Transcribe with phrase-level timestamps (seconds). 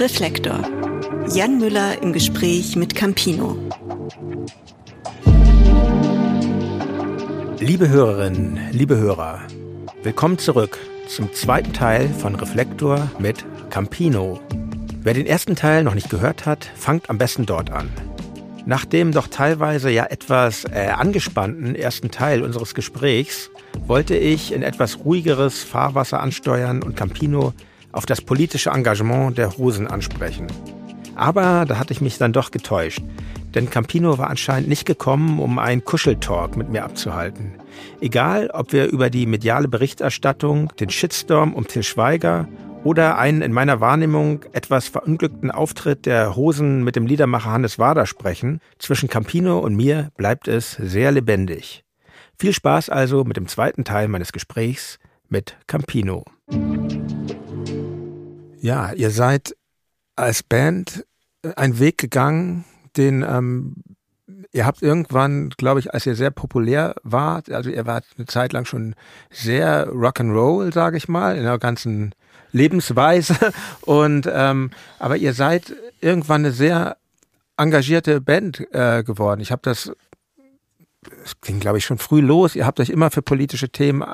[0.00, 0.60] Reflektor.
[1.34, 3.56] Jan Müller im Gespräch mit Campino.
[7.58, 9.40] Liebe Hörerinnen, liebe Hörer,
[10.04, 14.40] willkommen zurück zum zweiten Teil von Reflektor mit Campino.
[15.02, 17.90] Wer den ersten Teil noch nicht gehört hat, fangt am besten dort an.
[18.66, 23.50] Nach dem doch teilweise ja etwas äh, angespannten ersten Teil unseres Gesprächs
[23.84, 27.52] wollte ich in etwas ruhigeres Fahrwasser ansteuern und Campino
[27.92, 30.46] auf das politische Engagement der Hosen ansprechen.
[31.14, 33.02] Aber da hatte ich mich dann doch getäuscht,
[33.54, 37.54] denn Campino war anscheinend nicht gekommen, um einen Kuscheltalk mit mir abzuhalten.
[38.00, 42.46] Egal, ob wir über die mediale Berichterstattung, den Shitstorm um Till Schweiger
[42.84, 48.06] oder einen in meiner Wahrnehmung etwas verunglückten Auftritt der Hosen mit dem Liedermacher Hannes Wader
[48.06, 51.84] sprechen, zwischen Campino und mir bleibt es sehr lebendig.
[52.38, 56.24] Viel Spaß also mit dem zweiten Teil meines Gesprächs mit Campino.
[58.60, 59.56] Ja, ihr seid
[60.16, 61.04] als Band
[61.56, 62.64] einen Weg gegangen,
[62.96, 63.76] den ähm,
[64.52, 68.52] ihr habt irgendwann, glaube ich, als ihr sehr populär wart, also ihr wart eine Zeit
[68.52, 68.94] lang schon
[69.30, 72.14] sehr Rock'n'Roll, sage ich mal, in der ganzen
[72.52, 73.36] Lebensweise.
[73.82, 76.96] Und ähm, aber ihr seid irgendwann eine sehr
[77.56, 79.40] engagierte Band äh, geworden.
[79.40, 79.92] Ich habe das
[81.24, 82.56] es ging, glaube ich, schon früh los.
[82.56, 84.04] Ihr habt euch immer für politische Themen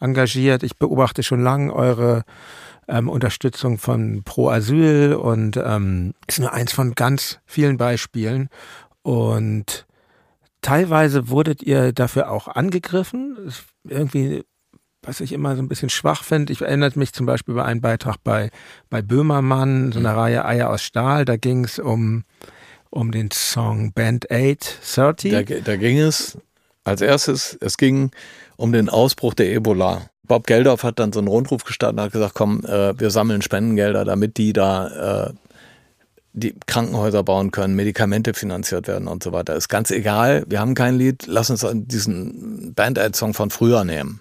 [0.00, 0.62] engagiert.
[0.62, 2.24] Ich beobachte schon lange eure
[2.88, 8.48] ähm, Unterstützung von Pro Asyl und ähm, ist nur eins von ganz vielen Beispielen.
[9.02, 9.86] Und
[10.62, 13.52] teilweise wurdet ihr dafür auch angegriffen.
[13.84, 14.44] Irgendwie
[15.06, 16.52] was ich immer so ein bisschen schwach finde.
[16.52, 18.50] Ich erinnere mich zum Beispiel über einen Beitrag bei,
[18.90, 20.18] bei Böhmermann, so eine mhm.
[20.18, 21.24] Reihe Eier aus Stahl.
[21.24, 22.24] Da ging es um,
[22.90, 25.30] um den Song Band 830.
[25.30, 26.38] Da, da ging es
[26.84, 28.10] als erstes, es ging
[28.56, 30.10] um den Ausbruch der Ebola.
[30.26, 33.42] Bob Geldorf hat dann so einen Rundruf gestartet und hat gesagt, komm, äh, wir sammeln
[33.42, 35.32] Spendengelder, damit die da äh,
[36.32, 39.56] die Krankenhäuser bauen können, Medikamente finanziert werden und so weiter.
[39.56, 44.20] Ist ganz egal, wir haben kein Lied, lass uns diesen Band-Aid-Song von früher nehmen.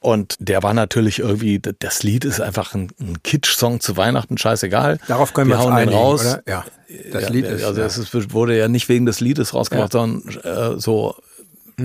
[0.00, 4.98] Und der war natürlich irgendwie, das Lied ist einfach ein, ein Kitsch-Song zu Weihnachten, scheißegal.
[5.06, 6.20] Darauf können wir, wir hauen einigen, den raus.
[6.22, 6.42] Oder?
[6.48, 6.64] Ja,
[7.12, 7.64] das ja, Lied ist.
[7.64, 7.86] Also ja.
[7.86, 10.00] es wurde ja nicht wegen des Liedes rausgebracht, ja.
[10.00, 11.16] sondern äh, so,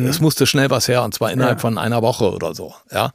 [0.02, 0.08] mhm.
[0.08, 2.74] es musste schnell was her und zwar innerhalb von einer Woche oder so.
[2.92, 3.12] Ja,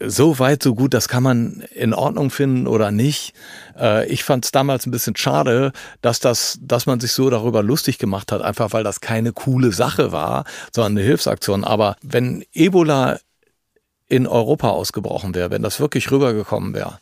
[0.00, 3.34] so weit, so gut, das kann man in Ordnung finden oder nicht.
[3.78, 7.62] Äh, ich fand es damals ein bisschen schade, dass das, dass man sich so darüber
[7.62, 11.64] lustig gemacht hat, einfach weil das keine coole Sache war, sondern eine Hilfsaktion.
[11.64, 13.18] Aber wenn Ebola
[14.08, 16.98] in Europa ausgebrochen wäre, wenn das wirklich rübergekommen wäre,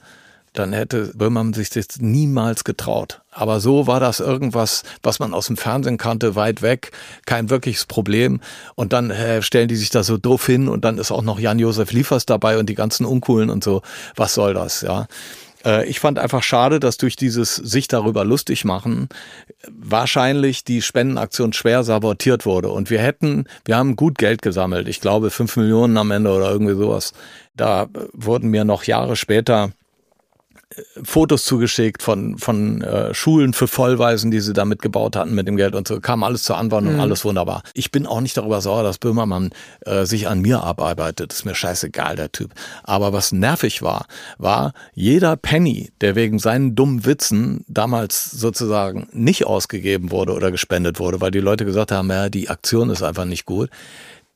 [0.53, 3.21] dann hätte Böhmermann sich das niemals getraut.
[3.37, 6.91] Aber so war das irgendwas, was man aus dem Fernsehen kannte, weit weg,
[7.27, 8.41] kein wirkliches Problem.
[8.77, 11.39] Und dann äh, stellen die sich da so doof hin und dann ist auch noch
[11.39, 13.83] Jan-Josef Liefers dabei und die ganzen Uncoolen und so.
[14.15, 15.07] Was soll das, ja?
[15.67, 19.11] Äh, ich fand einfach schade, dass durch dieses sich darüber lustig machen
[19.69, 22.71] wahrscheinlich die Spendenaktion schwer sabotiert wurde.
[22.71, 24.89] Und wir hätten, wir haben gut Geld gesammelt.
[24.89, 27.13] Ich glaube fünf Millionen am Ende oder irgendwie sowas.
[27.55, 29.73] Da wurden mir noch Jahre später
[31.03, 35.57] Fotos zugeschickt von, von äh, Schulen für Vollweisen, die sie damit gebaut hatten mit dem
[35.57, 36.01] Geld und so.
[36.01, 37.01] Kam alles zur Anwendung, mhm.
[37.01, 37.63] alles wunderbar.
[37.75, 39.51] Ich bin auch nicht darüber sauer, dass Böhmermann
[39.85, 41.33] äh, sich an mir abarbeitet.
[41.33, 42.53] Ist mir scheißegal, der Typ.
[42.83, 44.07] Aber was nervig war,
[44.39, 50.99] war jeder Penny, der wegen seinen dummen Witzen damals sozusagen nicht ausgegeben wurde oder gespendet
[50.99, 53.71] wurde, weil die Leute gesagt haben, ja, die Aktion ist einfach nicht gut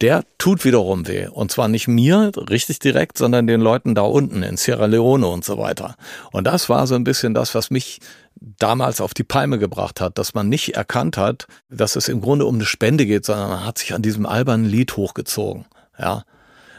[0.01, 1.27] der tut wiederum weh.
[1.29, 5.45] Und zwar nicht mir richtig direkt, sondern den Leuten da unten in Sierra Leone und
[5.45, 5.97] so weiter.
[6.33, 8.01] Und das war so ein bisschen das, was mich
[8.41, 12.47] damals auf die Palme gebracht hat, dass man nicht erkannt hat, dass es im Grunde
[12.47, 15.67] um eine Spende geht, sondern man hat sich an diesem albernen Lied hochgezogen.
[15.99, 16.25] Ja.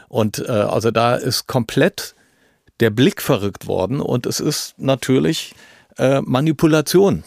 [0.08, 2.14] Und äh, also da ist komplett
[2.80, 5.54] der Blick verrückt worden und es ist natürlich
[5.98, 7.22] äh, Manipulation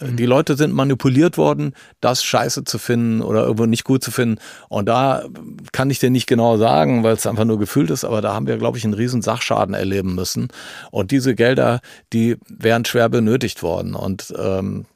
[0.00, 4.38] die Leute sind manipuliert worden, das scheiße zu finden oder irgendwo nicht gut zu finden.
[4.68, 5.24] Und da
[5.72, 8.46] kann ich dir nicht genau sagen, weil es einfach nur gefühlt ist, aber da haben
[8.46, 10.48] wir, glaube ich, einen riesen Sachschaden erleben müssen.
[10.90, 11.80] Und diese Gelder,
[12.12, 13.94] die wären schwer benötigt worden.
[13.94, 14.86] Und ähm,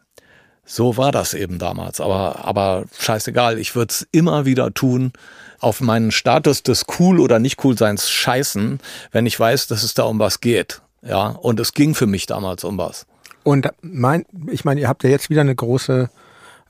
[0.64, 2.00] so war das eben damals.
[2.00, 5.12] Aber, aber scheißegal, ich würde es immer wieder tun,
[5.58, 8.80] auf meinen Status des cool oder nicht cool seins scheißen,
[9.10, 10.82] wenn ich weiß, dass es da um was geht.
[11.02, 13.06] Ja, und es ging für mich damals um was.
[13.44, 16.10] Und mein, ich meine, ihr habt ja jetzt wieder eine große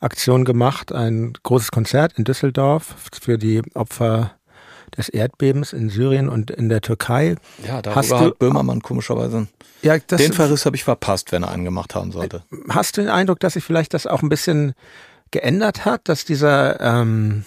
[0.01, 4.33] Aktion gemacht, ein großes Konzert in Düsseldorf für die Opfer
[4.97, 7.37] des Erdbebens in Syrien und in der Türkei.
[7.67, 9.49] Ja, da hast du, Böhmermann komischerweise.
[9.81, 12.43] Ja, das, den Verriss habe ich verpasst, wenn er einen gemacht haben sollte.
[12.69, 14.75] Hast du den Eindruck, dass sich vielleicht das auch ein bisschen
[15.31, 17.45] geändert hat, dass dieser ähm,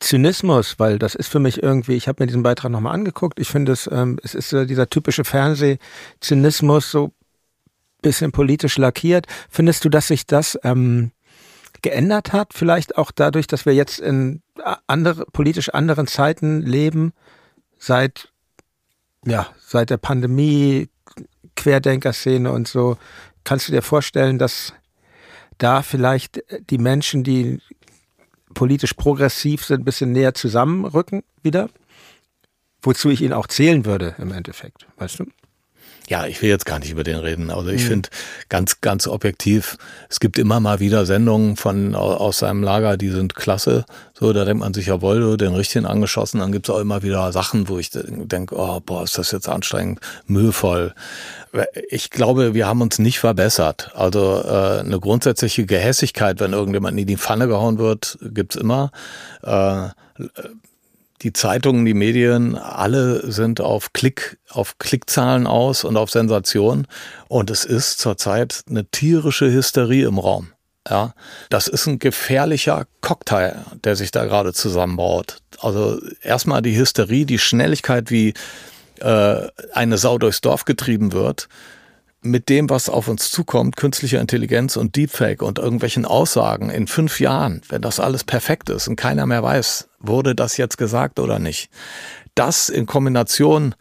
[0.00, 3.48] Zynismus, weil das ist für mich irgendwie, ich habe mir diesen Beitrag nochmal angeguckt, ich
[3.48, 7.12] finde es, ähm, es ist äh, dieser typische Fernsehzynismus, so
[8.04, 9.26] bisschen politisch lackiert.
[9.50, 11.10] Findest du, dass sich das ähm,
[11.82, 12.52] geändert hat?
[12.54, 14.42] Vielleicht auch dadurch, dass wir jetzt in
[14.86, 17.12] andere, politisch anderen Zeiten leben,
[17.78, 18.30] seit,
[19.24, 20.88] ja, seit der Pandemie,
[21.56, 22.96] Querdenker-Szene und so.
[23.42, 24.74] Kannst du dir vorstellen, dass
[25.58, 27.60] da vielleicht die Menschen, die
[28.54, 31.68] politisch progressiv sind, ein bisschen näher zusammenrücken wieder?
[32.82, 35.26] Wozu ich ihn auch zählen würde im Endeffekt, weißt du?
[36.08, 37.50] Ja, ich will jetzt gar nicht über den reden.
[37.50, 37.88] Also ich mhm.
[37.88, 38.08] finde
[38.50, 39.78] ganz, ganz objektiv,
[40.10, 43.86] es gibt immer mal wieder Sendungen von aus seinem Lager, die sind klasse.
[44.12, 46.40] So, da denkt man sich, jawohl, den richtigen angeschossen.
[46.40, 49.48] Dann gibt es auch immer wieder Sachen, wo ich denke, oh, boah, ist das jetzt
[49.48, 50.94] anstrengend, mühevoll.
[51.88, 53.90] Ich glaube, wir haben uns nicht verbessert.
[53.94, 58.90] Also äh, eine grundsätzliche Gehässigkeit, wenn irgendjemand in die Pfanne gehauen wird, gibt's immer.
[59.42, 59.88] Äh,
[61.24, 66.86] die Zeitungen, die Medien, alle sind auf Klick, auf Klickzahlen aus und auf Sensation.
[67.28, 70.52] Und es ist zurzeit eine tierische Hysterie im Raum.
[70.88, 71.14] Ja,
[71.48, 75.38] das ist ein gefährlicher Cocktail, der sich da gerade zusammenbaut.
[75.58, 78.34] Also erstmal die Hysterie, die Schnelligkeit, wie
[79.00, 79.36] äh,
[79.72, 81.48] eine Sau durchs Dorf getrieben wird
[82.24, 87.20] mit dem, was auf uns zukommt, künstlicher Intelligenz und Deepfake und irgendwelchen Aussagen in fünf
[87.20, 91.38] Jahren, wenn das alles perfekt ist und keiner mehr weiß, wurde das jetzt gesagt oder
[91.38, 91.70] nicht,
[92.34, 93.74] das in Kombination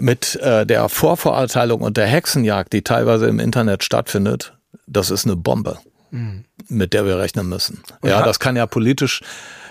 [0.00, 4.54] mit äh, der Vorverurteilung und der Hexenjagd, die teilweise im Internet stattfindet,
[4.86, 5.78] das ist eine Bombe,
[6.10, 6.44] mhm.
[6.68, 7.82] mit der wir rechnen müssen.
[8.00, 9.20] Und ja, das kann ja politisch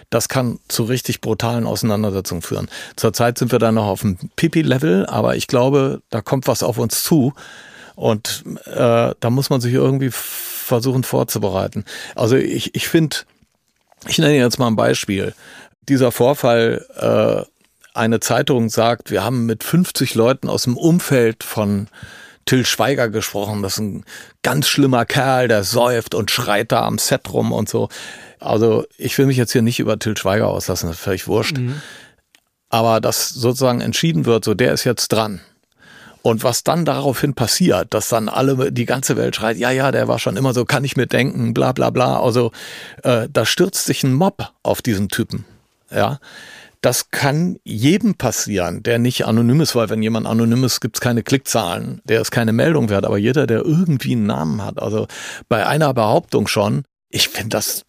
[0.09, 2.69] das kann zu richtig brutalen Auseinandersetzungen führen.
[2.95, 6.77] Zurzeit sind wir da noch auf dem Pipi-Level, aber ich glaube, da kommt was auf
[6.77, 7.33] uns zu,
[7.95, 11.86] und äh, da muss man sich irgendwie versuchen vorzubereiten.
[12.16, 13.18] Also ich, ich finde,
[14.07, 15.34] ich nenne jetzt mal ein Beispiel.
[15.88, 17.50] Dieser Vorfall, äh,
[17.94, 21.88] eine Zeitung sagt, wir haben mit 50 Leuten aus dem Umfeld von
[22.45, 23.62] Till Schweiger gesprochen.
[23.62, 24.06] Das ist ein
[24.42, 27.90] ganz schlimmer Kerl, der säuft und schreit da am Set rum und so.
[28.40, 31.57] Also ich will mich jetzt hier nicht über Till Schweiger auslassen, das ist völlig wurscht.
[31.57, 31.81] Mhm.
[32.69, 35.42] Aber dass sozusagen entschieden wird, so der ist jetzt dran.
[36.23, 40.07] Und was dann daraufhin passiert, dass dann alle, die ganze Welt schreit, ja, ja, der
[40.07, 42.21] war schon immer so, kann ich mir denken, bla bla bla.
[42.21, 42.53] Also
[43.03, 45.43] äh, da stürzt sich ein Mob auf diesen Typen.
[45.91, 46.19] Ja.
[46.79, 51.01] Das kann jedem passieren, der nicht anonym ist, weil wenn jemand anonym ist, gibt es
[51.01, 55.07] keine Klickzahlen, der ist keine Meldung wert, aber jeder, der irgendwie einen Namen hat, also
[55.49, 57.83] bei einer Behauptung schon, ich finde, das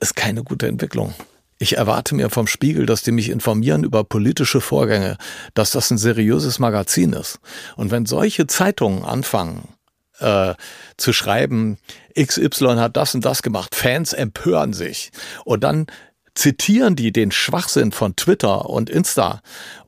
[0.00, 1.14] ist keine gute Entwicklung.
[1.58, 5.16] Ich erwarte mir vom Spiegel, dass die mich informieren über politische Vorgänge,
[5.54, 7.38] dass das ein seriöses Magazin ist.
[7.76, 9.68] Und wenn solche Zeitungen anfangen,
[10.18, 10.54] äh,
[10.96, 11.78] zu schreiben,
[12.18, 15.10] XY hat das und das gemacht, Fans empören sich
[15.44, 15.86] und dann
[16.34, 19.40] zitieren die den Schwachsinn von Twitter und Insta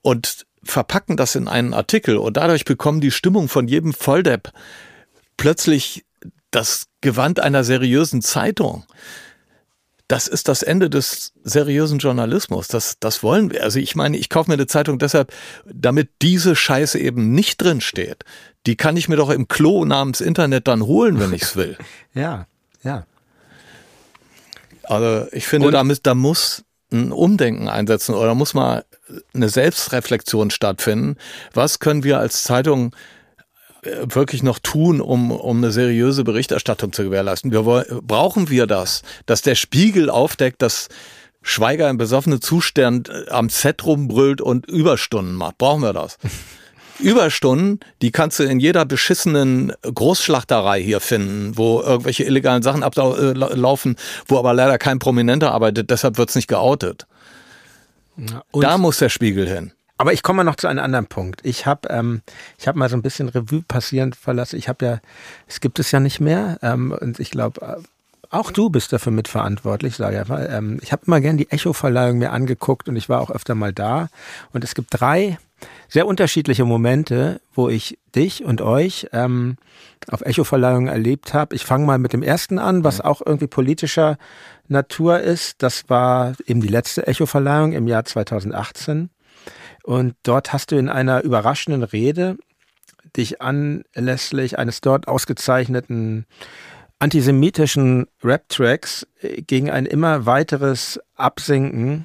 [0.03, 4.53] und verpacken das in einen Artikel und dadurch bekommen die Stimmung von jedem Volldepp
[5.37, 6.05] plötzlich
[6.51, 8.85] das Gewand einer seriösen Zeitung
[10.09, 12.69] das ist das Ende des seriösen Journalismus.
[12.69, 13.63] Das, das wollen wir.
[13.63, 15.33] Also ich meine, ich kaufe mir eine Zeitung deshalb,
[15.65, 18.25] damit diese Scheiße eben nicht drin steht.
[18.67, 21.77] Die kann ich mir doch im Klo namens Internet dann holen, wenn ich es will.
[22.15, 22.47] ja,
[22.83, 23.07] ja.
[24.85, 28.85] Also ich finde, da, da muss ein Umdenken einsetzen oder muss mal
[29.35, 31.17] eine Selbstreflexion stattfinden.
[31.53, 32.95] Was können wir als Zeitung
[34.05, 37.53] wirklich noch tun, um, um eine seriöse Berichterstattung zu gewährleisten?
[37.53, 40.89] Wir, brauchen wir das, dass der Spiegel aufdeckt, dass
[41.43, 45.59] Schweiger im besoffenen Zustand äh, am Set rumbrüllt und Überstunden macht?
[45.59, 46.19] Brauchen wir das?
[46.99, 53.97] Überstunden, die kannst du in jeder beschissenen Großschlachterei hier finden, wo irgendwelche illegalen Sachen ablaufen,
[54.27, 57.07] wo aber leider kein Prominenter arbeitet, deshalb wird's nicht geoutet.
[58.17, 59.73] Ja, da muss der Spiegel hin.
[59.99, 61.41] Aber ich komme mal noch zu einem anderen Punkt.
[61.45, 62.23] Ich habe ähm,
[62.59, 64.57] ich hab mal so ein bisschen Revue passierend verlassen.
[64.59, 65.01] Ich habe ja,
[65.47, 66.59] es gibt es ja nicht mehr.
[66.63, 67.77] Ähm, und ich glaube, äh,
[68.31, 70.49] auch du bist dafür mitverantwortlich, sage ich mal.
[70.51, 73.73] Ähm, ich habe immer gern die Echo-Verleihung mir angeguckt und ich war auch öfter mal
[73.73, 74.09] da.
[74.53, 75.39] Und es gibt drei
[75.89, 79.57] sehr unterschiedliche Momente, wo ich dich und euch ähm,
[80.11, 81.55] auf Echo-Verleihungen erlebt habe.
[81.55, 84.19] Ich fange mal mit dem ersten an, was auch irgendwie politischer
[84.69, 85.63] Natur ist.
[85.63, 89.09] Das war eben die letzte Echo-Verleihung im Jahr 2018.
[89.87, 92.37] Und dort hast du in einer überraschenden Rede
[93.17, 96.27] dich anlässlich eines dort ausgezeichneten
[96.99, 102.05] antisemitischen Rap-Tracks äh, gegen ein immer weiteres Absinken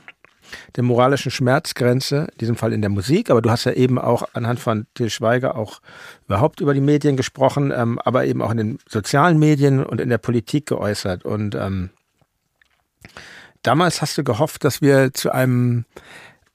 [0.75, 4.25] der moralischen Schmerzgrenze, in diesem Fall in der Musik, aber du hast ja eben auch
[4.33, 5.81] anhand von Til Schweiger auch
[6.27, 10.09] überhaupt über die Medien gesprochen, ähm, aber eben auch in den sozialen Medien und in
[10.09, 11.25] der Politik geäußert.
[11.25, 11.89] Und ähm,
[13.63, 15.85] damals hast du gehofft, dass wir zu einem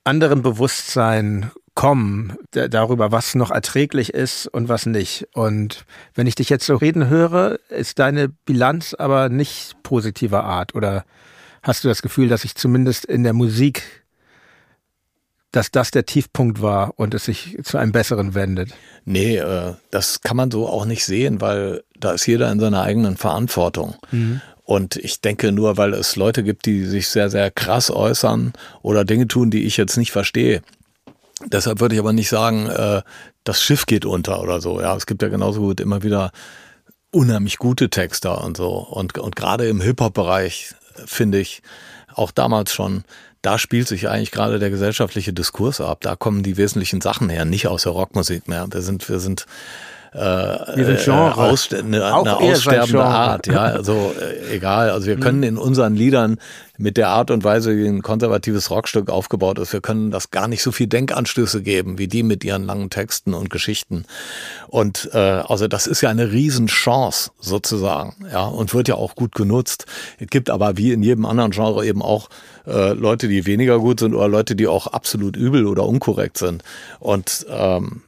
[0.07, 5.29] anderen Bewusstsein kommen darüber, was noch erträglich ist und was nicht.
[5.35, 5.85] Und
[6.15, 11.05] wenn ich dich jetzt so reden höre, ist deine Bilanz aber nicht positiver Art oder
[11.63, 14.05] hast du das Gefühl, dass ich zumindest in der Musik,
[15.53, 18.73] dass das der Tiefpunkt war und es sich zu einem besseren wendet?
[19.05, 22.83] Nee, äh, das kann man so auch nicht sehen, weil da ist jeder in seiner
[22.83, 23.97] eigenen Verantwortung.
[24.13, 24.41] Mhm.
[24.67, 29.05] Und ich denke nur, weil es Leute gibt, die sich sehr, sehr krass äußern oder
[29.05, 30.61] Dinge tun, die ich jetzt nicht verstehe.
[31.47, 33.03] Deshalb würde ich aber nicht sagen, äh,
[33.45, 34.81] das Schiff geht unter oder so.
[34.81, 36.33] Ja, es gibt ja genauso gut immer wieder
[37.13, 38.71] unheimlich gute Texter und so.
[38.71, 41.63] Und, und gerade im Hip-Hop-Bereich finde ich,
[42.13, 43.05] auch damals schon,
[43.43, 46.01] da spielt sich eigentlich gerade der gesellschaftliche Diskurs ab.
[46.01, 48.67] Da kommen die wesentlichen Sachen her, nicht aus der Rockmusik mehr.
[48.71, 49.47] Wir sind, wir sind
[50.15, 51.37] äh, äh Genre.
[51.37, 53.47] Aus, eine, eine aussterbende Art.
[53.47, 54.91] Ja, also äh, egal.
[54.91, 55.45] Also wir können mhm.
[55.45, 56.39] in unseren Liedern
[56.79, 60.49] mit der Art und Weise, wie ein konservatives Rockstück aufgebaut ist, wir können das gar
[60.49, 64.05] nicht so viel Denkanstöße geben, wie die mit ihren langen Texten und Geschichten.
[64.69, 69.35] Und äh, also das ist ja eine Riesenchance sozusagen, ja, und wird ja auch gut
[69.35, 69.87] genutzt.
[70.19, 72.29] Es gibt aber wie in jedem anderen Genre eben auch
[72.67, 76.63] äh, Leute, die weniger gut sind oder Leute, die auch absolut übel oder unkorrekt sind.
[77.01, 78.06] Und ähm, äh,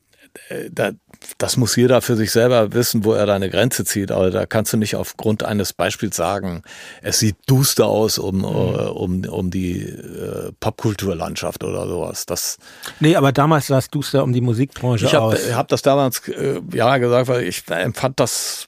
[1.38, 4.10] das muss jeder für sich selber wissen, wo er deine Grenze zieht.
[4.10, 6.62] Aber da kannst du nicht aufgrund eines Beispiels sagen,
[7.02, 8.44] es sieht duster aus um, mhm.
[8.44, 12.26] uh, um, um die uh, Popkulturlandschaft oder sowas.
[12.26, 12.58] Das
[13.00, 15.46] nee, aber damals sah es duster um die Musikbranche ich hab, aus.
[15.46, 18.67] Ich habe das damals äh, ja gesagt, weil ich empfand das äh,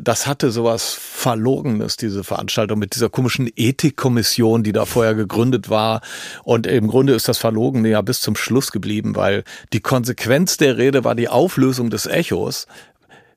[0.00, 6.02] das hatte sowas Verlogenes, diese Veranstaltung mit dieser komischen Ethikkommission, die da vorher gegründet war.
[6.44, 10.78] Und im Grunde ist das Verlogene ja bis zum Schluss geblieben, weil die Konsequenz der
[10.78, 12.68] Rede war die Auflösung des Echos,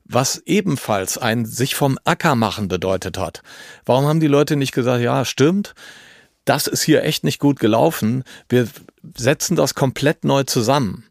[0.05, 3.41] was ebenfalls ein sich vom Acker machen bedeutet hat.
[3.85, 5.73] Warum haben die Leute nicht gesagt, ja, stimmt,
[6.45, 8.67] das ist hier echt nicht gut gelaufen, wir
[9.17, 11.05] setzen das komplett neu zusammen.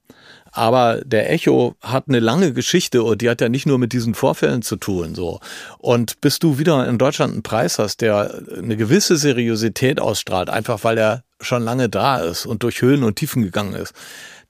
[0.57, 4.15] Aber der Echo hat eine lange Geschichte und die hat ja nicht nur mit diesen
[4.15, 5.41] Vorfällen zu tun, so.
[5.79, 10.85] Und bis du wieder in Deutschland einen Preis hast, der eine gewisse Seriosität ausstrahlt, einfach
[10.85, 13.95] weil er schon lange da ist und durch Höhen und Tiefen gegangen ist,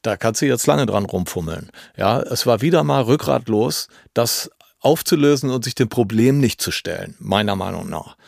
[0.02, 1.70] da kannst du jetzt lange dran rumfummeln.
[1.96, 7.14] Ja, es war wieder mal rückgratlos, das aufzulösen und sich dem Problem nicht zu stellen,
[7.18, 8.18] meiner Meinung nach.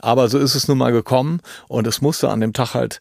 [0.00, 3.00] Aber so ist es nun mal gekommen und es musste an dem Tag halt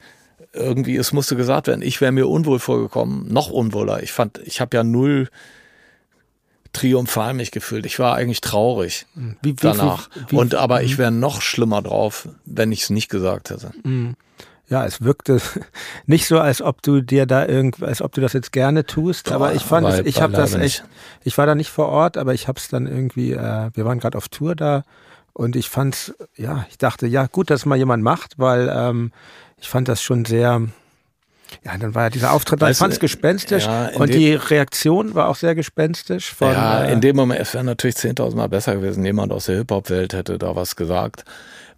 [0.53, 4.01] irgendwie, es musste gesagt werden, ich wäre mir unwohl vorgekommen, noch unwohler.
[4.03, 5.29] Ich fand, ich habe ja null
[6.73, 7.85] triumphal mich gefühlt.
[7.85, 10.09] Ich war eigentlich traurig wie, wie, danach.
[10.27, 10.97] Wie, und aber ich mhm.
[10.99, 13.71] wäre noch schlimmer drauf, wenn ich es nicht gesagt hätte.
[13.83, 14.15] Mhm.
[14.67, 15.41] Ja, es wirkte
[16.05, 19.31] nicht so, als ob du dir da irgend, als ob du das jetzt gerne tust.
[19.31, 20.83] aber ich fand, es, ich habe das echt.
[21.23, 23.31] Ich war da nicht vor Ort, aber ich habe es dann irgendwie.
[23.31, 24.83] Äh, wir waren gerade auf Tour da
[25.33, 29.11] und ich fand, ja, ich dachte, ja, gut, dass mal jemand macht, weil ähm,
[29.61, 30.61] ich fand das schon sehr,
[31.63, 35.27] ja, dann war ja dieser Auftritt, ich fand es gespenstisch ja, und die Reaktion war
[35.27, 36.33] auch sehr gespenstisch.
[36.33, 39.57] Von, ja, in dem Moment, es wäre natürlich 10.000 Mal besser gewesen, jemand aus der
[39.57, 41.25] Hip-Hop-Welt hätte da was gesagt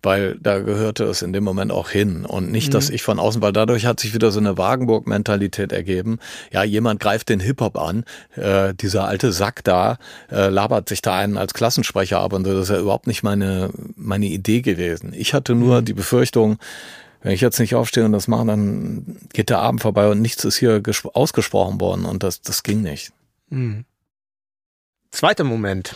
[0.03, 2.71] weil da gehörte es in dem Moment auch hin und nicht, mhm.
[2.71, 6.19] dass ich von außen, weil dadurch hat sich wieder so eine Wagenburg-Mentalität ergeben.
[6.51, 8.03] Ja, jemand greift den Hip-Hop an,
[8.35, 9.97] äh, dieser alte Sack da
[10.31, 13.23] äh, labert sich da einen als Klassensprecher ab und so, das ist ja überhaupt nicht
[13.23, 15.13] meine, meine Idee gewesen.
[15.15, 15.85] Ich hatte nur mhm.
[15.85, 16.57] die Befürchtung,
[17.21, 20.43] wenn ich jetzt nicht aufstehe und das mache, dann geht der Abend vorbei und nichts
[20.43, 20.81] ist hier
[21.13, 23.13] ausgesprochen worden und das, das ging nicht.
[23.49, 23.85] Mhm.
[25.11, 25.95] Zweiter Moment.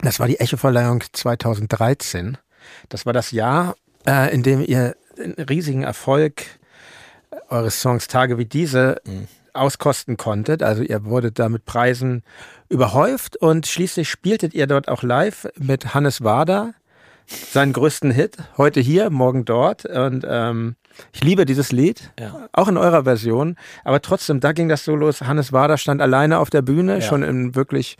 [0.00, 2.36] Das war die Echo-Verleihung 2013.
[2.88, 3.76] Das war das Jahr,
[4.06, 6.44] äh, in dem ihr den riesigen Erfolg
[7.48, 9.28] eures Songs Tage wie diese mhm.
[9.54, 10.62] auskosten konntet.
[10.62, 12.22] Also ihr wurdet da mit Preisen
[12.68, 16.74] überhäuft und schließlich spieltet ihr dort auch live mit Hannes Wader
[17.26, 18.36] seinen größten Hit.
[18.56, 19.84] Heute hier, morgen dort.
[19.84, 20.76] Und ähm,
[21.12, 22.48] ich liebe dieses Lied, ja.
[22.52, 23.56] auch in eurer Version.
[23.84, 25.22] Aber trotzdem, da ging das so los.
[25.22, 27.00] Hannes Wader stand alleine auf der Bühne, ja.
[27.00, 27.96] schon in wirklich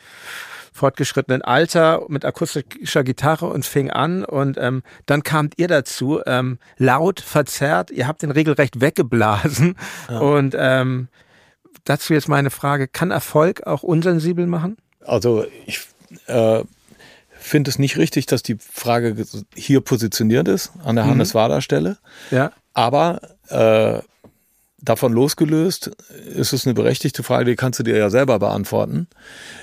[0.72, 6.58] fortgeschrittenen Alter mit akustischer Gitarre und fing an und ähm, dann kamt ihr dazu, ähm,
[6.76, 9.76] laut, verzerrt, ihr habt den regelrecht weggeblasen
[10.10, 10.18] ja.
[10.18, 11.08] und ähm,
[11.84, 14.76] dazu jetzt meine Frage, kann Erfolg auch unsensibel machen?
[15.00, 15.80] Also ich
[16.26, 16.62] äh,
[17.48, 19.16] finde es nicht richtig, dass die Frage
[19.54, 21.10] hier positioniert ist, an der mhm.
[21.10, 21.98] Hannes-Wader-Stelle.
[22.30, 22.52] Ja.
[22.74, 24.00] Aber äh,
[24.78, 25.90] davon losgelöst
[26.34, 29.08] ist es eine berechtigte Frage, die kannst du dir ja selber beantworten.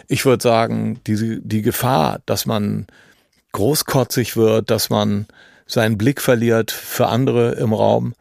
[0.07, 2.87] Ich würde sagen, die, die Gefahr, dass man
[3.53, 5.27] großkotzig wird, dass man
[5.65, 8.13] seinen Blick verliert für andere im Raum,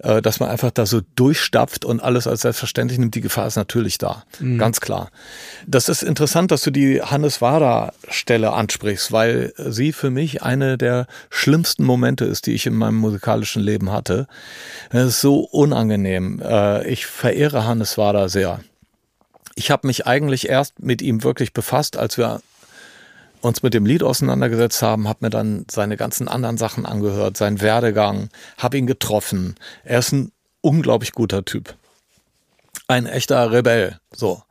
[0.00, 3.14] äh, dass man einfach da so durchstapft und alles als selbstverständlich nimmt.
[3.14, 4.58] Die Gefahr ist natürlich da, mhm.
[4.58, 5.10] ganz klar.
[5.66, 10.78] Das ist interessant, dass du die Hannes Wader Stelle ansprichst, weil sie für mich eine
[10.78, 14.26] der schlimmsten Momente ist, die ich in meinem musikalischen Leben hatte.
[14.90, 16.40] Es ist so unangenehm.
[16.42, 18.60] Äh, ich verehre Hannes Wader sehr.
[19.54, 22.40] Ich habe mich eigentlich erst mit ihm wirklich befasst, als wir
[23.46, 27.60] uns mit dem Lied auseinandergesetzt haben, habe mir dann seine ganzen anderen Sachen angehört, seinen
[27.60, 29.56] Werdegang, habe ihn getroffen.
[29.84, 31.74] Er ist ein unglaublich guter Typ.
[32.88, 34.42] Ein echter Rebell, so.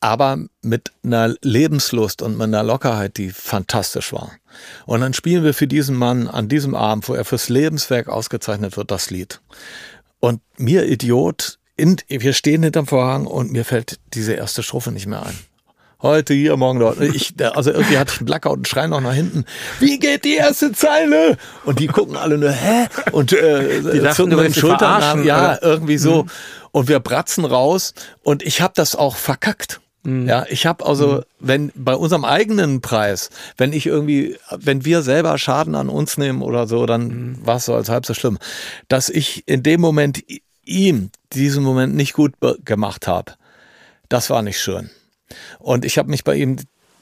[0.00, 4.32] Aber mit einer Lebenslust und mit einer Lockerheit, die fantastisch war.
[4.84, 8.76] Und dann spielen wir für diesen Mann an diesem Abend, wo er fürs Lebenswerk ausgezeichnet
[8.76, 9.40] wird, das Lied.
[10.18, 15.06] Und mir, Idiot, in, wir stehen hinterm Vorhang und mir fällt diese erste Strophe nicht
[15.06, 15.38] mehr ein
[16.02, 17.00] heute hier, morgen dort.
[17.00, 19.44] Ich, also irgendwie hatte ich einen Blackout und schreien noch nach hinten.
[19.80, 21.38] Wie geht die erste Zeile?
[21.64, 22.86] Und die gucken alle nur, hä?
[23.12, 25.62] Und äh, die dachten, du den Schultern haben, ja, oder?
[25.62, 26.24] irgendwie so.
[26.24, 26.30] Mhm.
[26.72, 29.80] Und wir bratzen raus und ich habe das auch verkackt.
[30.04, 30.26] Mhm.
[30.26, 31.22] Ja, ich habe also, mhm.
[31.38, 36.42] wenn bei unserem eigenen Preis, wenn ich irgendwie, wenn wir selber Schaden an uns nehmen
[36.42, 37.46] oder so, dann mhm.
[37.46, 38.38] war es so als halb so schlimm,
[38.88, 40.22] dass ich in dem Moment
[40.64, 43.32] ihm diesen Moment nicht gut gemacht habe.
[44.08, 44.90] Das war nicht schön.
[45.58, 46.56] Und ich habe mich bei ihm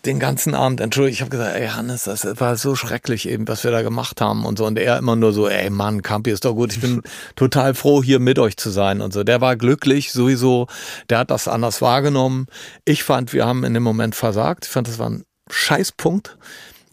[0.06, 1.16] den ganzen Abend entschuldigt.
[1.16, 4.46] Ich habe gesagt, ey Hannes, das war so schrecklich eben, was wir da gemacht haben
[4.46, 4.64] und so.
[4.64, 6.72] Und er immer nur so, ey Mann, Campi ist doch gut.
[6.72, 7.02] Ich bin
[7.36, 9.24] total froh, hier mit euch zu sein und so.
[9.24, 10.68] Der war glücklich sowieso.
[11.10, 12.46] Der hat das anders wahrgenommen.
[12.84, 14.64] Ich fand, wir haben in dem Moment versagt.
[14.64, 16.38] Ich fand, das war ein Scheißpunkt.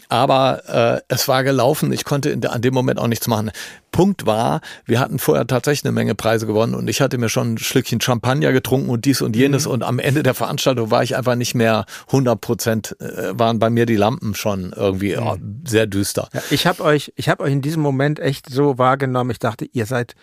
[0.09, 3.51] Aber äh, es war gelaufen, ich konnte in, an dem Moment auch nichts machen.
[3.91, 7.53] Punkt war, wir hatten vorher tatsächlich eine Menge Preise gewonnen und ich hatte mir schon
[7.53, 9.71] ein Schlückchen Champagner getrunken und dies und jenes mhm.
[9.71, 13.69] und am Ende der Veranstaltung war ich einfach nicht mehr 100 Prozent, äh, waren bei
[13.69, 15.23] mir die Lampen schon irgendwie mhm.
[15.23, 16.29] oh, sehr düster.
[16.33, 19.65] Ja, ich habe euch, ich habe euch in diesem Moment echt so wahrgenommen, ich dachte,
[19.65, 20.13] ihr seid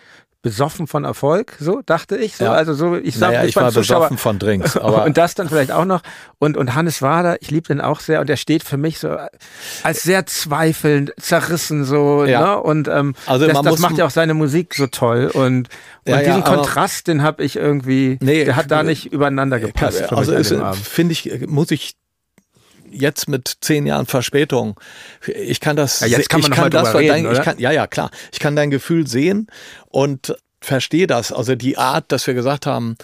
[0.45, 2.35] besoffen von Erfolg, so dachte ich.
[2.35, 2.45] So.
[2.45, 2.51] Ja.
[2.51, 4.01] Also so, ich sag, naja, ich war Zuschauer.
[4.01, 4.77] besoffen von Drinks.
[4.77, 6.03] Aber und das dann vielleicht auch noch.
[6.37, 9.17] Und, und Hannes Wader, ich liebe den auch sehr und er steht für mich so
[9.81, 12.25] als sehr zweifelnd, zerrissen so.
[12.25, 12.41] Ja.
[12.41, 12.61] Ne?
[12.61, 15.31] Und ähm, also das, das macht ja auch seine Musik so toll.
[15.33, 15.67] Und, und
[16.05, 20.13] ja, diesen Kontrast, den habe ich irgendwie, nee, der hat da nicht übereinander gepasst.
[20.13, 20.35] Also
[20.73, 21.95] finde ich, muss ich
[22.95, 24.79] jetzt mit zehn Jahren Verspätung.
[25.27, 27.71] Ich kann das, ja, jetzt kann man ich kann das, reden, dein, ich kann, ja,
[27.71, 28.11] ja, klar.
[28.31, 29.47] Ich kann dein Gefühl sehen
[29.87, 31.31] und verstehe das.
[31.31, 32.95] Also die Art, dass wir gesagt haben,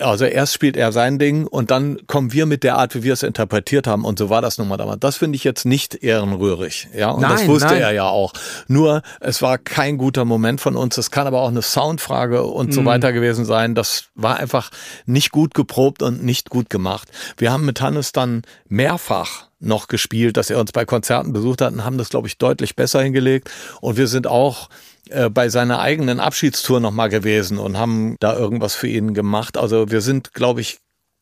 [0.00, 3.12] also erst spielt er sein Ding und dann kommen wir mit der Art, wie wir
[3.12, 4.04] es interpretiert haben.
[4.04, 5.00] Und so war das nun mal damals.
[5.00, 6.88] Das finde ich jetzt nicht ehrenrührig.
[6.94, 7.82] Ja, und nein, das wusste nein.
[7.82, 8.32] er ja auch.
[8.68, 10.98] Nur, es war kein guter Moment von uns.
[10.98, 12.72] Es kann aber auch eine Soundfrage und mhm.
[12.72, 13.74] so weiter gewesen sein.
[13.74, 14.70] Das war einfach
[15.06, 17.08] nicht gut geprobt und nicht gut gemacht.
[17.36, 21.72] Wir haben mit Hannes dann mehrfach noch gespielt, dass er uns bei Konzerten besucht hat
[21.72, 23.50] und haben das, glaube ich, deutlich besser hingelegt.
[23.80, 24.68] Und wir sind auch
[25.10, 29.56] äh, bei seiner eigenen Abschiedstour nochmal gewesen und haben da irgendwas für ihn gemacht.
[29.56, 30.78] Also wir sind, glaube ich,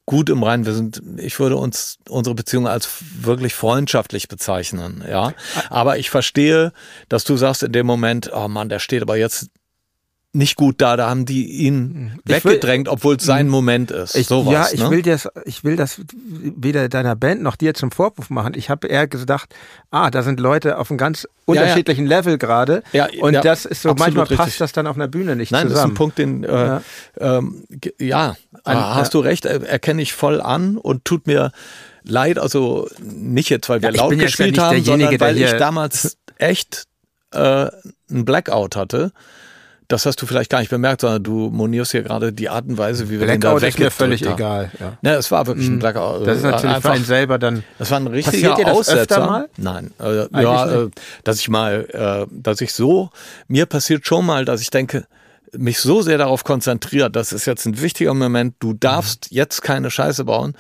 [0.07, 0.65] gut im Reinen.
[0.65, 2.89] Wir sind, ich würde uns unsere Beziehung als
[3.21, 5.35] wirklich freundschaftlich bezeichnen, ja.
[5.69, 6.73] Aber ich verstehe,
[7.11, 9.51] dass du sagst in dem Moment, oh Mann, der steht aber jetzt
[10.39, 10.97] nicht gut da.
[10.97, 13.49] Da haben die ihn ich weggedrängt, obwohl es sein.
[13.49, 14.15] Moment ist.
[14.15, 14.91] Ich, Sowas, ja, ich ne?
[14.91, 18.55] will das, ich will das weder deiner Band noch dir zum Vorwurf machen.
[18.57, 19.55] Ich habe eher gedacht,
[19.91, 22.19] ah, da sind Leute auf einem ganz unterschiedlichen ja, ja.
[22.19, 22.83] Level gerade.
[22.93, 24.39] Ja, und das ist so, manchmal richtig.
[24.39, 25.95] passt das dann auf einer Bühne nicht Nein, zusammen.
[25.99, 26.81] Nein, das ist ein Punkt, den, äh,
[27.21, 27.65] ähm,
[27.99, 31.53] ja, Ein, hast du recht, erkenne ich voll an und tut mir
[32.05, 36.85] leid, also nicht jetzt, weil wir laut gespielt haben, sondern weil ich damals echt
[37.33, 37.39] äh,
[38.09, 39.13] einen Blackout hatte
[39.89, 42.77] das hast du vielleicht gar nicht bemerkt, sondern du monierst hier gerade die Art und
[42.77, 44.35] Weise, wie wir Blackout den da ist mir völlig haben.
[44.35, 44.71] egal.
[44.79, 44.99] Ja.
[45.01, 45.79] Ne, es war wirklich ein mm.
[45.79, 46.27] Blackout.
[46.27, 47.65] Das ist natürlich einfach, für einen selber dann.
[47.79, 49.27] Das war ein richtiger Passiert dir das Aussetzer.
[49.27, 49.49] Mal?
[49.57, 50.91] Nein, äh, ja, äh,
[51.25, 53.09] dass ich mal, äh, dass ich so,
[53.49, 55.07] mir passiert schon mal, dass ich denke,
[55.57, 59.37] mich so sehr darauf konzentriert, das ist jetzt ein wichtiger Moment, du darfst mhm.
[59.37, 60.55] jetzt keine Scheiße bauen,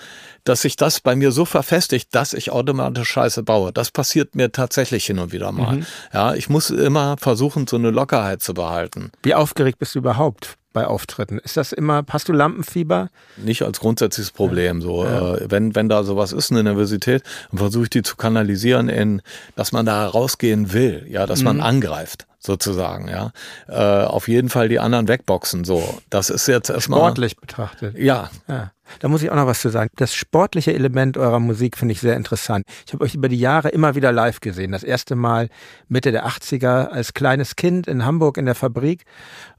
[0.44, 3.72] dass sich das bei mir so verfestigt, dass ich automatisch Scheiße baue.
[3.72, 5.76] Das passiert mir tatsächlich hin und wieder mal.
[5.76, 5.86] Mhm.
[6.12, 9.10] Ja, ich muss immer versuchen, so eine Lockerheit zu behalten.
[9.22, 10.56] Wie aufgeregt bist du überhaupt?
[10.74, 11.38] bei Auftritten?
[11.38, 13.08] Ist das immer, hast du Lampenfieber?
[13.36, 14.80] Nicht als grundsätzliches Problem.
[14.80, 15.34] So, ja.
[15.34, 19.22] äh, wenn, wenn da sowas ist, eine Nervosität, dann versuche ich die zu kanalisieren in,
[19.56, 21.46] dass man da rausgehen will, ja, dass mhm.
[21.46, 23.32] man angreift sozusagen, ja.
[23.68, 25.98] Äh, auf jeden Fall die anderen wegboxen, so.
[26.10, 27.00] Das ist jetzt erstmal.
[27.00, 27.98] Sportlich betrachtet.
[27.98, 28.30] Ja.
[28.48, 28.72] ja.
[29.00, 29.90] Da muss ich auch noch was zu sagen.
[29.96, 32.64] Das sportliche Element eurer Musik finde ich sehr interessant.
[32.86, 34.72] Ich habe euch über die Jahre immer wieder live gesehen.
[34.72, 35.48] Das erste Mal
[35.88, 39.04] Mitte der 80er als kleines Kind in Hamburg in der Fabrik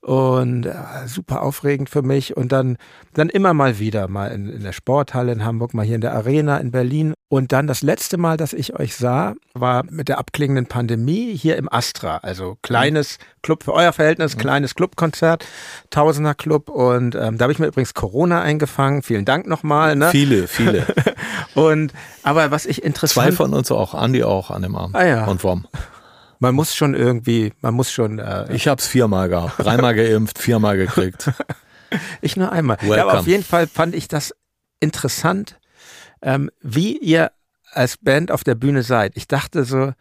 [0.01, 0.73] und äh,
[1.07, 2.77] super aufregend für mich und dann
[3.13, 6.13] dann immer mal wieder mal in, in der Sporthalle in Hamburg, mal hier in der
[6.13, 10.17] Arena in Berlin und dann das letzte Mal, dass ich euch sah, war mit der
[10.17, 15.45] abklingenden Pandemie hier im Astra, also kleines Club für euer Verhältnis, kleines Clubkonzert,
[15.89, 19.03] Tausender Club und ähm, da habe ich mir übrigens Corona eingefangen.
[19.03, 19.95] Vielen Dank nochmal.
[19.95, 20.09] Ne?
[20.11, 20.85] Viele, viele.
[21.55, 24.95] und aber was ich interessant Zwei von uns auch, Andi auch an dem Arm.
[24.95, 25.25] Ah ja.
[25.25, 25.67] Und Wom.
[26.39, 29.53] man muss schon irgendwie, man muss schon äh, Ich hab's viermal gehabt.
[29.57, 31.31] Dreimal geimpft, viermal gekriegt.
[32.21, 32.77] Ich nur einmal.
[32.83, 34.35] Ja, aber auf jeden Fall fand ich das
[34.79, 35.59] interessant,
[36.21, 37.31] ähm, wie ihr
[37.71, 39.13] als Band auf der Bühne seid.
[39.15, 39.93] Ich dachte so,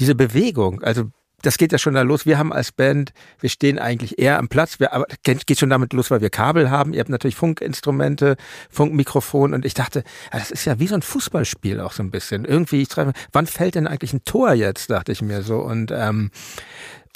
[0.00, 1.10] diese Bewegung, also
[1.42, 2.26] das geht ja schon da los.
[2.26, 5.92] Wir haben als Band, wir stehen eigentlich eher am Platz, wir, aber geht schon damit
[5.92, 6.94] los, weil wir Kabel haben.
[6.94, 8.36] Ihr habt natürlich Funkinstrumente,
[8.70, 12.10] Funkmikrofon und ich dachte, ja, das ist ja wie so ein Fußballspiel auch so ein
[12.10, 12.44] bisschen.
[12.44, 15.58] Irgendwie, ich treibe, wann fällt denn eigentlich ein Tor jetzt, dachte ich mir so.
[15.58, 16.30] Und ähm,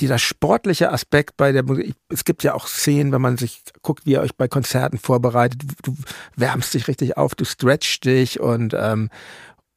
[0.00, 4.04] dieser sportliche Aspekt bei der Musik, es gibt ja auch Szenen, wenn man sich guckt,
[4.04, 5.96] wie ihr euch bei Konzerten vorbereitet, du
[6.36, 9.08] wärmst dich richtig auf, du stretchst dich und ähm,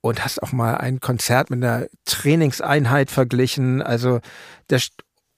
[0.01, 3.81] und hast auch mal ein Konzert mit einer Trainingseinheit verglichen.
[3.81, 4.19] Also
[4.69, 4.81] der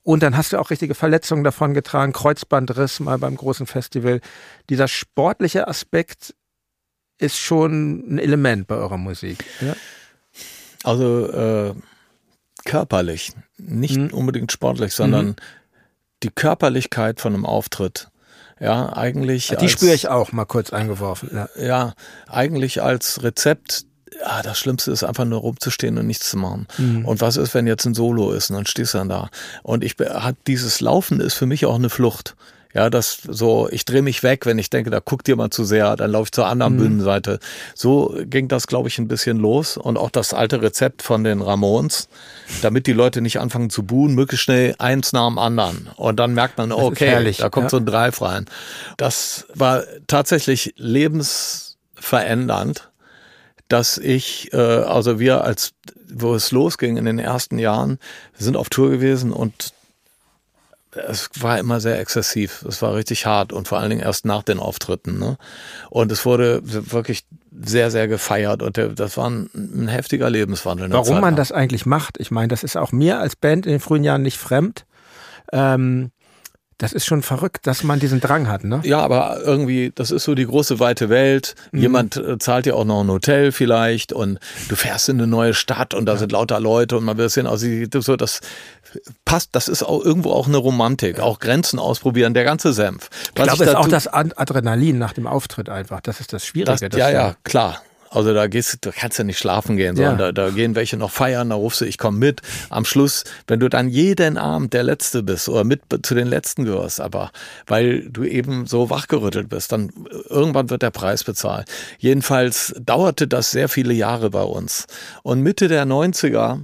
[0.04, 4.20] und dann hast du auch richtige Verletzungen davon getragen, Kreuzbandriss mal beim großen Festival.
[4.70, 6.34] Dieser sportliche Aspekt
[7.20, 9.46] ist schon ein Element bei eurer Musik.
[9.62, 9.76] Ja?
[10.84, 11.76] Also äh,
[12.66, 14.10] körperlich, nicht Mhm.
[14.14, 15.36] unbedingt sportlich, sondern
[16.24, 18.10] die Körperlichkeit von einem Auftritt.
[18.60, 19.48] Ja, eigentlich.
[19.50, 21.30] Die als- spüre ich auch, mal kurz eingeworfen.
[21.34, 21.50] Ja.
[21.60, 21.94] Ja,
[22.28, 23.86] eigentlich als Rezept.
[24.20, 26.68] Ja, das Schlimmste ist einfach nur rumzustehen und nichts zu machen.
[26.78, 27.06] Mhm.
[27.06, 29.30] Und was ist, wenn jetzt ein Solo ist und dann stehst du dann da?
[29.64, 32.36] Und ich hat dieses Laufen ist für mich auch eine Flucht.
[32.74, 35.98] Ja, das so, ich drehe mich weg, wenn ich denke, da guckt jemand zu sehr,
[35.98, 37.40] dann laufe ich zur anderen Bühnenseite.
[37.76, 39.76] So ging das, glaube ich, ein bisschen los.
[39.76, 42.08] Und auch das alte Rezept von den Ramones,
[42.62, 45.90] damit die Leute nicht anfangen zu buhen, möglichst schnell eins nach dem anderen.
[45.98, 47.72] Und dann merkt man, okay, herrlich, da kommt ja.
[47.72, 48.46] so ein Drive rein.
[48.96, 52.90] Das war tatsächlich lebensverändernd,
[53.72, 55.74] dass ich, äh, also wir als,
[56.10, 58.00] wo es losging in den ersten Jahren,
[58.38, 59.74] wir sind auf Tour gewesen und
[60.94, 62.66] es war immer sehr exzessiv.
[62.68, 65.20] Es war richtig hart und vor allen Dingen erst nach den Auftritten.
[65.20, 65.38] Ne?
[65.90, 67.24] Und es wurde wirklich
[67.64, 70.92] sehr, sehr gefeiert und der, das war ein, ein heftiger Lebenswandel.
[70.92, 71.36] Warum Zeit man lang.
[71.36, 74.22] das eigentlich macht, ich meine, das ist auch mir als Band in den frühen Jahren
[74.22, 74.86] nicht fremd.
[75.54, 76.12] Ähm,
[76.82, 78.82] das ist schon verrückt, dass man diesen Drang hat, ne?
[78.84, 81.54] Ja, aber irgendwie, das ist so die große weite Welt.
[81.72, 85.54] Jemand äh, zahlt dir auch noch ein Hotel vielleicht und du fährst in eine neue
[85.54, 88.42] Stadt und da sind lauter Leute und man will sehen, also die- so das
[89.26, 93.10] passt, das ist auch irgendwo auch eine Romantik, auch Grenzen ausprobieren, der ganze Senf.
[93.28, 96.02] Ich glaube, es ist auch das Ad- Adrenalin nach dem Auftritt einfach.
[96.02, 96.72] Das ist das Schwierige.
[96.72, 97.82] das, dass ja, ja, klar.
[98.14, 100.32] Also da gehst du, kannst ja nicht schlafen gehen, sondern Ja.
[100.32, 102.42] da, da gehen welche noch feiern, da rufst du, ich komme mit.
[102.70, 106.66] Am Schluss, wenn du dann jeden Abend der Letzte bist oder mit zu den Letzten
[106.66, 107.32] gehörst, aber
[107.68, 109.92] weil du eben so wachgerüttelt bist, dann
[110.30, 111.70] irgendwann wird der Preis bezahlt.
[112.00, 114.88] Jedenfalls dauerte das sehr viele Jahre bei uns.
[115.24, 116.60] Und Mitte der 90er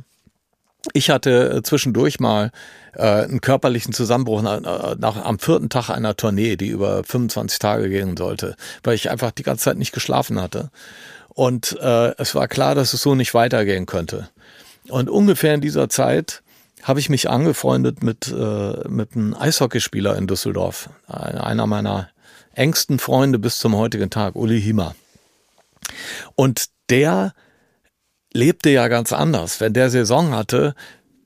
[0.93, 2.51] ich hatte äh, zwischendurch mal
[2.93, 7.89] äh, einen körperlichen Zusammenbruch nach, nach, am vierten Tag einer Tournee, die über 25 Tage
[7.89, 10.69] gehen sollte, weil ich einfach die ganze Zeit nicht geschlafen hatte.
[11.37, 14.27] Und äh, es war klar, dass es so nicht weitergehen könnte.
[14.89, 16.41] Und ungefähr in dieser Zeit
[16.81, 20.89] habe ich mich angefreundet mit, äh, mit einem Eishockeyspieler in Düsseldorf.
[21.05, 22.09] Ein- Einer meiner
[22.55, 24.95] engsten Freunde bis zum heutigen Tag, Uli Hiemer.
[26.33, 27.33] Und der
[28.33, 29.61] lebte ja ganz anders.
[29.61, 30.73] Wenn der Saison hatte,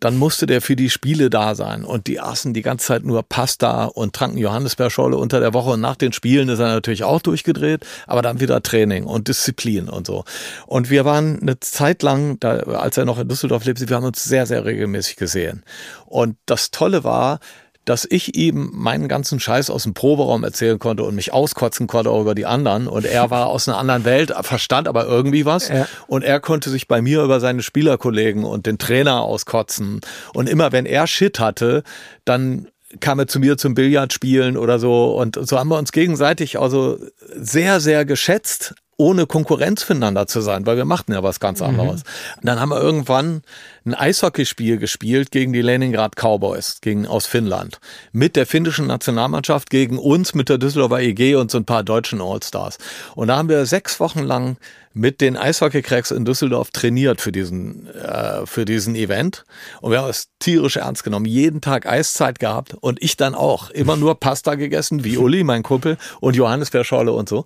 [0.02, 1.86] dann musste der für die Spiele da sein.
[1.86, 5.70] Und die aßen die ganze Zeit nur Pasta und tranken Johannisbeerschorle unter der Woche.
[5.70, 9.88] Und nach den Spielen ist er natürlich auch durchgedreht, aber dann wieder Training und Disziplin
[9.88, 10.26] und so.
[10.66, 14.06] Und wir waren eine Zeit lang, da, als er noch in Düsseldorf lebte, wir haben
[14.06, 15.64] uns sehr, sehr regelmäßig gesehen.
[16.08, 17.40] Und das Tolle war,
[17.86, 22.12] dass ich ihm meinen ganzen Scheiß aus dem Proberaum erzählen konnte und mich auskotzen konnte
[22.12, 22.88] auch über die anderen.
[22.88, 25.70] Und er war aus einer anderen Welt, verstand aber irgendwie was.
[25.70, 25.88] Ja.
[26.08, 30.02] Und er konnte sich bei mir über seine Spielerkollegen und den Trainer auskotzen.
[30.34, 31.84] Und immer wenn er Shit hatte,
[32.24, 32.68] dann
[33.00, 35.16] kam er zu mir zum Billardspielen oder so.
[35.16, 37.00] Und so haben wir uns gegenseitig also
[37.36, 42.04] sehr, sehr geschätzt, ohne Konkurrenz füreinander zu sein, weil wir machten ja was ganz anderes.
[42.38, 43.42] Und dann haben wir irgendwann
[43.84, 47.80] ein Eishockeyspiel gespielt gegen die Leningrad Cowboys, gegen aus Finnland.
[48.12, 52.22] Mit der finnischen Nationalmannschaft gegen uns, mit der Düsseldorfer EG und so ein paar deutschen
[52.22, 52.78] Allstars.
[53.16, 54.58] Und da haben wir sechs Wochen lang
[54.94, 59.46] mit den Eishockey-Cracks in Düsseldorf trainiert für diesen, äh, für diesen Event.
[59.80, 61.26] Und wir haben es tierisch ernst genommen.
[61.26, 63.70] Jeden Tag Eiszeit gehabt und ich dann auch.
[63.70, 67.46] Immer nur Pasta gegessen, wie Uli, mein Kumpel, und Johannisbeerschorle und so.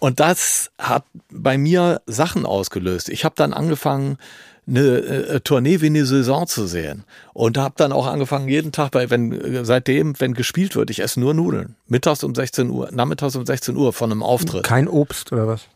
[0.00, 3.08] Und das hat bei mir Sachen ausgelöst.
[3.10, 4.18] Ich habe dann angefangen,
[4.66, 7.04] eine äh, Tournee wie eine Saison zu sehen.
[7.32, 11.00] Und habe dann auch angefangen, jeden Tag, bei, wenn, äh, seitdem, wenn gespielt wird, ich
[11.00, 11.76] esse nur Nudeln.
[11.86, 14.64] Mittags um 16 Uhr, nachmittags um 16 Uhr von einem Auftritt.
[14.64, 15.66] Kein Obst oder was?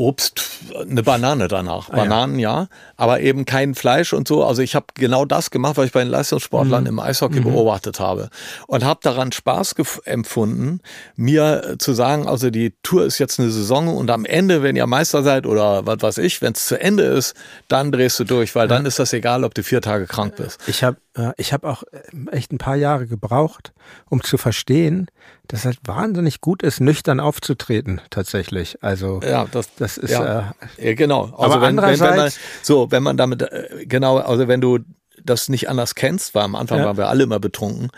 [0.00, 0.40] Obst,
[0.80, 1.90] eine Banane danach.
[1.90, 2.62] Ah, Bananen ja.
[2.62, 2.68] ja.
[2.96, 4.44] aber eben kein Fleisch und so.
[4.44, 6.88] Also ich habe genau das gemacht, was ich bei den Leistungssportlern mhm.
[6.88, 7.44] im Eishockey mhm.
[7.44, 8.30] beobachtet habe
[8.66, 10.80] und habe daran Spaß empfunden,
[11.16, 14.86] mir zu sagen, also die Tour ist jetzt eine Saison und am Ende, wenn ihr
[14.86, 17.34] Meister seid oder was weiß ich, wenn es zu Ende ist,
[17.68, 18.76] dann drehst du durch, weil ja.
[18.76, 20.60] dann ist das egal, ob du vier Tage krank bist.
[20.66, 20.96] Ich habe
[21.36, 23.72] ich hab auch äh, echt ein paar Jahre gebraucht,
[24.08, 25.08] um zu verstehen,
[25.48, 28.82] dass es halt wahnsinnig gut ist, nüchtern aufzutreten, tatsächlich.
[28.82, 31.24] Also ja, das, das ist ja, äh, genau.
[31.36, 34.60] Also aber wenn, andererseits, wenn, wenn man, so, wenn man damit äh, genau, also wenn
[34.60, 34.78] du
[35.24, 36.86] das nicht anders kennst, weil am Anfang ja.
[36.86, 37.90] waren wir alle immer betrunken.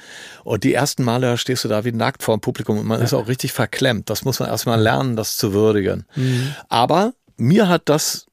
[0.44, 3.04] Und die ersten Male stehst du da wie nackt vor dem Publikum und man ja.
[3.04, 4.10] ist auch richtig verklemmt.
[4.10, 6.04] Das muss man erstmal lernen, das zu würdigen.
[6.16, 6.54] Mhm.
[6.68, 8.26] Aber mir hat das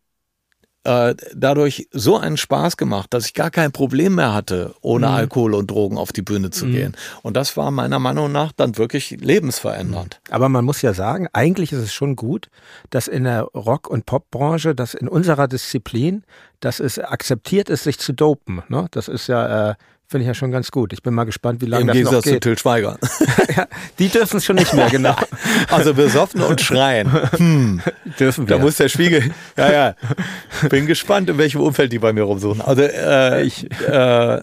[0.90, 5.14] äh, dadurch so einen Spaß gemacht, dass ich gar kein Problem mehr hatte, ohne mhm.
[5.14, 6.72] Alkohol und Drogen auf die Bühne zu mhm.
[6.72, 6.98] gehen.
[7.22, 10.20] Und das war meiner Meinung nach dann wirklich lebensverändernd.
[10.28, 10.34] Mhm.
[10.34, 12.50] Aber man muss ja sagen, eigentlich ist es schon gut,
[12.90, 16.24] dass in der Rock- und Popbranche, dass in unserer Disziplin,
[16.60, 18.64] dass es akzeptiert ist, sich zu dopen.
[18.68, 18.88] Ne?
[18.90, 19.76] Das ist ja äh,
[20.12, 20.92] Finde ich ja schon ganz gut.
[20.92, 22.44] Ich bin mal gespannt, wie lange Im das Gegensatz noch geht.
[22.44, 22.98] zu Till Schweiger.
[23.56, 23.68] ja,
[24.00, 25.16] die dürfen es schon nicht mehr, genau.
[25.70, 27.12] also besoffen und schreien.
[27.38, 27.82] Hm.
[28.20, 28.56] Dürfen wir.
[28.56, 29.30] Da muss der Spiegel.
[29.56, 29.96] Ja, ja.
[30.68, 32.60] Bin gespannt, in welchem Umfeld die bei mir rumsuchen.
[32.60, 34.42] Also äh, ich, äh,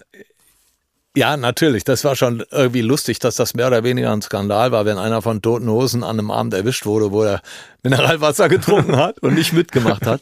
[1.17, 1.83] ja, natürlich.
[1.83, 5.21] Das war schon irgendwie lustig, dass das mehr oder weniger ein Skandal war, wenn einer
[5.21, 7.41] von Toten Hosen an einem Abend erwischt wurde, wo er
[7.90, 10.20] Mineralwasser getrunken hat und nicht mitgemacht hat.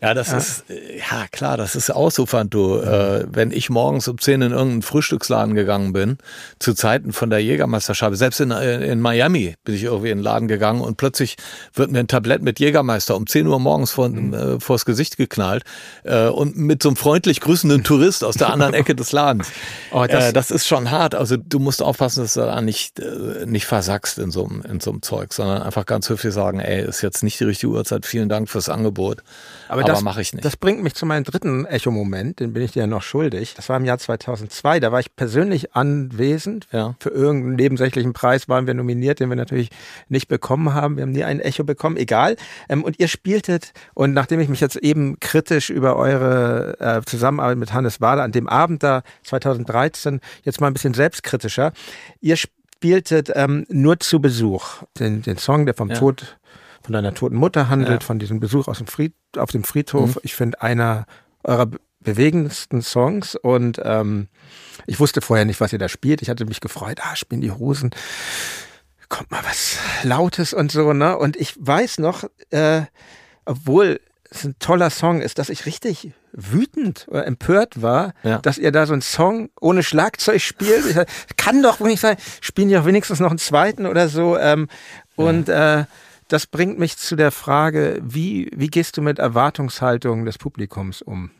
[0.00, 0.38] Ja, das ja.
[0.38, 2.78] ist, ja klar, das ist ausufernd, du.
[2.78, 6.18] Äh, wenn ich morgens um 10 in irgendeinen Frühstücksladen gegangen bin,
[6.58, 10.48] zu Zeiten von der Jägermeisterschaft, selbst in, in Miami bin ich irgendwie in den Laden
[10.48, 11.36] gegangen und plötzlich
[11.74, 14.34] wird mir ein Tablett mit Jägermeister um 10 Uhr morgens vor, mhm.
[14.34, 15.64] äh, vors Gesicht geknallt
[16.04, 19.50] äh, und mit so einem freundlich grüßenden Tourist aus der anderen Ecke des Ladens.
[19.92, 21.14] Oh, das, äh, das ist schon hart.
[21.14, 24.90] Also du musst aufpassen, dass du da nicht, äh, nicht versackst in so, in so
[24.90, 28.28] einem Zeug, sondern einfach ganz höflich sagen, ey, ist jetzt nicht die richtige Uhrzeit, vielen
[28.28, 29.22] Dank fürs Angebot.
[29.68, 30.44] Aber, aber mache ich nicht.
[30.44, 33.54] Das bringt mich zu meinem dritten Echo-Moment, den bin ich dir ja noch schuldig.
[33.54, 36.66] Das war im Jahr 2002, da war ich persönlich anwesend.
[36.72, 36.94] Ja.
[37.00, 39.70] Für irgendeinen nebensächlichen Preis waren wir nominiert, den wir natürlich
[40.08, 40.96] nicht bekommen haben.
[40.96, 42.36] Wir haben nie ein Echo bekommen, egal.
[42.68, 47.58] Ähm, und ihr spieltet, und nachdem ich mich jetzt eben kritisch über eure äh, Zusammenarbeit
[47.58, 51.72] mit Hannes Wader an dem Abend da 2013 jetzt mal ein bisschen selbstkritischer,
[52.20, 55.96] ihr spieltet ähm, nur zu Besuch den, den Song, der vom ja.
[55.96, 56.36] Tod
[56.82, 58.06] von deiner toten Mutter handelt, ja.
[58.06, 60.16] von diesem Besuch aus dem Fried, auf dem Friedhof.
[60.16, 60.20] Mhm.
[60.22, 61.06] Ich finde einer
[61.44, 61.68] eurer
[62.00, 64.28] bewegendsten Songs und ähm,
[64.86, 66.22] ich wusste vorher nicht, was ihr da spielt.
[66.22, 67.90] Ich hatte mich gefreut, ah, spielen die Hosen.
[69.08, 71.16] Kommt mal was Lautes und so, ne?
[71.18, 72.82] Und ich weiß noch, äh,
[73.44, 78.38] obwohl es ein toller Song ist, dass ich richtig wütend oder empört war, ja.
[78.38, 80.86] dass ihr da so einen Song ohne Schlagzeug spielt.
[80.86, 84.38] Ich, kann doch nicht sein, spielen die auch wenigstens noch einen zweiten oder so.
[84.38, 84.68] Ähm,
[85.16, 85.84] und äh,
[86.32, 91.30] das bringt mich zu der Frage, wie, wie gehst du mit Erwartungshaltungen des Publikums um?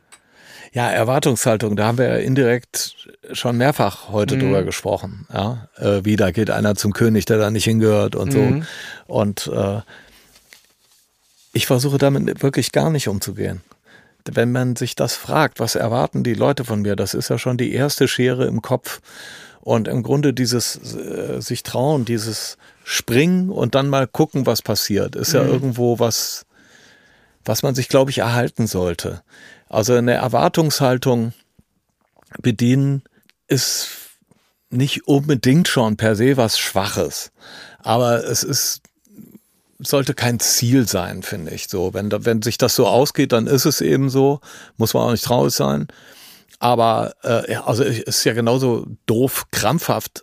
[0.74, 4.40] Ja, Erwartungshaltung, da haben wir ja indirekt schon mehrfach heute mhm.
[4.40, 5.26] drüber gesprochen.
[5.32, 8.62] Ja, äh, wie da geht einer zum König, der da nicht hingehört und mhm.
[9.06, 9.14] so.
[9.14, 9.80] Und äh,
[11.54, 13.62] ich versuche damit wirklich gar nicht umzugehen.
[14.30, 17.56] Wenn man sich das fragt, was erwarten die Leute von mir, das ist ja schon
[17.56, 19.00] die erste Schere im Kopf.
[19.60, 25.16] Und im Grunde dieses äh, sich trauen, dieses springen und dann mal gucken, was passiert.
[25.16, 25.50] Ist ja mhm.
[25.50, 26.46] irgendwo was,
[27.44, 29.22] was man sich, glaube ich, erhalten sollte.
[29.68, 31.32] Also eine Erwartungshaltung
[32.40, 33.02] bedienen
[33.48, 33.88] ist
[34.70, 37.30] nicht unbedingt schon per se was Schwaches,
[37.80, 38.82] aber es ist
[39.84, 41.68] sollte kein Ziel sein, finde ich.
[41.68, 44.40] So, wenn wenn sich das so ausgeht, dann ist es eben so.
[44.76, 45.88] Muss man auch nicht traurig sein.
[46.58, 50.22] Aber äh, also es ist ja genauso doof, krampfhaft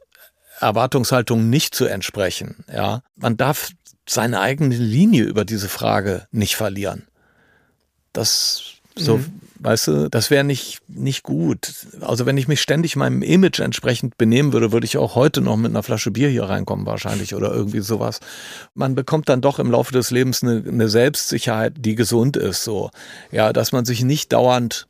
[0.60, 2.64] Erwartungshaltung nicht zu entsprechen.
[2.72, 3.72] Ja, man darf
[4.08, 7.08] seine eigene Linie über diese Frage nicht verlieren.
[8.14, 9.42] Das so, mhm.
[9.60, 11.74] weißt du, das wäre nicht nicht gut.
[12.02, 15.58] Also wenn ich mich ständig meinem Image entsprechend benehmen würde, würde ich auch heute noch
[15.58, 18.20] mit einer Flasche Bier hier reinkommen wahrscheinlich oder irgendwie sowas.
[18.74, 22.64] Man bekommt dann doch im Laufe des Lebens eine, eine Selbstsicherheit, die gesund ist.
[22.64, 22.92] So,
[23.32, 24.88] ja, dass man sich nicht dauernd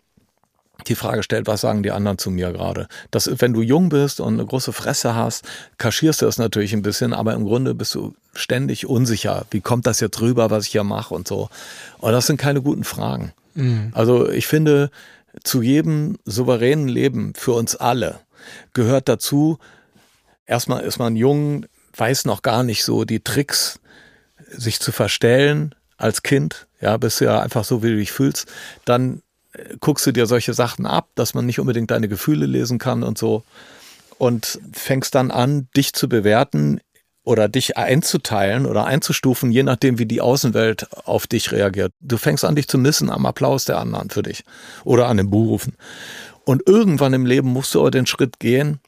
[0.88, 2.88] die Frage stellt, was sagen die anderen zu mir gerade?
[3.12, 5.46] Das, wenn du jung bist und eine große Fresse hast,
[5.78, 9.46] kaschierst du das natürlich ein bisschen, aber im Grunde bist du ständig unsicher.
[9.52, 11.50] Wie kommt das jetzt rüber, was ich hier mache und so?
[12.00, 13.34] Und das sind keine guten Fragen.
[13.56, 13.92] Mhm.
[13.94, 14.92] Also ich finde,
[15.44, 18.20] zu jedem souveränen Leben für uns alle
[18.74, 19.60] gehört dazu,
[20.46, 21.65] erstmal ist man jung,
[21.96, 23.80] weiß noch gar nicht so die Tricks
[24.50, 28.48] sich zu verstellen als Kind, ja, bist du ja einfach so, wie du dich fühlst,
[28.86, 29.22] dann
[29.80, 33.18] guckst du dir solche Sachen ab, dass man nicht unbedingt deine Gefühle lesen kann und
[33.18, 33.44] so
[34.18, 36.82] und fängst dann an, dich zu bewerten
[37.24, 41.94] oder dich einzuteilen oder einzustufen, je nachdem, wie die Außenwelt auf dich reagiert.
[42.00, 44.44] Du fängst an, dich zu missen am Applaus der anderen für dich
[44.84, 45.76] oder an den Berufen.
[46.46, 48.80] Und irgendwann im Leben musst du aber den Schritt gehen,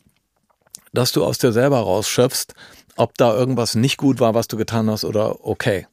[0.94, 2.56] dass du aus dir selber rausschöpfst,
[2.96, 5.88] ob da irgendwas nicht gut war, was du getan hast oder okay.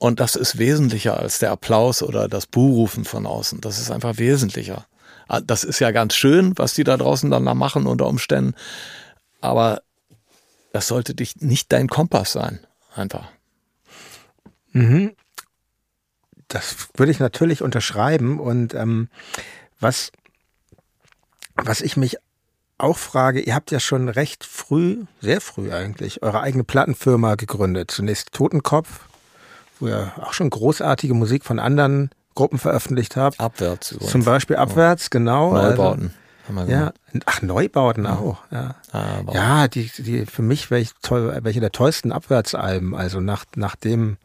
[0.00, 3.60] Und das ist wesentlicher als der Applaus oder das Buhrufen von außen.
[3.60, 4.86] Das ist einfach wesentlicher.
[5.28, 8.54] Ah, das ist ja ganz schön, was die da draußen dann da machen unter Umständen.
[9.42, 9.82] Aber
[10.72, 12.60] das sollte dich nicht dein Kompass sein.
[12.94, 13.28] Einfach.
[14.72, 15.12] Mhm.
[16.48, 18.40] Das würde ich natürlich unterschreiben.
[18.40, 19.10] Und ähm,
[19.80, 20.12] was,
[21.56, 22.16] was ich mich
[22.78, 27.90] auch frage, ihr habt ja schon recht früh, sehr früh eigentlich, eure eigene Plattenfirma gegründet.
[27.90, 29.09] Zunächst Totenkopf,
[29.80, 33.40] wo ihr auch schon großartige Musik von anderen Gruppen veröffentlicht habt.
[33.40, 33.92] Abwärts.
[33.92, 34.12] Übrigens.
[34.12, 35.10] Zum Beispiel Abwärts, oh.
[35.10, 35.52] genau.
[35.52, 36.14] Neubauten.
[36.56, 36.92] Also, ja,
[37.26, 38.14] ach, Neubauten ja.
[38.14, 38.38] auch.
[38.50, 43.44] Ja, ah, ja die, die für mich welche, toll, welche der tollsten Abwärtsalben, also nach,
[43.54, 44.16] nachdem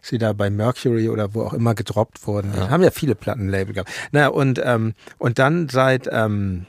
[0.00, 2.52] sie da bei Mercury oder wo auch immer gedroppt wurden.
[2.56, 2.70] Ja.
[2.70, 3.90] haben ja viele Plattenlabel gehabt.
[4.10, 6.66] Naja, und, ähm, und dann seit ähm,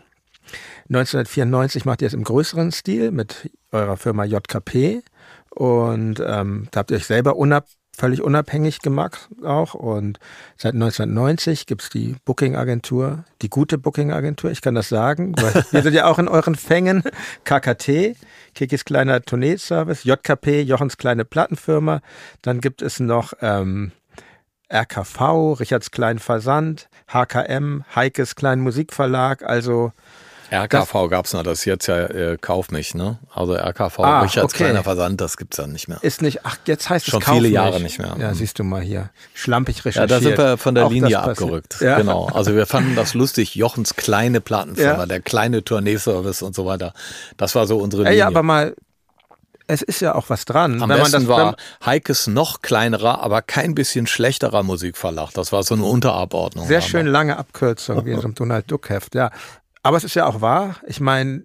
[0.89, 5.03] 1994 macht ihr es im größeren Stil mit eurer Firma JKP.
[5.49, 9.73] Und ähm, da habt ihr euch selber unab völlig unabhängig gemacht auch.
[9.73, 10.19] Und
[10.55, 15.93] seit 1990 gibt's die Booking-Agentur, die gute Booking-Agentur, ich kann das sagen, weil wir sind
[15.93, 17.03] ja auch in euren Fängen.
[17.43, 18.15] KKT,
[18.53, 22.01] Kikis kleiner Tourneeservice, JKP, Jochens kleine Plattenfirma.
[22.43, 23.91] Dann gibt es noch ähm,
[24.71, 29.91] RKV, Richards kleinen Versand, HKM, Heikes kleinen Musikverlag, also
[30.51, 33.19] RKV gab es noch, das ist jetzt ja äh, Kauf mich, ne?
[33.33, 34.63] Also RKV, ah, Richards okay.
[34.63, 35.97] kleiner Versand, das gibt's ja nicht mehr.
[36.01, 38.15] Ist nicht, ach, jetzt heißt Schon es Kauf viele Jahre nicht mehr.
[38.19, 39.09] Ja, siehst du mal hier.
[39.33, 40.09] Schlampig recherchiert.
[40.09, 41.77] Ja, da sind wir von der Auch Linie abgerückt.
[41.81, 41.97] Ja.
[41.97, 42.27] Genau.
[42.27, 45.05] Also wir fanden das lustig, Jochens kleine Plattenfirma, ja.
[45.05, 46.93] der kleine Tourneeservice und so weiter.
[47.37, 48.17] Das war so unsere Linie.
[48.17, 48.75] Ja, aber mal,
[49.67, 50.81] es ist ja auch was dran.
[50.81, 51.55] Am wenn besten man das, war
[51.85, 55.31] Heikes noch kleinerer, aber kein bisschen schlechterer Musikverlag.
[55.33, 56.67] Das war so eine Unterabordnung.
[56.67, 59.31] Sehr schön lange Abkürzung, wie in so einem Donald Duck Heft, ja.
[59.83, 60.77] Aber es ist ja auch wahr.
[60.85, 61.43] Ich meine,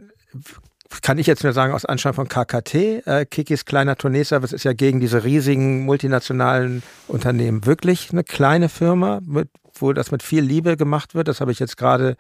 [1.01, 2.75] kann ich jetzt nur sagen, aus Anschein von KKT,
[3.07, 9.21] äh, Kikis kleiner Tourneeservice ist ja gegen diese riesigen multinationalen Unternehmen wirklich eine kleine Firma,
[9.25, 11.29] mit, wo das mit viel Liebe gemacht wird.
[11.29, 12.17] Das habe ich jetzt gerade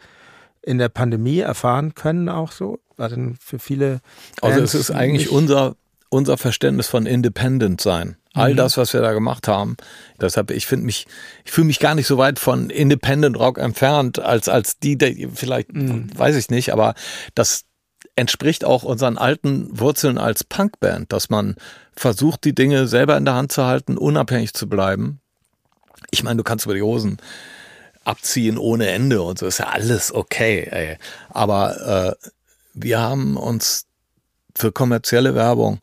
[0.62, 2.79] in der Pandemie erfahren können, auch so.
[2.96, 4.01] Also für viele.
[4.40, 5.75] Also es ist eigentlich unser,
[6.09, 8.16] unser Verständnis von Independent sein.
[8.35, 8.57] All mhm.
[8.57, 9.77] das, was wir da gemacht haben.
[10.21, 11.07] Deshalb, ich finde mich,
[11.45, 15.29] ich fühle mich gar nicht so weit von Independent Rock entfernt, als, als die, die
[15.35, 16.07] vielleicht, mhm.
[16.16, 16.95] weiß ich nicht, aber
[17.35, 17.64] das
[18.16, 21.57] entspricht auch unseren alten Wurzeln als Punkband, dass man
[21.95, 25.21] versucht, die Dinge selber in der Hand zu halten, unabhängig zu bleiben.
[26.11, 27.18] Ich meine, du kannst über die Hosen
[28.05, 30.99] abziehen ohne Ende und so ist ja alles okay, ey.
[31.31, 32.29] Aber äh,
[32.75, 33.87] wir haben uns
[34.55, 35.79] für kommerzielle Werbung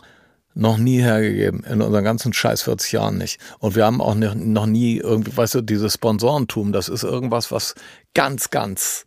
[0.60, 3.40] noch nie hergegeben, in unseren ganzen scheiß 40 Jahren nicht.
[3.60, 7.76] Und wir haben auch noch nie irgendwie, weißt du, dieses Sponsorentum, das ist irgendwas, was
[8.14, 9.06] ganz, ganz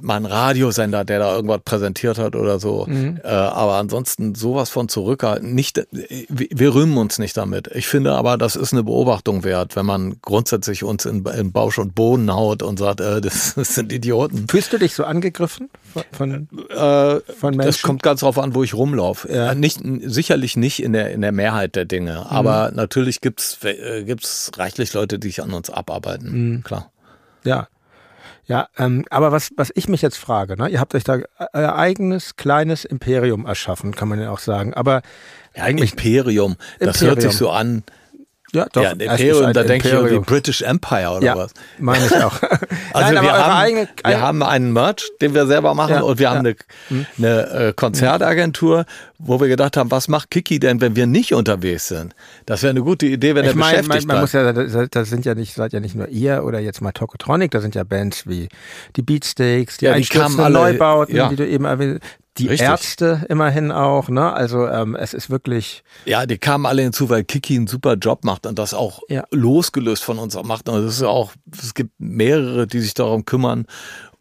[0.00, 2.86] mal ein Radiosender, der da irgendwas präsentiert hat oder so.
[2.86, 3.20] Mhm.
[3.22, 5.54] Äh, aber ansonsten sowas von zurückhalten.
[5.54, 7.70] Nicht, wir rühmen uns nicht damit.
[7.74, 11.78] Ich finde aber, das ist eine Beobachtung wert, wenn man grundsätzlich uns in, in Bausch
[11.78, 14.46] und Boden haut und sagt, äh, das, das, sind Idioten.
[14.48, 15.70] Fühlst du dich so angegriffen
[16.12, 17.66] von, von, äh, von Menschen?
[17.66, 19.32] Das kommt ganz drauf an, wo ich rumlaufe.
[19.32, 19.52] Ja.
[19.52, 22.12] Äh, nicht, sicherlich nicht in der, in der Mehrheit der Dinge.
[22.12, 22.36] Mhm.
[22.36, 26.30] Aber natürlich gibt's äh, gibt's reichlich Leute, die sich an uns abarbeiten.
[26.30, 26.62] Mhm.
[26.62, 26.90] Klar.
[27.44, 27.68] Ja.
[28.46, 31.18] Ja, ähm, aber was, was ich mich jetzt frage, ne, ihr habt euch da
[31.52, 34.72] euer eigenes kleines Imperium erschaffen, kann man ja auch sagen.
[34.72, 35.02] Aber
[35.54, 37.08] ja, eigentlich Imperium, das Imperium.
[37.08, 37.82] hört sich so an,
[38.52, 38.82] ja, doch.
[38.82, 41.52] Ja, Imperium, da denke ich irgendwie British Empire oder ja, was.
[41.78, 42.40] meine ich auch.
[42.92, 46.18] also Nein, wir, haben, eigene, wir haben einen Merch, den wir selber machen ja, und
[46.18, 46.52] wir haben ja.
[46.52, 46.56] eine,
[46.88, 47.06] hm.
[47.18, 48.86] eine äh, Konzertagentur,
[49.18, 52.14] wo wir gedacht haben, was macht Kiki denn, wenn wir nicht unterwegs sind?
[52.46, 55.08] Das wäre eine gute Idee, wenn ich er mein, beschäftigt man, man muss ja, das,
[55.10, 57.84] sind ja nicht, seid ja nicht nur ihr oder jetzt mal Tokotronic, da sind ja
[57.84, 58.48] Bands wie
[58.96, 62.00] die Beatsteaks, die, ja, die kamen alle, Neubauten, die du eben erwähnt
[62.38, 62.68] die Richtig.
[62.68, 64.32] Ärzte immerhin auch, ne?
[64.32, 65.82] Also ähm, es ist wirklich.
[66.04, 69.24] Ja, die kamen alle hinzu, weil Kiki einen super Job macht und das auch ja.
[69.30, 70.68] losgelöst von uns macht.
[70.68, 73.66] Und es ist auch, es gibt mehrere, die sich darum kümmern.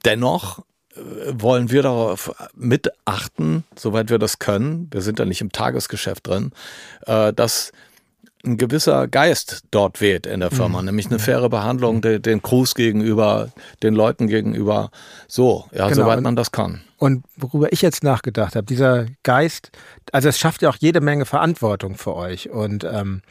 [0.06, 0.60] Dennoch
[0.96, 1.00] äh,
[1.34, 6.52] wollen wir darauf mitachten, soweit wir das können, wir sind da nicht im Tagesgeschäft drin,
[7.06, 7.72] äh, dass
[8.46, 10.86] ein gewisser Geist dort weht in der Firma, mhm.
[10.86, 13.50] nämlich eine faire Behandlung de, den Crews gegenüber,
[13.84, 14.92] den Leuten gegenüber.
[15.28, 16.04] So, ja, genau.
[16.04, 16.82] soweit man das kann.
[16.98, 19.72] Und worüber ich jetzt nachgedacht habe, dieser Geist,
[20.12, 22.50] also es schafft ja auch jede Menge Verantwortung für euch.
[22.50, 23.22] Und ähm,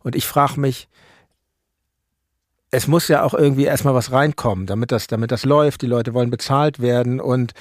[0.00, 0.88] Und ich frage mich,
[2.70, 5.82] es muss ja auch irgendwie erstmal was reinkommen, damit das, damit das läuft.
[5.82, 7.52] Die Leute wollen bezahlt werden und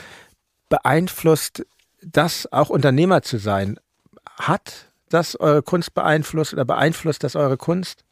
[0.69, 1.65] beeinflusst
[2.01, 3.79] das auch Unternehmer zu sein?
[4.39, 8.03] Hat das eure Kunst beeinflusst oder beeinflusst das eure Kunst?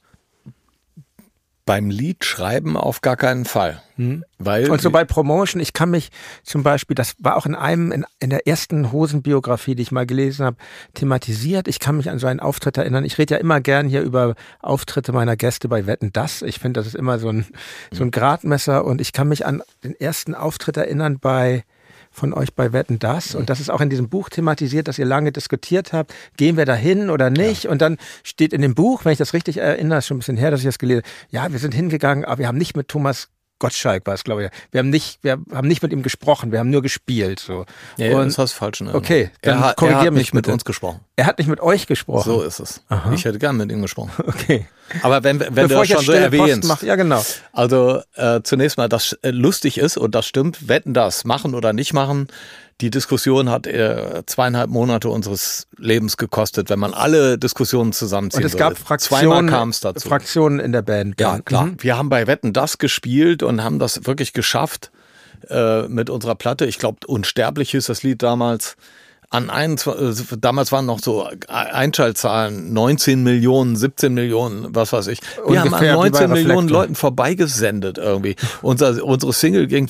[1.66, 3.82] Beim Liedschreiben auf gar keinen Fall.
[3.95, 4.24] Hm.
[4.38, 6.09] Weil und so bei Promotion, ich kann mich
[6.43, 10.05] zum Beispiel, das war auch in einem, in, in der ersten Hosenbiografie, die ich mal
[10.05, 10.57] gelesen habe,
[10.93, 11.68] thematisiert.
[11.68, 13.03] Ich kann mich an so einen Auftritt erinnern.
[13.03, 16.43] Ich rede ja immer gern hier über Auftritte meiner Gäste bei Wetten Das.
[16.43, 17.45] Ich finde, das ist immer so ein,
[17.91, 21.63] so ein Gradmesser und ich kann mich an den ersten Auftritt erinnern bei
[22.16, 23.36] von euch bei Wetten das.
[23.36, 26.66] Und das ist auch in diesem Buch thematisiert, dass ihr lange diskutiert habt, gehen wir
[26.66, 27.66] da hin oder nicht?
[27.66, 27.72] Ja.
[27.72, 30.38] Und dann steht in dem Buch, wenn ich das richtig erinnere, ist schon ein bisschen
[30.38, 32.88] her, dass ich das gelesen habe, ja, wir sind hingegangen, aber wir haben nicht mit
[32.88, 33.30] Thomas
[33.60, 34.49] Gottschalk war es, glaube ich.
[34.72, 37.39] Wir haben nicht, wir haben nicht mit ihm gesprochen, wir haben nur gespielt.
[37.39, 37.66] So.
[37.97, 40.34] Ja, und, das hast du falsch in Okay, dann er, korrigier er hat mich nicht
[40.34, 40.99] mit uns gesprochen.
[41.16, 42.30] Er hat nicht mit euch gesprochen.
[42.30, 42.82] So ist es.
[42.89, 43.14] Aha.
[43.14, 44.12] Ich hätte gern mit ihm gesprochen.
[44.28, 44.68] Okay.
[45.01, 46.68] Aber wenn, wenn Bevor du das schon so erwähnst.
[46.68, 47.24] Mach, ja, genau.
[47.53, 51.74] Also äh, zunächst mal, das äh, lustig ist und das stimmt, wetten das, machen oder
[51.74, 52.28] nicht machen,
[52.82, 58.41] die Diskussion hat äh, zweieinhalb Monate unseres Lebens gekostet, wenn man alle Diskussionen zusammenzieht.
[58.41, 60.07] Und es gab Fraktionen, kam es dazu.
[60.07, 61.19] Fraktionen in der Band.
[61.19, 61.67] Ja, klar.
[61.67, 61.78] Mhm.
[61.80, 64.91] Wir haben bei Wetten das gespielt und haben das wirklich geschafft
[65.49, 66.65] äh, mit unserer Platte.
[66.65, 68.76] Ich glaube, Unsterblich hieß das Lied damals
[69.36, 75.20] an 21, äh, damals waren noch so Einschaltzahlen 19 Millionen, 17 Millionen, was weiß ich.
[75.36, 78.36] Wir Ungefähr haben an 19 Millionen Leuten vorbeigesendet irgendwie.
[78.62, 79.90] Unser, unsere Single ging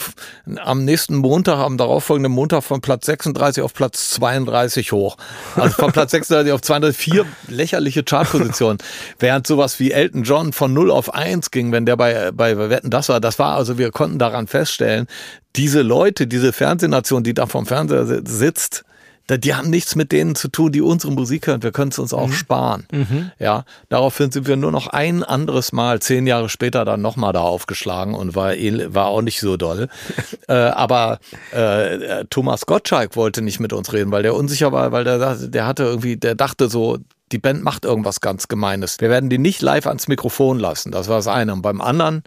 [0.57, 5.17] am nächsten Montag, am darauffolgenden Montag von Platz 36 auf Platz 32 hoch.
[5.55, 8.79] Also von Platz 36 auf 204 vier lächerliche Chartpositionen.
[9.19, 12.89] Während sowas wie Elton John von 0 auf 1 ging, wenn der bei, bei Wetten
[12.89, 15.07] das war, das war also, wir konnten daran feststellen,
[15.55, 18.83] diese Leute, diese Fernsehnation, die da vom Fernseher sitzt,
[19.29, 21.63] die haben nichts mit denen zu tun, die unsere Musik hören.
[21.63, 22.33] Wir können es uns auch mhm.
[22.33, 22.87] sparen.
[22.91, 23.31] Mhm.
[23.39, 27.41] Ja, daraufhin sind wir nur noch ein anderes Mal, zehn Jahre später, dann nochmal da
[27.41, 29.89] aufgeschlagen und war, war auch nicht so doll.
[30.47, 31.19] äh, aber
[31.51, 35.65] äh, Thomas Gottschalk wollte nicht mit uns reden, weil der unsicher war, weil der, der
[35.65, 36.99] hatte irgendwie, der dachte so,
[37.31, 39.01] die Band macht irgendwas ganz Gemeines.
[39.01, 40.91] Wir werden die nicht live ans Mikrofon lassen.
[40.91, 41.53] Das war das eine.
[41.53, 42.23] Und beim anderen,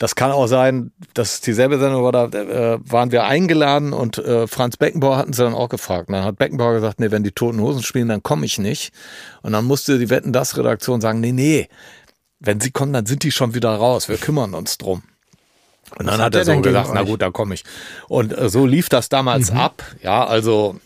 [0.00, 4.46] das kann auch sein, dass dieselbe Sendung war, da äh, waren wir eingeladen und äh,
[4.46, 6.08] Franz Beckenbauer hatten sie dann auch gefragt.
[6.08, 8.94] Und dann hat Beckenbauer gesagt, nee, wenn die Toten Hosen spielen, dann komme ich nicht.
[9.42, 11.68] Und dann musste die Wetten das Redaktion sagen, nee, nee,
[12.38, 14.08] wenn sie kommen, dann sind die schon wieder raus.
[14.08, 15.02] Wir kümmern uns drum.
[15.98, 17.64] Und dann Was hat er so gesagt, na gut, dann komme ich.
[18.08, 19.58] Und äh, so lief das damals mhm.
[19.58, 19.84] ab.
[20.02, 20.80] Ja, also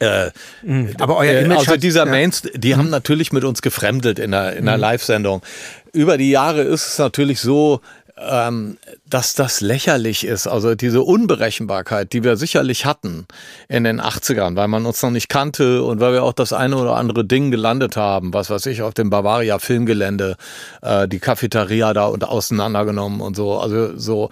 [0.00, 0.30] äh,
[0.62, 0.94] mhm.
[0.98, 2.10] aber euer äh, Image also dieser ja.
[2.10, 2.78] Mains, die mhm.
[2.78, 4.80] haben natürlich mit uns gefremdet in der, in der mhm.
[4.80, 5.42] Live-Sendung.
[5.92, 7.82] Über die Jahre ist es natürlich so,
[8.16, 10.46] ähm, dass das lächerlich ist.
[10.46, 13.26] Also diese Unberechenbarkeit, die wir sicherlich hatten
[13.68, 16.76] in den 80ern, weil man uns noch nicht kannte und weil wir auch das eine
[16.76, 20.36] oder andere Ding gelandet haben, was weiß ich, auf dem Bavaria Filmgelände,
[20.82, 23.58] äh, die Cafeteria da und auseinandergenommen und so.
[23.58, 24.30] Also so,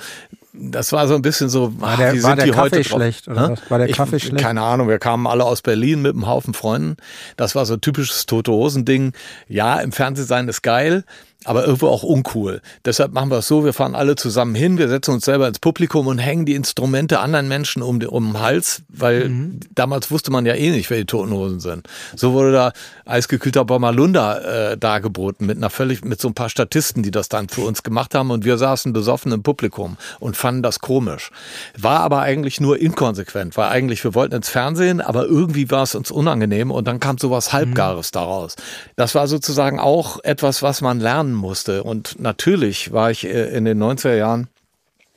[0.53, 3.71] das war so ein bisschen so, war der, ach, war der Kaffee schlecht oder was?
[3.71, 4.45] War der Kaffee ich, schlecht?
[4.45, 6.97] Keine Ahnung, wir kamen alle aus Berlin mit einem Haufen Freunden.
[7.37, 9.13] Das war so ein typisches Tote Hosen Ding.
[9.49, 11.05] Ja, im Fernsehen sein ist geil,
[11.45, 12.61] aber irgendwo auch uncool.
[12.85, 15.61] Deshalb machen wir es so, wir fahren alle zusammen hin, wir setzen uns selber ins
[15.61, 19.61] Publikum und hängen die Instrumente anderen Menschen um, um den Hals, weil mhm.
[19.73, 21.89] damals wusste man ja eh nicht, wer die Toten Hosen sind.
[22.17, 22.73] So wurde da
[23.07, 24.39] eisgekühlter Bommalunda
[24.73, 27.85] äh, dargeboten mit einer völlig, mit so ein paar Statisten, die das dann für uns
[27.85, 31.31] gemacht haben und wir saßen besoffen im Publikum und fanden das komisch.
[31.79, 35.95] War aber eigentlich nur inkonsequent, weil eigentlich wir wollten ins Fernsehen, aber irgendwie war es
[35.95, 38.15] uns unangenehm und dann kam sowas Halbgares mhm.
[38.15, 38.57] daraus.
[38.97, 41.83] Das war sozusagen auch etwas, was man lernen lernen musste.
[41.83, 44.49] Und natürlich war ich äh, in den 90er Jahren,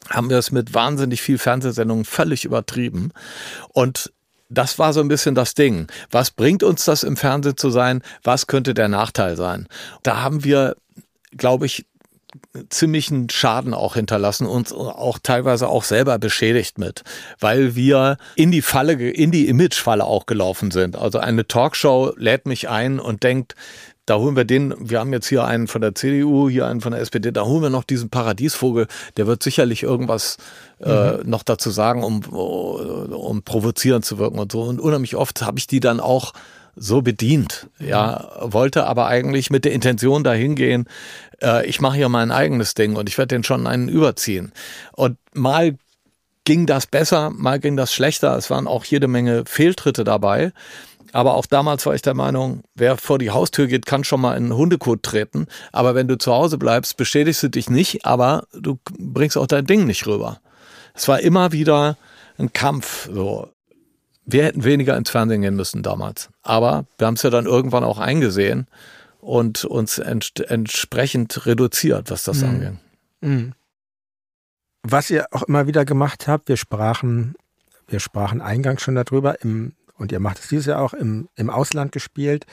[0.10, 3.12] haben wir es mit wahnsinnig viel Fernsehsendungen völlig übertrieben.
[3.70, 4.12] Und
[4.50, 5.88] das war so ein bisschen das Ding.
[6.10, 8.02] Was bringt uns das im Fernsehen zu sein?
[8.24, 9.68] Was könnte der Nachteil sein?
[10.04, 10.76] Da haben wir,
[11.38, 11.86] glaube ich,
[12.70, 17.04] ziemlichen Schaden auch hinterlassen und auch teilweise auch selber beschädigt mit,
[17.40, 20.96] weil wir in die Falle, in die Imagefalle auch gelaufen sind.
[20.96, 23.56] Also eine Talkshow lädt mich ein und denkt,
[24.12, 26.92] da holen wir den, wir haben jetzt hier einen von der CDU, hier einen von
[26.92, 30.36] der SPD, da holen wir noch diesen Paradiesvogel, der wird sicherlich irgendwas
[30.82, 31.30] äh, mhm.
[31.30, 34.64] noch dazu sagen, um, um provozierend zu wirken und so.
[34.64, 36.34] Und unheimlich oft habe ich die dann auch
[36.76, 40.90] so bedient, ja, wollte aber eigentlich mit der Intention dahin gehen,
[41.42, 44.52] äh, ich mache hier mein eigenes Ding und ich werde den schon einen überziehen.
[44.92, 45.78] Und mal
[46.44, 48.36] ging das besser, mal ging das schlechter.
[48.36, 50.52] Es waren auch jede Menge Fehltritte dabei.
[51.14, 54.36] Aber auch damals war ich der Meinung, wer vor die Haustür geht, kann schon mal
[54.38, 55.48] in einen Hundekot treten.
[55.72, 59.66] Aber wenn du zu Hause bleibst, beschädigst du dich nicht, aber du bringst auch dein
[59.66, 60.40] Ding nicht rüber.
[60.94, 61.98] Es war immer wieder
[62.38, 63.10] ein Kampf.
[63.12, 63.50] So.
[64.26, 66.30] Wir hätten weniger ins Fernsehen gehen müssen damals.
[66.44, 68.68] Aber wir haben es ja dann irgendwann auch eingesehen
[69.20, 72.50] und uns ent entsprechend reduziert, was das mhm.
[72.50, 72.74] angeht.
[73.22, 73.54] Mhm.
[74.84, 77.36] Was ihr auch immer wieder gemacht habt, wir sprachen,
[77.88, 81.50] wir sprachen eingangs schon darüber, im, und ihr macht es dieses Jahr auch im, im
[81.50, 82.46] Ausland gespielt.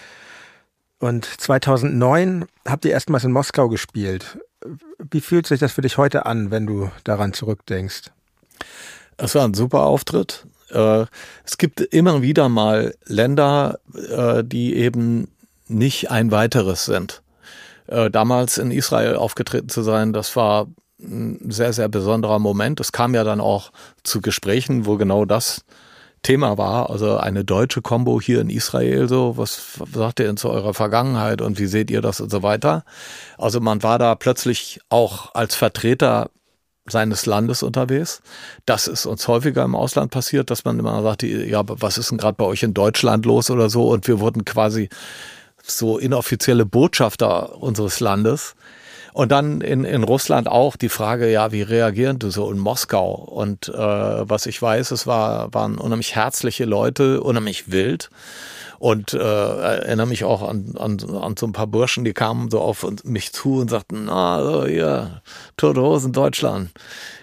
[0.98, 4.38] Und 2009 habt ihr erstmals in Moskau gespielt.
[5.10, 8.10] Wie fühlt sich das für dich heute an, wenn du daran zurückdenkst?
[9.16, 10.46] Es war ein super Auftritt.
[10.70, 11.06] Äh,
[11.44, 15.28] es gibt immer wieder mal Länder, äh, die eben
[15.68, 17.22] nicht ein weiteres sind.
[17.86, 20.66] Äh, damals in Israel aufgetreten zu sein, das war
[21.00, 22.80] ein sehr, sehr besonderer Moment.
[22.80, 23.70] Es kam ja dann auch
[24.02, 25.64] zu Gesprächen, wo genau das
[26.22, 26.90] Thema war.
[26.90, 31.40] Also eine deutsche Combo hier in Israel, so, was sagt ihr denn zu eurer Vergangenheit
[31.40, 32.84] und wie seht ihr das und so weiter?
[33.36, 36.30] Also man war da plötzlich auch als Vertreter
[36.90, 38.22] seines Landes unterwegs.
[38.66, 42.18] Das ist uns häufiger im Ausland passiert, dass man immer sagt, ja, was ist denn
[42.18, 43.88] gerade bei euch in Deutschland los oder so?
[43.88, 44.88] Und wir wurden quasi
[45.62, 48.54] so inoffizielle Botschafter unseres Landes.
[49.18, 53.14] Und dann in, in Russland auch die Frage, ja, wie reagieren du so in Moskau?
[53.14, 58.10] Und äh, was ich weiß, es war, waren unheimlich herzliche Leute, unheimlich wild.
[58.78, 62.60] Und äh, erinnere mich auch an, an, an so ein paar Burschen, die kamen so
[62.60, 65.20] auf mich zu und sagten, na, so, ihr
[65.56, 66.70] Tote Hosen Deutschland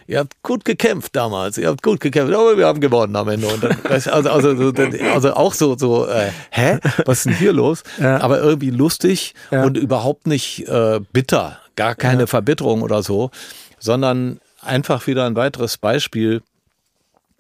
[0.08, 3.48] ihr habt gut gekämpft damals, ihr habt gut gekämpft, aber wir haben gewonnen am Ende.
[3.60, 4.74] Dann, also, also,
[5.14, 7.84] also auch so, so äh, hä, was ist denn hier los?
[8.00, 8.22] Ja.
[8.22, 9.64] Aber irgendwie lustig ja.
[9.64, 12.28] und überhaupt nicht äh, bitter, gar keine ja.
[12.28, 13.32] Verbitterung oder so,
[13.80, 16.42] sondern einfach wieder ein weiteres Beispiel,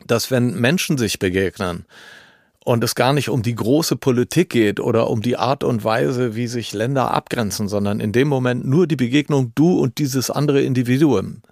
[0.05, 1.85] dass wenn Menschen sich begegnen,
[2.65, 6.35] und es gar nicht um die große Politik geht oder um die Art und Weise,
[6.35, 10.63] wie sich Länder abgrenzen, sondern in dem Moment nur die Begegnung du und dieses andere
[10.63, 11.43] Individuum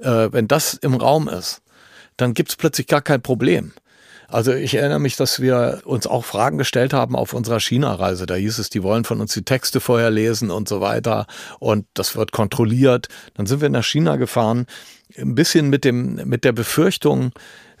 [0.00, 1.62] äh, wenn das im Raum ist,
[2.16, 3.72] dann gibt es plötzlich gar kein Problem.
[4.30, 8.26] Also ich erinnere mich, dass wir uns auch Fragen gestellt haben auf unserer China-Reise.
[8.26, 11.26] Da hieß es, die wollen von uns die Texte vorher lesen und so weiter
[11.60, 13.08] und das wird kontrolliert.
[13.34, 14.66] Dann sind wir nach China gefahren,
[15.16, 17.32] ein bisschen mit dem mit der Befürchtung,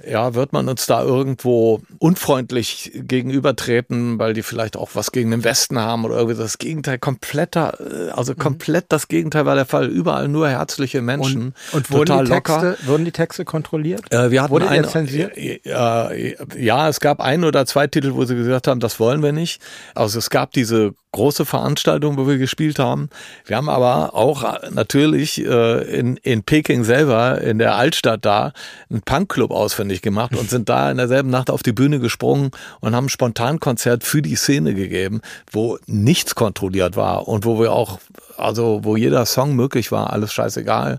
[0.06, 5.44] ja, wird man uns da irgendwo unfreundlich gegenübertreten, weil die vielleicht auch was gegen den
[5.44, 8.38] Westen haben oder irgendwie das Gegenteil, kompletter, äh, also mhm.
[8.38, 9.88] komplett das Gegenteil war der Fall.
[9.88, 11.54] Überall nur herzliche Menschen.
[11.72, 12.76] Und, und wurden, total die Texte, locker.
[12.86, 14.12] wurden die Texte kontrolliert?
[14.12, 15.36] Äh, wir hatten Wurde ein, zensiert?
[15.36, 19.22] Äh, äh, ja, es gab ein oder zwei Titel, wo sie gesagt haben, das wollen
[19.22, 19.60] wir nicht.
[19.94, 23.08] Also es gab diese große Veranstaltung, wo wir gespielt haben.
[23.46, 28.52] Wir haben aber auch äh, natürlich äh, in, in Peking selber, in der Altstadt da,
[28.90, 29.50] einen Punkclub
[29.88, 33.08] ausfindig gemacht und sind da in derselben Nacht auf die Bühne gesprungen und haben ein
[33.08, 35.20] Spontankonzert für die Szene gegeben,
[35.50, 37.98] wo nichts kontrolliert war und wo wir auch,
[38.36, 40.98] also wo jeder Song möglich war, alles scheißegal.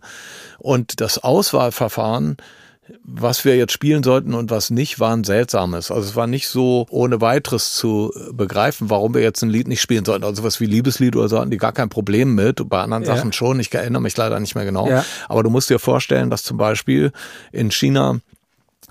[0.57, 2.37] Und das Auswahlverfahren
[3.03, 5.91] was wir jetzt spielen sollten und was nicht, war ein seltsames.
[5.91, 9.81] Also es war nicht so ohne weiteres zu begreifen, warum wir jetzt ein Lied nicht
[9.81, 10.23] spielen sollten.
[10.23, 12.67] Also was wie Liebeslied oder so hatten die gar kein Problem mit.
[12.69, 13.15] Bei anderen ja.
[13.15, 13.59] Sachen schon.
[13.59, 14.89] Ich erinnere mich leider nicht mehr genau.
[14.89, 15.05] Ja.
[15.27, 17.11] Aber du musst dir vorstellen, dass zum Beispiel
[17.51, 18.19] in China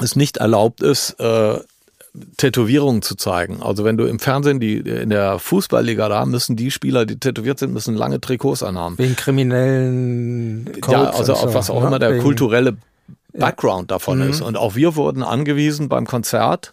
[0.03, 1.59] es nicht erlaubt ist, äh,
[2.37, 3.63] Tätowierungen zu zeigen.
[3.63, 7.59] Also wenn du im Fernsehen die in der Fußballliga da müssen die Spieler, die tätowiert
[7.59, 8.99] sind, müssen lange Trikots anhaben.
[8.99, 11.89] Wegen kriminellen Codes Ja, also so, was auch ne?
[11.89, 12.77] immer der Wegen kulturelle
[13.35, 14.31] Background davon mhm.
[14.31, 14.41] ist.
[14.41, 16.73] Und auch wir wurden angewiesen beim Konzert,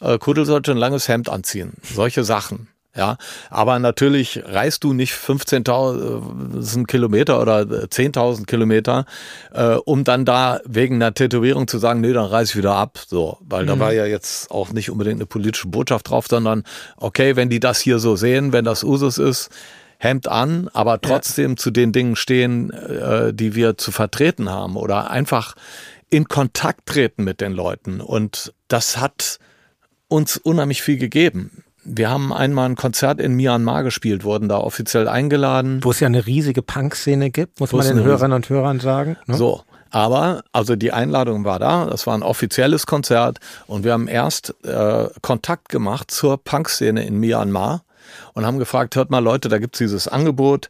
[0.00, 1.74] äh, Kuddel sollte ein langes Hemd anziehen.
[1.82, 2.68] Solche Sachen.
[2.96, 3.18] Ja,
[3.50, 9.04] aber natürlich reist du nicht 15.000 Kilometer oder 10.000 Kilometer,
[9.52, 12.98] äh, um dann da wegen einer Tätowierung zu sagen, nee, dann reise ich wieder ab.
[13.06, 13.68] So, weil mhm.
[13.68, 16.64] da war ja jetzt auch nicht unbedingt eine politische Botschaft drauf, sondern
[16.96, 19.50] okay, wenn die das hier so sehen, wenn das Usus ist,
[19.98, 21.56] Hemd an, aber trotzdem ja.
[21.56, 25.54] zu den Dingen stehen, äh, die wir zu vertreten haben oder einfach
[26.10, 28.00] in Kontakt treten mit den Leuten.
[28.00, 29.38] Und das hat
[30.08, 31.64] uns unheimlich viel gegeben.
[31.88, 35.84] Wir haben einmal ein Konzert in Myanmar gespielt, wurden da offiziell eingeladen.
[35.84, 39.16] Wo es ja eine riesige Punk-Szene gibt, muss man den Hörern und Hörern sagen.
[39.26, 39.36] Ne?
[39.36, 39.62] So.
[39.90, 44.54] Aber, also die Einladung war da, das war ein offizielles Konzert und wir haben erst
[44.64, 47.84] äh, Kontakt gemacht zur Punk-Szene in Myanmar
[48.34, 50.68] und haben gefragt, hört mal Leute, da gibt's dieses Angebot,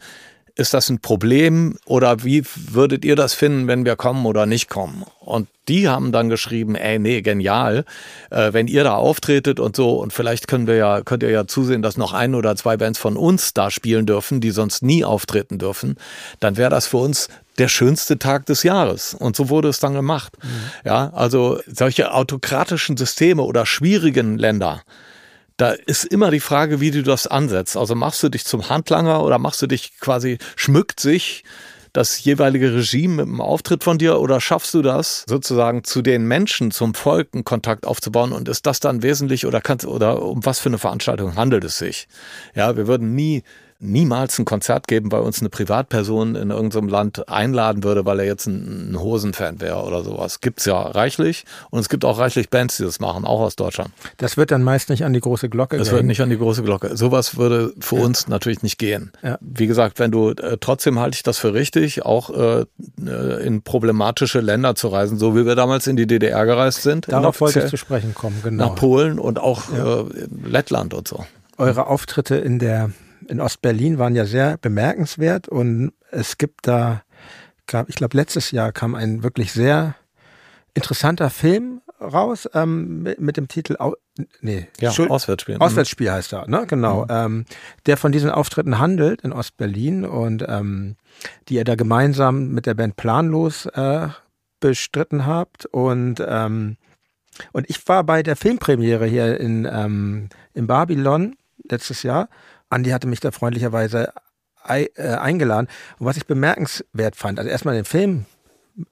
[0.56, 4.70] ist das ein Problem oder wie würdet ihr das finden, wenn wir kommen oder nicht
[4.70, 5.04] kommen?
[5.20, 7.84] Und die haben dann geschrieben, ey, nee, genial,
[8.30, 11.46] äh, wenn ihr da auftretet und so und vielleicht können wir ja, könnt ihr ja
[11.46, 15.04] zusehen, dass noch ein oder zwei Bands von uns da spielen dürfen, die sonst nie
[15.04, 15.96] auftreten dürfen,
[16.40, 17.28] dann wäre das für uns
[17.58, 19.12] der schönste Tag des Jahres.
[19.14, 20.32] Und so wurde es dann gemacht.
[20.42, 20.48] Mhm.
[20.84, 24.82] Ja, also solche autokratischen Systeme oder schwierigen Länder,
[25.56, 27.76] da ist immer die Frage, wie du das ansetzt.
[27.76, 31.44] Also machst du dich zum Handlanger oder machst du dich quasi, schmückt sich
[31.96, 36.26] das jeweilige Regime mit dem Auftritt von dir oder schaffst du das sozusagen zu den
[36.26, 40.44] Menschen, zum Volk einen Kontakt aufzubauen und ist das dann wesentlich oder kannst oder um
[40.44, 42.06] was für eine Veranstaltung handelt es sich?
[42.54, 43.44] Ja, wir würden nie
[43.78, 48.26] niemals ein Konzert geben, weil uns eine Privatperson in irgendeinem Land einladen würde, weil er
[48.26, 50.40] jetzt ein, ein Hosenfan wäre oder sowas.
[50.40, 53.90] Gibt's ja reichlich und es gibt auch reichlich Bands, die das machen, auch aus Deutschland.
[54.16, 56.62] Das wird dann meist nicht an die große Glocke Das wird nicht an die große
[56.62, 56.96] Glocke.
[56.96, 58.04] Sowas würde für ja.
[58.04, 59.12] uns natürlich nicht gehen.
[59.22, 59.38] Ja.
[59.40, 62.64] Wie gesagt, wenn du äh, trotzdem halte ich das für richtig, auch äh,
[62.96, 67.10] in problematische Länder zu reisen, so wie wir damals in die DDR gereist sind.
[67.10, 68.68] Darauf wollte ich zu sprechen kommen, genau.
[68.68, 70.00] Nach Polen und auch ja.
[70.00, 70.04] äh,
[70.44, 71.26] Lettland und so.
[71.58, 72.90] Eure Auftritte in der
[73.28, 77.02] in Ostberlin waren ja sehr bemerkenswert und es gibt da,
[77.66, 79.94] gab, ich glaube, letztes Jahr kam ein wirklich sehr
[80.74, 83.94] interessanter Film raus ähm, mit, mit, dem Titel Au
[84.40, 85.56] nee, ja, Schuld Auswärtsspiel.
[85.58, 86.66] Auswärtsspiel heißt er, ne?
[86.66, 87.04] Genau.
[87.04, 87.10] Mhm.
[87.10, 87.44] Ähm,
[87.86, 90.96] der von diesen Auftritten handelt in Ostberlin und ähm,
[91.48, 94.08] die ihr da gemeinsam mit der Band Planlos äh,
[94.60, 95.64] bestritten habt.
[95.66, 96.76] Und ähm,
[97.52, 101.36] und ich war bei der Filmpremiere hier in, ähm, in Babylon
[101.68, 102.28] letztes Jahr.
[102.68, 104.12] Andi hatte mich da freundlicherweise
[104.66, 105.68] äh, eingeladen.
[105.98, 108.26] Und was ich bemerkenswert fand, also erstmal den Film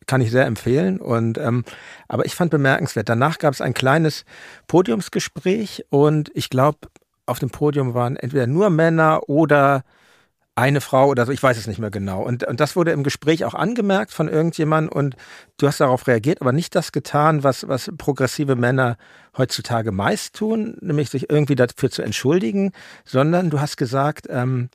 [0.06, 1.00] kann ich sehr empfehlen.
[1.00, 1.64] Und ähm,
[2.08, 3.08] aber ich fand bemerkenswert.
[3.08, 4.24] Danach gab es ein kleines
[4.66, 6.78] Podiumsgespräch und ich glaube,
[7.26, 9.82] auf dem Podium waren entweder nur Männer oder
[10.56, 12.22] eine Frau oder so, ich weiß es nicht mehr genau.
[12.22, 15.16] Und, und das wurde im Gespräch auch angemerkt von irgendjemandem und
[15.56, 18.96] du hast darauf reagiert, aber nicht das getan, was, was progressive Männer
[19.36, 22.72] heutzutage meist tun, nämlich sich irgendwie dafür zu entschuldigen,
[23.04, 24.68] sondern du hast gesagt, ähm,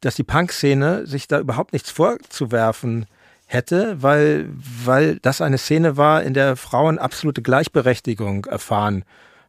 [0.00, 3.06] dass die Punk-Szene sich da überhaupt nichts vorzuwerfen
[3.46, 4.48] hätte, weil,
[4.84, 9.04] weil das eine Szene war, in der Frauen absolute Gleichberechtigung erfahren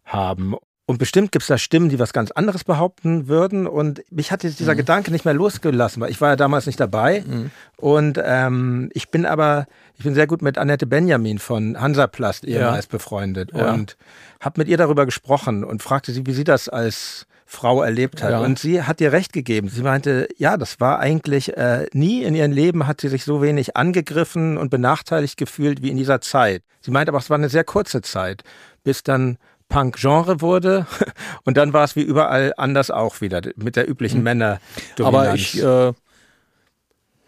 [0.06, 0.56] haben.
[0.88, 3.66] Und bestimmt gibt es da Stimmen, die was ganz anderes behaupten würden.
[3.66, 4.78] Und mich hat dieser mhm.
[4.78, 7.24] Gedanke nicht mehr losgelassen, weil ich war ja damals nicht dabei.
[7.26, 7.52] Mhm.
[7.78, 9.66] Und ähm, ich bin aber,
[9.98, 12.92] ich bin sehr gut mit Annette Benjamin von Hansaplast ehemals ja.
[12.92, 13.74] befreundet ja.
[13.74, 13.98] und
[14.40, 18.32] habe mit ihr darüber gesprochen und fragte sie, wie sie das als Frau erlebt hat.
[18.32, 18.40] Ja.
[18.42, 19.70] Und sie hat dir recht gegeben.
[19.70, 23.42] Sie meinte, ja, das war eigentlich äh, nie in ihrem Leben hat sie sich so
[23.42, 26.62] wenig angegriffen und benachteiligt gefühlt wie in dieser Zeit.
[26.82, 28.44] Sie meinte aber, es war eine sehr kurze Zeit,
[28.84, 29.38] bis dann
[29.76, 30.88] Punk-Genre wurde.
[31.43, 34.23] Und dann war es wie überall anders auch wieder, mit der üblichen.
[34.23, 34.59] Männer.
[35.03, 35.91] Aber ich, äh,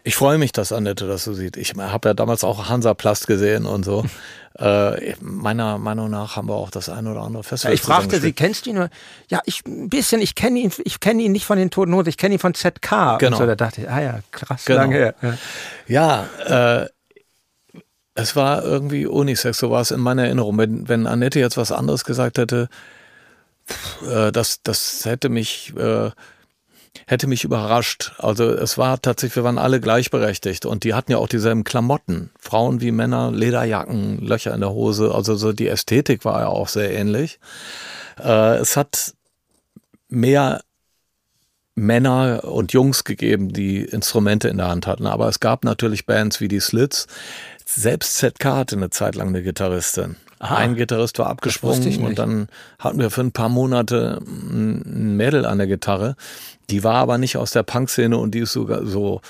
[0.02, 1.58] ich freue mich, dass Annette das so sieht.
[1.58, 4.06] Ich habe ja damals auch Hansaplast gesehen und so.
[4.58, 7.72] äh, meiner Meinung nach haben wir auch das eine oder andere Festival.
[7.72, 8.76] Ja, ich fragte sie, kennst du ihn?
[8.76, 8.88] Nur?
[9.28, 12.08] Ja, ich ein bisschen, ich kenne ihn, ich kenne ihn nicht von den Toten Hosen,
[12.08, 13.18] ich kenne ihn von ZK.
[13.18, 13.36] Genau.
[13.36, 14.80] Und so, da dachte ich, ah ja, krass, genau.
[14.80, 15.14] lange her.
[15.86, 16.88] Ja, ja äh,
[18.18, 20.58] es war irgendwie Unisex, so war es in meiner Erinnerung.
[20.58, 22.68] Wenn, wenn Annette jetzt was anderes gesagt hätte,
[24.10, 26.10] äh, das, das hätte mich, äh,
[27.06, 28.14] hätte mich überrascht.
[28.18, 32.30] Also es war tatsächlich, wir waren alle gleichberechtigt und die hatten ja auch dieselben Klamotten.
[32.40, 35.14] Frauen wie Männer, Lederjacken, Löcher in der Hose.
[35.14, 37.38] Also so die Ästhetik war ja auch sehr ähnlich.
[38.18, 39.14] Äh, es hat
[40.08, 40.62] mehr
[41.76, 45.06] Männer und Jungs gegeben, die Instrumente in der Hand hatten.
[45.06, 47.06] Aber es gab natürlich Bands wie die Slits,
[47.68, 50.16] selbst ZK hatte eine Zeit lang eine Gitarristin.
[50.38, 52.48] Aha, ein Gitarrist war abgesprungen und dann
[52.78, 56.16] hatten wir für ein paar Monate ein Mädel an der Gitarre.
[56.70, 59.20] Die war aber nicht aus der Punk-Szene und die ist sogar so,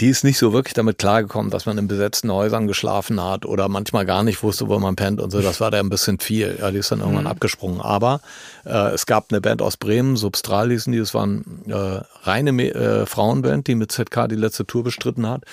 [0.00, 3.68] die ist nicht so wirklich damit klargekommen, dass man in besetzten Häusern geschlafen hat oder
[3.68, 5.42] manchmal gar nicht wusste, wo man pennt und so.
[5.42, 6.56] Das war da ein bisschen viel.
[6.58, 7.30] Ja, die ist dann irgendwann mhm.
[7.30, 7.80] abgesprungen.
[7.80, 8.20] Aber
[8.64, 12.50] äh, es gab eine Band aus Bremen, Substral hießen die, das war eine äh, reine
[12.74, 15.44] äh, Frauenband, die mit ZK die letzte Tour bestritten hat.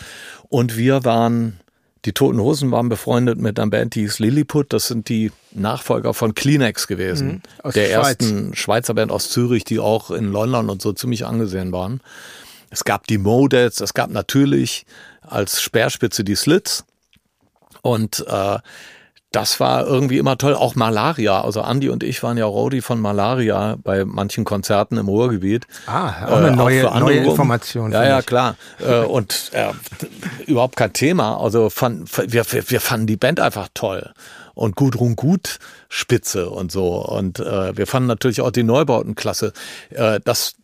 [0.50, 1.60] Und wir waren
[2.06, 4.74] die Toten Hosen waren befreundet mit einer Band, die hieß Lilliput.
[4.74, 7.44] Das sind die Nachfolger von Kleenex gewesen.
[7.64, 8.08] Mhm, der Schweiz.
[8.22, 12.02] ersten Schweizer Band aus Zürich, die auch in London und so ziemlich angesehen waren.
[12.72, 14.86] Es gab die Modets, es gab natürlich
[15.22, 16.86] als Speerspitze die Slits.
[17.82, 18.60] Und äh,
[19.32, 20.56] das war irgendwie immer toll.
[20.56, 21.42] Auch Malaria.
[21.42, 25.68] Also Andy und ich waren ja Rodi von Malaria bei manchen Konzerten im Ruhrgebiet.
[25.88, 27.94] Ah, auch eine äh, neue, auch neue Information.
[27.94, 28.56] Ja, ja, klar.
[28.80, 29.72] äh, und äh,
[30.48, 31.40] überhaupt kein Thema.
[31.40, 34.12] Also fand, wir, wir, wir fanden die Band einfach toll.
[34.54, 37.06] Und Gudrun Gut spitze und so.
[37.06, 39.54] Und äh, wir fanden natürlich auch die Neubauten klasse.
[39.92, 40.56] Äh, dass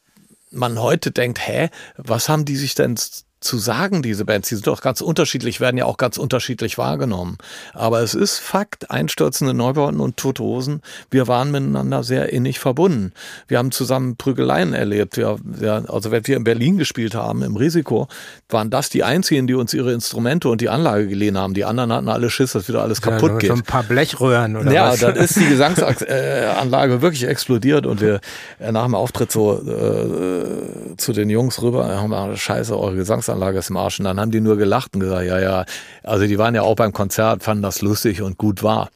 [0.52, 2.96] man heute denkt, hä, was haben die sich denn
[3.40, 4.50] zu sagen, diese Bands.
[4.50, 7.38] Die sind doch ganz unterschiedlich, werden ja auch ganz unterschiedlich wahrgenommen.
[7.74, 10.82] Aber es ist Fakt, einstürzende Neubauten und Tote Hosen,
[11.12, 13.14] wir waren miteinander sehr innig verbunden.
[13.48, 15.18] Wir haben zusammen Prügeleien erlebt.
[15.18, 18.08] Wir, wir, also wenn wir in Berlin gespielt haben, im Risiko,
[18.50, 21.54] waren das die einzigen, die uns ihre Instrumente und die Anlage geliehen haben.
[21.54, 23.50] Die anderen hatten alle Schiss, dass wieder alles kaputt ja, geht.
[23.50, 25.02] So ein paar Blechröhren oder ja, was?
[25.02, 28.20] Ja, dann ist die Gesangsanlage wirklich explodiert und wir
[28.60, 33.27] äh, nach dem Auftritt so äh, zu den Jungs rüber, haben wir, scheiße, eure Gesangs
[33.28, 34.00] Gesamtanlage ist im Arsch.
[34.00, 35.66] Und dann haben die nur gelacht und gesagt, ja, ja.
[36.04, 38.90] Also die waren ja auch beim Konzert, fanden das lustig und gut war.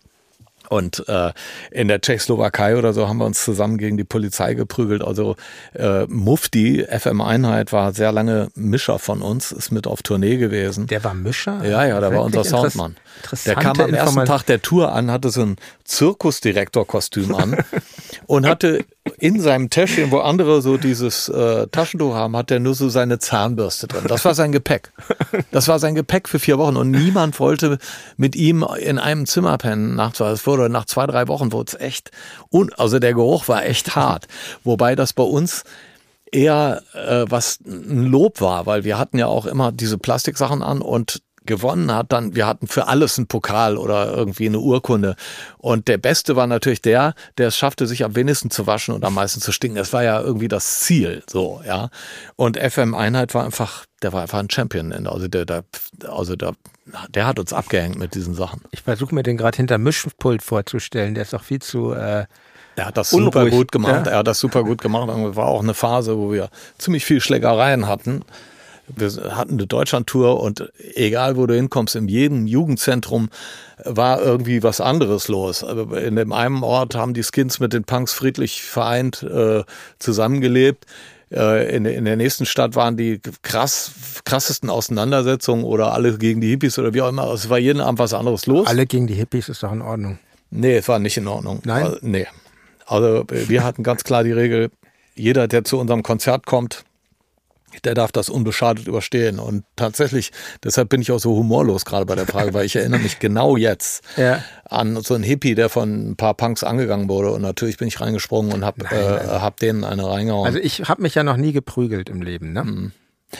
[0.69, 1.33] Und äh,
[1.71, 5.03] in der Tschechoslowakei oder so haben wir uns zusammen gegen die Polizei geprügelt.
[5.03, 5.35] Also
[5.73, 10.87] äh, Mufti, FM-Einheit, war sehr lange Mischer von uns, ist mit auf Tournee gewesen.
[10.87, 11.65] Der war Mischer?
[11.65, 12.95] Ja, ja, der war unser Soundmann.
[13.45, 15.55] Der kam am ersten Tag der Tour an, hatte so ein
[15.85, 17.57] Zirkusdirektor-Kostüm an
[18.27, 18.85] und hatte
[19.17, 23.19] in seinem Täschchen, wo andere so dieses äh, Taschentuch haben, hat er nur so seine
[23.19, 24.03] Zahnbürste drin.
[24.07, 24.91] Das war sein Gepäck.
[25.51, 27.77] Das war sein Gepäck für vier Wochen und niemand wollte
[28.17, 29.95] mit ihm in einem Zimmer pennen.
[29.95, 32.11] Nach, es wurde nach zwei, drei Wochen wurde es echt,
[32.51, 34.27] un, also der Geruch war echt hart.
[34.63, 35.63] Wobei das bei uns
[36.31, 40.81] eher äh, was ein Lob war, weil wir hatten ja auch immer diese Plastiksachen an
[40.81, 45.15] und gewonnen hat, dann, wir hatten für alles einen Pokal oder irgendwie eine Urkunde.
[45.57, 49.03] Und der Beste war natürlich der, der es schaffte, sich am wenigsten zu waschen und
[49.03, 49.77] am meisten zu stinken.
[49.77, 51.89] Das war ja irgendwie das Ziel, so, ja.
[52.35, 54.91] Und FM Einheit war einfach, der war einfach ein Champion.
[55.07, 55.63] Also der, der,
[56.07, 56.53] also der,
[57.09, 58.61] der hat uns abgehängt mit diesen Sachen.
[58.71, 61.15] Ich versuche mir den gerade hinter Mischpult vorzustellen.
[61.15, 62.25] Der ist auch viel zu, äh,
[62.75, 64.05] er hat das Unruhig, super gut gemacht.
[64.05, 64.11] Ja?
[64.13, 65.07] Er hat das super gut gemacht.
[65.07, 68.23] War auch eine Phase, wo wir ziemlich viel Schlägereien hatten
[68.95, 73.29] wir hatten eine Deutschlandtour und egal wo du hinkommst, in jedem Jugendzentrum
[73.83, 75.63] war irgendwie was anderes los.
[75.63, 79.63] Also in dem einen Ort haben die Skins mit den Punks friedlich vereint äh,
[79.99, 80.85] zusammengelebt.
[81.31, 83.91] Äh, in, in der nächsten Stadt waren die krass,
[84.25, 87.31] krassesten Auseinandersetzungen oder alle gegen die Hippies oder wie auch immer.
[87.33, 88.67] Es war jeden Abend was anderes los.
[88.67, 90.19] Alle gegen die Hippies ist doch in Ordnung.
[90.49, 91.61] Nee, es war nicht in Ordnung.
[91.63, 91.85] Nein?
[91.85, 92.27] Also, nee.
[92.85, 94.69] Also wir hatten ganz klar die Regel,
[95.15, 96.83] jeder, der zu unserem Konzert kommt,
[97.83, 99.39] der darf das unbeschadet überstehen.
[99.39, 100.31] Und tatsächlich,
[100.63, 103.57] deshalb bin ich auch so humorlos gerade bei der Frage, weil ich erinnere mich genau
[103.57, 104.43] jetzt ja.
[104.65, 107.31] an so einen Hippie, der von ein paar Punks angegangen wurde.
[107.31, 110.45] Und natürlich bin ich reingesprungen und habe äh, hab denen eine reingehauen.
[110.45, 112.63] Also ich habe mich ja noch nie geprügelt im Leben, ne?
[112.63, 112.91] Mhm.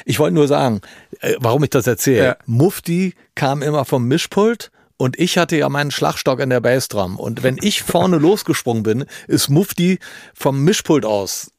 [0.05, 0.81] Ich wollte nur sagen,
[1.19, 2.23] äh, warum ich das erzähle.
[2.23, 2.37] Ja.
[2.45, 7.19] Mufti kam immer vom Mischpult und ich hatte ja meinen Schlagstock in der Bassdrum.
[7.19, 9.99] Und wenn ich vorne losgesprungen bin, ist Mufti
[10.33, 11.51] vom Mischpult aus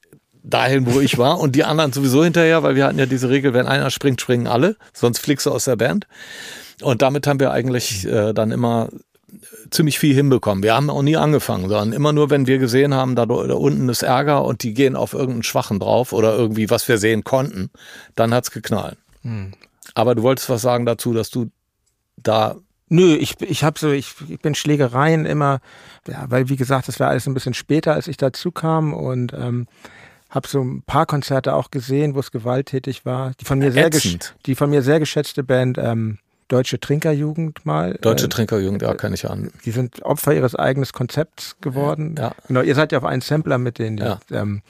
[0.43, 3.55] dahin, wo ich war und die anderen sowieso hinterher, weil wir hatten ja diese Regel,
[3.55, 6.07] wenn einer springt, springen alle, sonst fliegst du aus der Band.
[6.83, 8.89] Und damit haben wir eigentlich äh, dann immer
[9.71, 10.63] ziemlich viel hinbekommen.
[10.63, 13.89] Wir haben auch nie angefangen, sondern immer nur, wenn wir gesehen haben, da, da unten
[13.89, 17.71] ist Ärger und die gehen auf irgendeinen Schwachen drauf oder irgendwie, was wir sehen konnten,
[18.15, 18.99] dann hat's geknallt.
[19.23, 19.53] Hm.
[19.95, 21.51] Aber du wolltest was sagen dazu, dass du
[22.17, 22.57] da
[22.89, 25.61] Nö, ich, ich habe so, ich, ich bin Schlägereien immer,
[26.07, 29.33] ja, weil wie gesagt, das war alles ein bisschen später, als ich dazu kam und
[29.33, 29.67] ähm,
[30.33, 33.33] habe so ein paar Konzerte auch gesehen, wo es gewalttätig war.
[33.39, 33.91] Die von mir, sehr,
[34.47, 36.19] die von mir sehr geschätzte Band ähm,
[36.49, 37.99] Deutsche Trinkerjugend mal.
[38.01, 39.51] Deutsche äh, Trinkerjugend, ja, kann ich an.
[39.65, 42.17] Die sind Opfer ihres eigenen Konzepts geworden.
[42.19, 42.33] Ja.
[42.49, 43.99] Genau, ihr seid ja auf einen Sampler mit denen.
[43.99, 44.21] Die, ja.
[44.31, 44.63] ähm,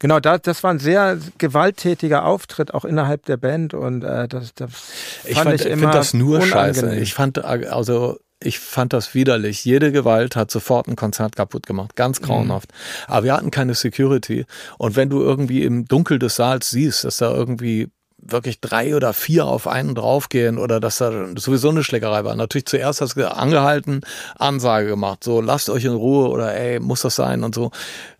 [0.00, 4.54] genau, da, das war ein sehr gewalttätiger Auftritt auch innerhalb der Band und äh, das,
[4.54, 6.74] das fand ich, fand, ich immer das nur unangenehm.
[6.74, 6.96] scheiße.
[6.96, 9.64] Ich fand also ich fand das widerlich.
[9.64, 11.94] Jede Gewalt hat sofort ein Konzert kaputt gemacht.
[11.94, 12.24] Ganz mhm.
[12.24, 12.72] grauenhaft.
[12.72, 13.12] Mhm.
[13.12, 14.46] Aber wir hatten keine Security.
[14.78, 17.88] Und wenn du irgendwie im Dunkel des Saals siehst, dass da irgendwie
[18.22, 22.34] wirklich drei oder vier auf einen draufgehen oder dass da sowieso eine Schlägerei war.
[22.36, 24.02] Natürlich zuerst hast du angehalten,
[24.38, 27.70] Ansage gemacht, so lasst euch in Ruhe oder ey, muss das sein und so.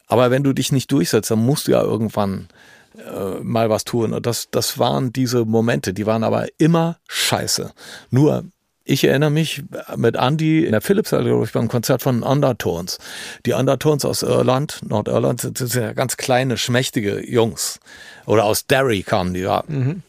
[0.07, 2.49] Aber wenn du dich nicht durchsetzt, dann musst du ja irgendwann
[2.97, 4.13] äh, mal was tun.
[4.13, 7.73] Und das, das waren diese Momente, die waren aber immer scheiße.
[8.11, 8.45] Nur
[8.91, 9.63] ich erinnere mich
[9.97, 12.99] mit Andy in der Philips, glaube ich, beim Konzert von Undertones.
[13.47, 17.81] Die Undertones aus Irland, Nordirland, sind, sind ja ganz kleine, schmächtige Jungs.
[18.27, 19.65] Oder aus Derry kamen die, ja.
[19.67, 20.03] Mhm.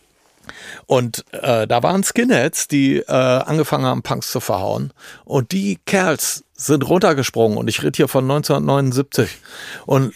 [0.85, 4.91] Und äh, da waren Skinheads, die äh, angefangen haben, Punks zu verhauen.
[5.23, 9.37] Und die Kerls sind runtergesprungen und ich rede hier von 1979
[9.85, 10.13] und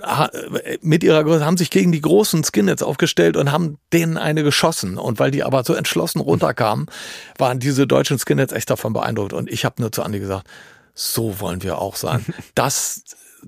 [0.81, 4.97] mit ihrer Größe haben sich gegen die großen Skinheads aufgestellt und haben denen eine geschossen
[4.97, 6.87] und weil die aber so entschlossen runterkamen,
[7.37, 10.47] waren diese deutschen Skinheads echt davon beeindruckt und ich habe nur zu Andi gesagt,
[10.93, 12.25] so wollen wir auch sein.
[12.55, 13.03] Das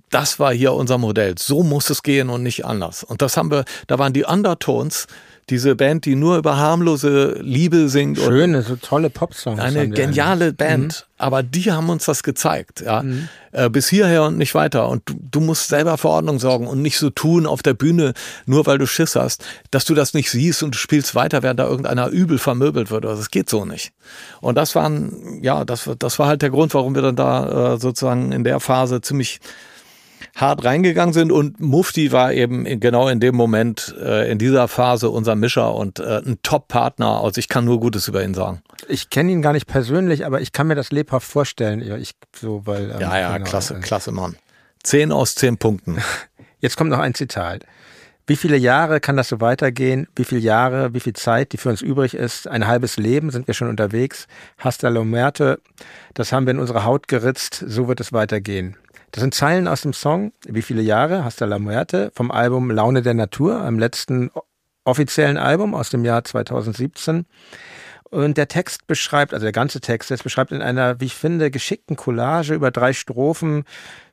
[0.10, 1.36] das war hier unser Modell.
[1.38, 3.04] So muss es gehen und nicht anders.
[3.04, 5.08] Und das haben wir, da waren die Undertones,
[5.50, 8.20] diese Band, die nur über harmlose Liebe singt.
[8.20, 9.62] Schöne, so tolle Popsongs.
[9.62, 11.14] Eine geniale Band, mhm.
[11.18, 13.02] aber die haben uns das gezeigt, ja.
[13.02, 13.30] Mhm.
[13.54, 14.90] Äh, bis hierher und nicht weiter.
[14.90, 18.14] Und du, du, musst selber für Ordnung sorgen und nicht so tun auf der Bühne,
[18.46, 21.62] nur weil du Schiss hast, dass du das nicht siehst und du spielst weiter, während
[21.62, 23.06] da irgendeiner übel vermöbelt wird.
[23.06, 23.94] Also das geht so nicht.
[24.42, 27.78] Und das waren, ja, das, das war halt der Grund, warum wir dann da äh,
[27.80, 29.40] sozusagen in der Phase ziemlich
[30.38, 35.10] hart reingegangen sind und Mufti war eben genau in dem Moment, äh, in dieser Phase
[35.10, 37.24] unser Mischer und äh, ein Top-Partner.
[37.24, 38.62] Also ich kann nur Gutes über ihn sagen.
[38.88, 41.82] Ich kenne ihn gar nicht persönlich, aber ich kann mir das lebhaft vorstellen.
[41.82, 44.38] Ja, ich, so, weil, ähm, ja, ja, genau, klasse, äh, klasse Mann.
[44.84, 45.98] Zehn aus zehn Punkten.
[46.60, 47.66] Jetzt kommt noch ein Zitat.
[48.30, 50.08] Wie viele Jahre kann das so weitergehen?
[50.16, 52.46] Wie viele Jahre, wie viel Zeit, die für uns übrig ist?
[52.46, 54.28] Ein halbes Leben sind wir schon unterwegs.
[54.58, 55.62] Hasta la muerte,
[56.14, 58.76] das haben wir in unsere Haut geritzt, so wird es weitergehen.
[59.12, 63.02] Das sind Zeilen aus dem Song Wie viele Jahre, Hasta la muerte, vom Album Laune
[63.02, 64.32] der Natur, einem letzten
[64.84, 67.26] offiziellen Album aus dem Jahr 2017.
[68.10, 71.52] Und der Text beschreibt, also der ganze Text, das beschreibt in einer, wie ich finde,
[71.52, 73.66] geschickten Collage über drei Strophen,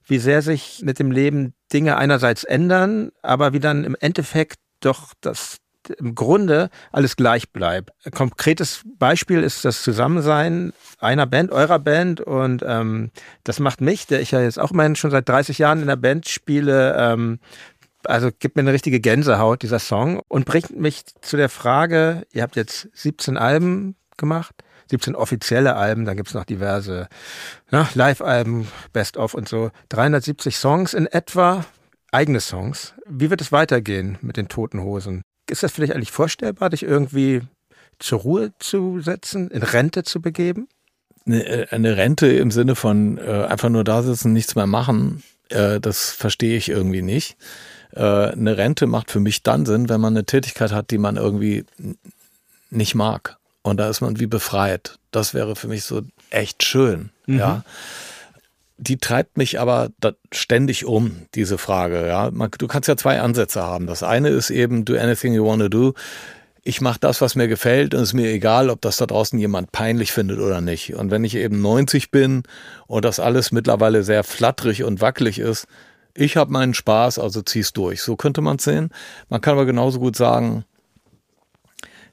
[0.04, 5.14] wie sehr sich mit dem Leben Dinge einerseits ändern, aber wie dann im Endeffekt doch
[5.20, 5.58] das
[5.90, 7.92] im Grunde alles gleich bleibt.
[8.04, 13.10] Ein konkretes Beispiel ist das Zusammensein einer Band, eurer Band und ähm,
[13.44, 15.96] das macht mich, der ich ja jetzt auch immerhin schon seit 30 Jahren in der
[15.96, 17.38] Band spiele, ähm,
[18.04, 22.42] also gibt mir eine richtige Gänsehaut, dieser Song, und bringt mich zu der Frage, ihr
[22.42, 24.54] habt jetzt 17 Alben gemacht,
[24.90, 27.08] 17 offizielle Alben, dann gibt's noch diverse
[27.70, 29.70] ne, Live-Alben, Best-of und so.
[29.88, 31.64] 370 Songs in etwa,
[32.12, 32.94] eigene Songs.
[33.06, 35.22] Wie wird es weitergehen mit den Toten Hosen?
[35.48, 37.42] Ist das vielleicht eigentlich vorstellbar, dich irgendwie
[37.98, 40.68] zur Ruhe zu setzen, in Rente zu begeben?
[41.26, 45.22] Eine, äh, eine Rente im Sinne von äh, einfach nur da sitzen, nichts mehr machen,
[45.48, 47.36] äh, das verstehe ich irgendwie nicht.
[47.92, 51.16] Äh, eine Rente macht für mich dann Sinn, wenn man eine Tätigkeit hat, die man
[51.16, 51.64] irgendwie
[52.70, 53.38] nicht mag.
[53.62, 54.98] Und da ist man wie befreit.
[55.10, 57.10] Das wäre für mich so echt schön.
[57.26, 57.38] Mhm.
[57.38, 57.64] Ja.
[58.76, 59.90] Die treibt mich aber
[60.32, 62.06] ständig um, diese Frage.
[62.06, 63.86] Ja, man, du kannst ja zwei Ansätze haben.
[63.86, 65.94] Das eine ist eben, do anything you want to do.
[66.62, 69.38] Ich mache das, was mir gefällt und es ist mir egal, ob das da draußen
[69.38, 70.94] jemand peinlich findet oder nicht.
[70.94, 72.42] Und wenn ich eben 90 bin
[72.86, 75.66] und das alles mittlerweile sehr flatterig und wackelig ist,
[76.14, 78.00] ich habe meinen Spaß, also zieh's durch.
[78.02, 78.90] So könnte man sehen.
[79.28, 80.64] Man kann aber genauso gut sagen,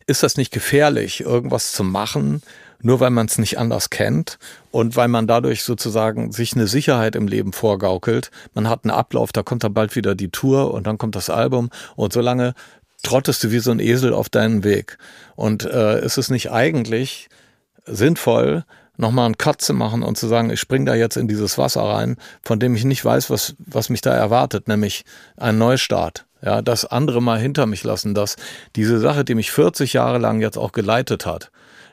[0.08, 2.42] ist das nicht gefährlich, irgendwas zu machen,
[2.82, 4.40] nur weil man es nicht anders kennt
[4.72, 8.32] und weil man dadurch sozusagen sich eine Sicherheit im Leben vorgaukelt.
[8.54, 11.30] Man hat einen Ablauf, da kommt dann bald wieder die Tour und dann kommt das
[11.30, 12.54] Album und solange
[13.04, 14.98] trottest du wie so ein Esel auf deinen Weg.
[15.36, 17.30] Und äh, ist es nicht eigentlich
[17.86, 18.64] sinnvoll,
[18.98, 21.82] nochmal einen Cut zu machen und zu sagen, ich spring da jetzt in dieses Wasser
[21.82, 25.04] rein, von dem ich nicht weiß, was, was mich da erwartet, nämlich
[25.38, 26.26] ein Neustart.
[26.44, 28.36] Ja, das andere mal hinter mich lassen, dass
[28.76, 31.52] diese Sache, die mich 40 Jahre lang jetzt auch geleitet hat,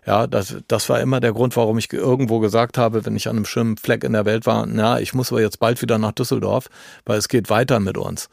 [0.09, 3.37] ja, das, das war immer der Grund, warum ich irgendwo gesagt habe, wenn ich an
[3.37, 6.13] einem schönen Fleck in der Welt war, na, ich muss aber jetzt bald wieder nach
[6.13, 6.71] Düsseldorf,
[7.05, 8.31] weil es geht weiter mit uns.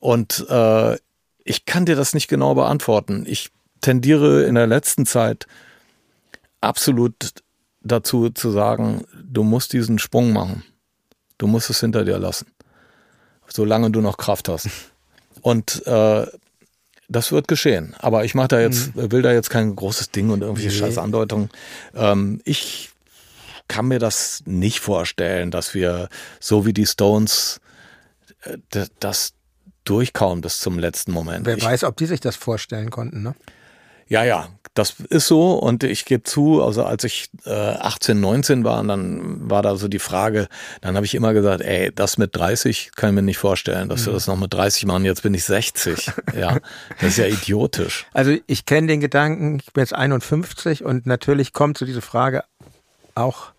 [0.00, 0.96] Und äh,
[1.44, 3.24] ich kann dir das nicht genau beantworten.
[3.24, 5.46] Ich tendiere in der letzten Zeit
[6.60, 7.14] absolut
[7.82, 10.64] dazu zu sagen, du musst diesen Sprung machen.
[11.38, 12.48] Du musst es hinter dir lassen.
[13.46, 14.68] Solange du noch Kraft hast.
[15.40, 16.26] Und äh,
[17.10, 17.94] das wird geschehen.
[17.98, 19.12] Aber ich mache da jetzt, mhm.
[19.12, 20.76] will da jetzt kein großes Ding und irgendwelche nee.
[20.76, 21.50] scheiß Andeutungen.
[21.94, 22.90] Ähm, ich
[23.68, 26.08] kann mir das nicht vorstellen, dass wir
[26.38, 27.60] so wie die Stones
[28.42, 28.58] äh,
[29.00, 29.34] das
[29.84, 31.46] durchkauen bis zum letzten Moment.
[31.46, 33.34] Wer ich, weiß, ob die sich das vorstellen konnten, ne?
[34.06, 38.64] Ja, ja, das ist so und ich gebe zu, also als ich äh, 18, 19
[38.64, 40.48] war, dann war da so die Frage,
[40.80, 44.02] dann habe ich immer gesagt, ey, das mit 30 kann ich mir nicht vorstellen, dass
[44.02, 44.06] mhm.
[44.06, 46.12] wir das noch mit 30 machen, jetzt bin ich 60.
[46.38, 46.58] ja,
[47.00, 48.06] das ist ja idiotisch.
[48.20, 52.44] Also ich kenne den Gedanken, ich bin jetzt 51 und natürlich kommt so diese Frage
[53.14, 53.52] auch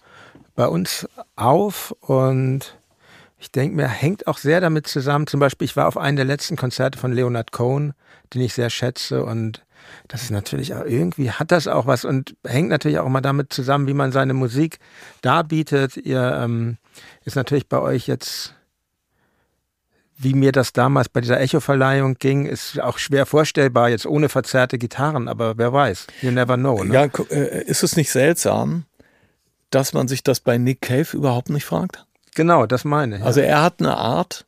[0.56, 2.78] bei uns auf und
[3.40, 5.26] ich denke mir, hängt auch sehr damit zusammen.
[5.26, 7.94] Zum Beispiel, ich war auf einem der letzten Konzerte von Leonard Cohen,
[8.34, 9.64] den ich sehr schätze und
[10.08, 13.54] das ist natürlich auch irgendwie hat das auch was und hängt natürlich auch mal damit
[13.54, 14.80] zusammen, wie man seine Musik
[15.22, 15.98] darbietet.
[15.98, 16.78] Ihr ähm,
[17.24, 18.56] ist natürlich bei euch jetzt,
[20.18, 24.78] wie mir das damals bei dieser Echo-Verleihung ging, ist auch schwer vorstellbar, jetzt ohne verzerrte
[24.78, 26.84] Gitarren, aber wer weiß, you never know.
[26.84, 26.94] Ne?
[26.94, 28.86] Ja, äh, ist es nicht seltsam,
[29.70, 32.06] dass man sich das bei Nick Cave überhaupt nicht fragt?
[32.36, 33.24] Genau, das meine ich.
[33.24, 34.46] Also er hat eine Art,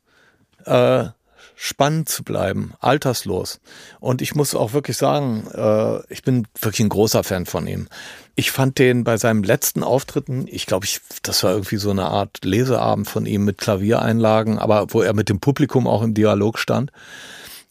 [0.64, 1.06] äh,
[1.54, 3.60] spannend zu bleiben, alterslos.
[4.00, 7.88] Und ich muss auch wirklich sagen, äh, ich bin wirklich ein großer Fan von ihm.
[8.34, 12.06] Ich fand den bei seinem letzten Auftritten, ich glaube, ich, das war irgendwie so eine
[12.06, 16.58] Art Leseabend von ihm mit Klaviereinlagen, aber wo er mit dem Publikum auch im Dialog
[16.58, 16.90] stand.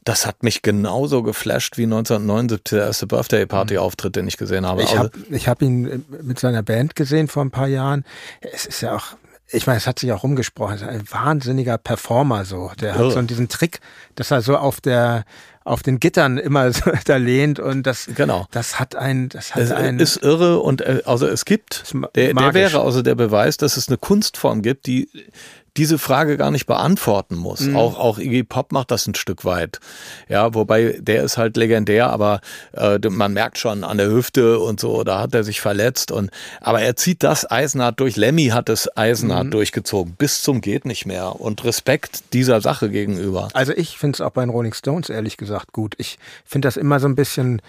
[0.05, 4.65] Das hat mich genauso geflasht wie 1979 der erste Birthday Party Auftritt, den ich gesehen
[4.65, 4.83] habe.
[4.83, 8.03] Ich habe ich hab ihn mit seiner Band gesehen vor ein paar Jahren.
[8.41, 9.15] Es ist ja auch
[9.47, 12.71] ich meine, es hat sich auch rumgesprochen, ein wahnsinniger Performer so.
[12.79, 13.79] Der hat so diesen Trick,
[14.15, 15.25] dass er so auf der
[15.65, 18.47] auf den Gittern immer so da lehnt und das, genau.
[18.51, 21.95] das hat ein, das hat Es ein, ist irre und äh, also es gibt, Ist
[22.15, 25.09] der, der wäre also der Beweis, dass es eine Kunstform gibt, die
[25.77, 27.61] diese Frage gar nicht beantworten muss.
[27.61, 27.75] Mhm.
[27.75, 29.79] Auch, auch Iggy Pop macht das ein Stück weit.
[30.29, 32.41] Ja, wobei der ist halt legendär, aber
[32.73, 36.29] äh, man merkt schon an der Hüfte und so, da hat er sich verletzt und
[36.61, 38.15] aber er zieht das eisenhart durch.
[38.15, 38.91] Lemmy hat es Mhm.
[38.95, 43.47] eisenhart durchgezogen, bis zum geht nicht mehr und Respekt dieser Sache gegenüber.
[43.53, 45.95] Also ich finde es auch bei den Rolling Stones ehrlich gesagt gut.
[45.97, 47.61] Ich finde das immer so ein bisschen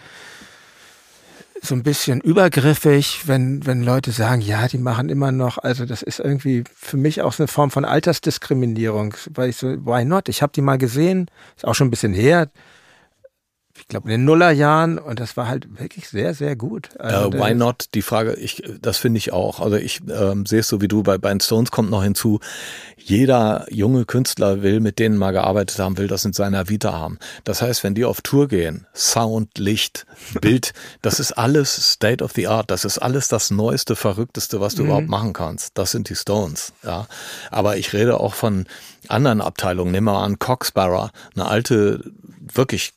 [1.64, 6.02] so ein bisschen übergriffig, wenn, wenn Leute sagen, ja, die machen immer noch, also das
[6.02, 10.28] ist irgendwie für mich auch so eine Form von Altersdiskriminierung, weil ich so, why not?
[10.28, 12.48] Ich habe die mal gesehen, ist auch schon ein bisschen her,
[13.84, 16.88] ich glaube in den Nullerjahren und das war halt wirklich sehr, sehr gut.
[16.98, 17.90] Also Äh, why not?
[17.92, 19.60] Die Frage, ich, das finde ich auch.
[19.60, 22.40] Also ich ähm, sehe es so wie du, bei, bei den Stones kommt noch hinzu,
[22.96, 27.18] jeder junge Künstler will mit denen mal gearbeitet haben, will das in seiner Vita haben.
[27.44, 30.06] Das heißt, wenn die auf Tour gehen, Sound, Licht,
[30.40, 30.72] Bild,
[31.02, 32.70] das ist alles State of the Art.
[32.70, 35.76] Das ist alles das Neueste, Verrückteste, was du überhaupt machen kannst.
[35.76, 36.72] Das sind die Stones.
[36.82, 37.06] Ja,
[37.50, 38.64] aber ich rede auch von
[39.08, 39.92] anderen Abteilungen.
[39.92, 42.02] Nimm mal an Coxbarrow, eine alte,
[42.54, 42.94] wirklich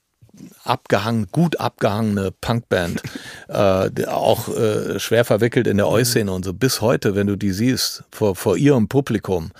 [0.63, 3.01] abgehangen, gut abgehangene Punkband,
[3.47, 6.53] äh, die auch äh, schwer verwickelt in der Oi-Szene und so.
[6.53, 9.51] Bis heute, wenn du die siehst, vor, vor ihrem Publikum,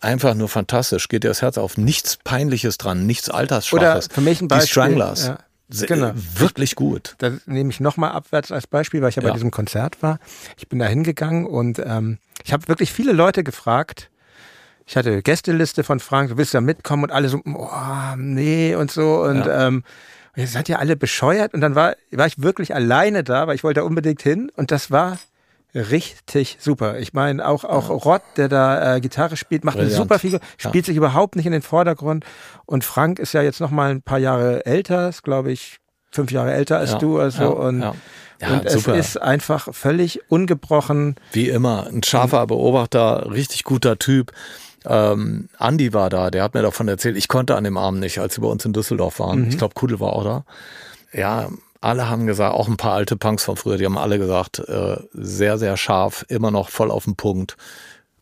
[0.00, 1.76] einfach nur fantastisch, geht dir das Herz auf.
[1.78, 4.06] Nichts Peinliches dran, nichts Altersschwaches.
[4.06, 5.26] Oder für mich ein Die Beispiel, Stranglers.
[5.26, 5.38] ja.
[5.68, 6.12] Se- Genau.
[6.14, 7.16] Wirklich gut.
[7.18, 9.34] da nehme ich nochmal abwärts als Beispiel, weil ich ja bei Ja.
[9.34, 10.20] diesem Konzert war.
[10.56, 14.08] Ich bin da hingegangen und ähm, ich habe wirklich viele Leute gefragt.
[14.86, 17.68] Ich hatte eine Gästeliste von Frank, du willst da mitkommen und alle so, oh,
[18.16, 19.22] nee und so.
[19.22, 19.66] Und Ja.
[19.66, 19.82] ähm,
[20.36, 21.54] ihr seid ja alle bescheuert.
[21.54, 24.50] Und dann war, war ich wirklich alleine da, weil ich wollte da unbedingt hin.
[24.54, 25.18] Und das war
[25.74, 26.98] richtig super.
[26.98, 30.04] Ich meine, auch, auch Rod, der da äh, Gitarre spielt, macht eine Brillant.
[30.04, 32.24] super Figur, spielt sich überhaupt nicht in den Vordergrund.
[32.64, 35.78] Und Frank ist ja jetzt noch mal ein paar Jahre älter, ist glaube ich
[36.12, 37.18] fünf Jahre älter als Ja, du.
[37.18, 37.94] Also, ja, und ja.
[38.40, 41.16] Ja, und es ist einfach völlig ungebrochen.
[41.32, 44.30] Wie immer, ein scharfer Beobachter, richtig guter Typ.
[44.86, 47.16] Ähm, Andi war da, der hat mir davon erzählt.
[47.16, 49.48] Ich konnte an dem Abend nicht, als sie bei uns in Düsseldorf waren.
[49.48, 50.44] Ich glaube, Kudel war auch da.
[51.12, 51.48] Ja,
[51.80, 54.96] alle haben gesagt, auch ein paar alte Punks von früher, die haben alle gesagt, äh,
[55.12, 57.56] sehr, sehr scharf, immer noch voll auf den Punkt.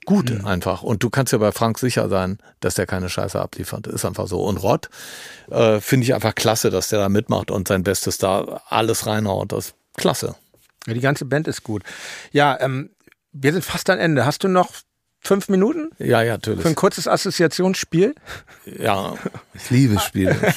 [0.04, 0.82] Gut einfach.
[0.82, 3.86] Und du kannst ja bei Frank sicher sein, dass der keine Scheiße abliefert.
[3.86, 4.42] Ist einfach so.
[4.42, 4.90] Und Rod
[5.50, 9.52] äh, finde ich einfach klasse, dass der da mitmacht und sein Bestes da alles reinhaut.
[9.52, 10.34] Das ist klasse.
[10.86, 11.84] Ja, die ganze Band ist gut.
[12.32, 12.90] Ja, ähm,
[13.32, 14.26] wir sind fast am Ende.
[14.26, 14.72] Hast du noch
[15.24, 16.62] fünf Minuten Ja, ja, natürlich.
[16.62, 18.14] für ein kurzes Assoziationsspiel?
[18.66, 19.14] Ja,
[19.54, 20.36] ich liebe Spiele.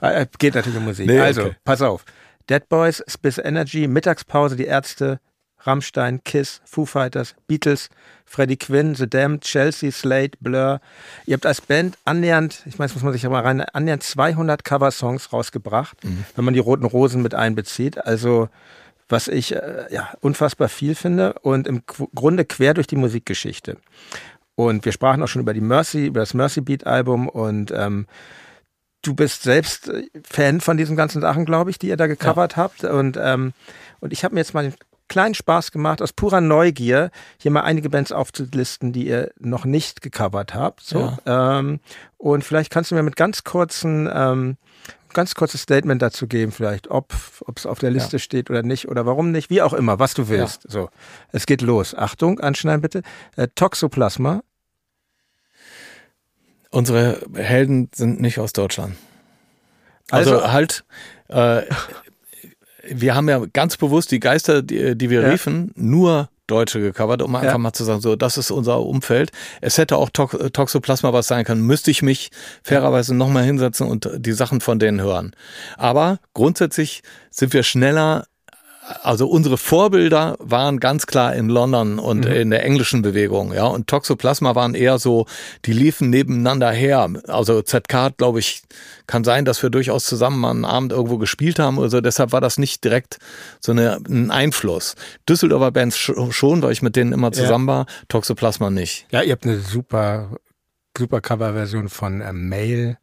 [0.00, 1.06] Äh, Geht natürlich um Musik.
[1.06, 1.56] Nee, also, okay.
[1.64, 2.04] pass auf.
[2.48, 5.18] Dead Boys, Spice Energy, Mittagspause, die Ärzte,
[5.60, 7.88] Rammstein, Kiss, Foo Fighters, Beatles,
[8.24, 10.80] Freddie Quinn, The Damned, Chelsea, Slade, Blur.
[11.26, 14.02] Ihr habt als Band annähernd, ich meine, das muss man sich ja mal rein, annähernd
[14.04, 16.24] 200 Coversongs rausgebracht, Mhm.
[16.36, 17.98] wenn man die Roten Rosen mit einbezieht.
[18.06, 18.48] Also,
[19.08, 23.76] was ich äh, ja, unfassbar viel finde und im Qu- Grunde quer durch die Musikgeschichte.
[24.54, 28.06] Und wir sprachen auch schon über die Mercy, über das Mercy Beat Album und ähm,
[29.02, 32.56] du bist selbst äh, Fan von diesen ganzen Sachen, glaube ich, die ihr da gecovert
[32.56, 32.82] habt.
[32.84, 33.52] Und, ähm,
[34.00, 34.74] und ich habe mir jetzt mal einen
[35.08, 40.02] kleinen Spaß gemacht, aus purer Neugier, hier mal einige Bands aufzulisten, die ihr noch nicht
[40.02, 40.80] gecovert habt.
[40.80, 41.16] So.
[41.26, 41.78] Ähm,
[42.16, 44.56] und vielleicht kannst du mir mit ganz kurzen, ähm,
[45.16, 47.12] ganz kurzes Statement dazu geben, vielleicht, ob
[47.56, 50.28] es auf der Liste steht oder nicht oder warum nicht, wie auch immer, was du
[50.28, 50.62] willst.
[50.70, 50.90] So,
[51.32, 51.94] es geht los.
[51.94, 53.02] Achtung, anschneiden bitte.
[53.36, 54.42] Äh, Toxoplasma.
[56.70, 58.96] Unsere Helden sind nicht aus Deutschland.
[60.10, 60.84] Also, Also- halt,
[61.28, 61.62] äh,
[62.88, 65.28] wir haben ja ganz bewusst die Geister, die, die wir Ja.
[65.30, 69.32] riefen, nur Deutsche gecovert, um einfach mal zu sagen, so, das ist unser Umfeld.
[69.60, 72.30] Es hätte auch Tox Toxoplasma was sein können, müsste ich mich
[72.62, 75.34] fairerweise nochmal hinsetzen und die Sachen von denen hören.
[75.76, 78.26] Aber grundsätzlich sind wir schneller
[79.02, 83.66] also unsere Vorbilder waren ganz klar in London und in der englischen Bewegung, ja.
[83.66, 85.26] Und Toxoplasma waren eher so,
[85.64, 87.08] die liefen nebeneinander her.
[87.26, 88.62] Also ZK, glaube ich,
[89.06, 92.00] kann sein, dass wir durchaus zusammen mal einen Abend irgendwo gespielt haben oder so.
[92.00, 93.18] Deshalb war das nicht direkt
[93.60, 94.94] so eine, ein Einfluss.
[95.28, 97.86] Düsseldorfer Bands sch- schon, weil ich mit denen immer zusammen war.
[98.08, 99.06] Toxoplasma nicht.
[99.10, 100.36] Ja, ihr habt eine super,
[100.96, 102.98] super Coverversion von äh, Mail.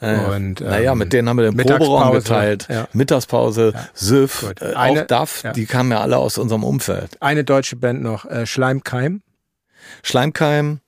[0.00, 2.66] Und, naja, ähm, mit denen haben wir den Mittagspause, Proberaum geteilt.
[2.70, 2.86] ja.
[2.92, 4.62] Mittagspause, Süff, Gut.
[4.62, 5.52] äh, Eine- auch DAF, ja.
[5.52, 7.16] die kamen ja alle aus unserem Umfeld.
[7.20, 9.22] Eine deutsche Band noch, äh, Schleimkeim.
[10.02, 10.80] Schleimkeim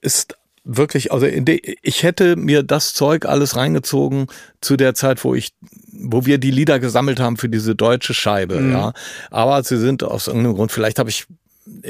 [0.00, 4.26] ist wirklich, also ich hätte mir das Zeug alles reingezogen
[4.60, 5.52] zu der Zeit, wo ich,
[5.92, 8.92] wo wir die Lieder gesammelt haben für diese deutsche Scheibe, ja.
[9.30, 11.26] Aber sie sind aus irgendeinem Grund, vielleicht habe ich,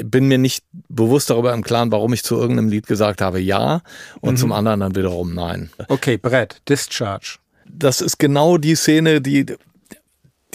[0.03, 3.81] bin mir nicht bewusst darüber im Klaren, warum ich zu irgendeinem Lied gesagt habe ja
[4.21, 5.69] und zum anderen dann wiederum nein.
[5.87, 7.37] Okay, Brett, Discharge.
[7.65, 9.45] das ist genau die Szene, die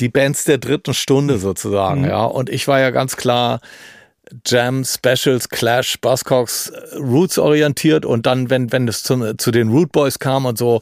[0.01, 2.09] die Bands der dritten Stunde sozusagen, mhm.
[2.09, 2.25] ja.
[2.25, 3.61] Und ich war ja ganz klar
[4.47, 9.93] Jam, Specials, Clash, Buzzcocks, Roots orientiert und dann, wenn, wenn es zu, zu den Root
[9.93, 10.81] Boys kam und so,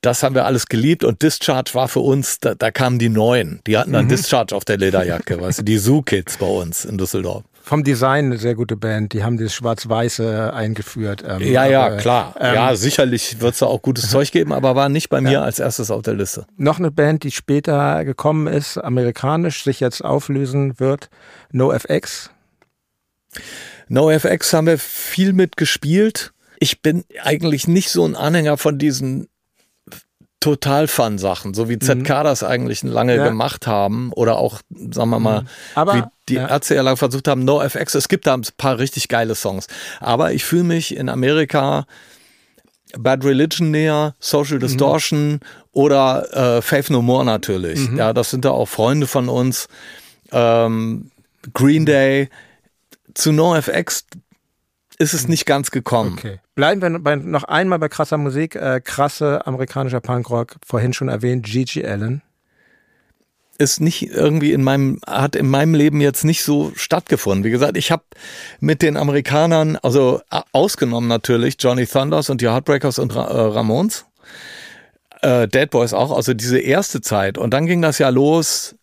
[0.00, 3.60] das haben wir alles geliebt und Discharge war für uns, da, da kamen die Neuen.
[3.66, 4.10] Die hatten dann mhm.
[4.10, 7.44] Discharge auf der Lederjacke, weißt du, die Zoo Kids bei uns in Düsseldorf.
[7.62, 9.12] Vom Design eine sehr gute Band.
[9.12, 11.22] Die haben das Schwarz-Weiße eingeführt.
[11.26, 12.34] Ähm, ja, ja, aber, klar.
[12.40, 15.32] Ähm, ja, sicherlich wird es da auch gutes Zeug geben, aber war nicht bei mir
[15.32, 15.42] ja.
[15.42, 16.46] als erstes auf der Liste.
[16.56, 21.10] Noch eine Band, die später gekommen ist, amerikanisch, sich jetzt auflösen wird.
[21.52, 22.30] NoFX.
[23.88, 26.32] NoFX haben wir viel mitgespielt.
[26.58, 29.28] Ich bin eigentlich nicht so ein Anhänger von diesen
[30.40, 32.04] Total-Fun-Sachen, so wie ZK mhm.
[32.24, 33.28] das eigentlich lange ja.
[33.28, 35.48] gemacht haben oder auch, sagen wir mal, mhm.
[35.74, 36.48] Aber, wie die ja.
[36.48, 39.66] Ärzte ja lange versucht haben, NoFX, es gibt da ein paar richtig geile Songs.
[40.00, 41.86] Aber ich fühle mich in Amerika
[42.98, 44.60] Bad Religion näher, Social mhm.
[44.60, 45.40] Distortion mhm.
[45.72, 47.90] oder äh, Faith No More natürlich.
[47.90, 47.98] Mhm.
[47.98, 49.68] Ja, das sind da auch Freunde von uns.
[50.32, 51.10] Ähm,
[51.52, 52.28] Green Day.
[53.14, 54.04] Zu NoFX
[55.00, 56.16] ist es nicht ganz gekommen.
[56.18, 56.40] Okay.
[56.54, 58.54] Bleiben wir bei, noch einmal bei krasser Musik.
[58.54, 62.20] Äh, krasse amerikanischer Punkrock, vorhin schon erwähnt, Gigi Allen.
[63.56, 67.44] Ist nicht irgendwie in meinem, hat in meinem Leben jetzt nicht so stattgefunden.
[67.44, 68.02] Wie gesagt, ich habe
[68.60, 70.20] mit den Amerikanern, also
[70.52, 74.04] ausgenommen natürlich, Johnny Thunders und die Heartbreakers und Ra äh, Ramones,
[75.22, 77.38] äh, Dead Boys auch, also diese erste Zeit.
[77.38, 78.76] Und dann ging das ja los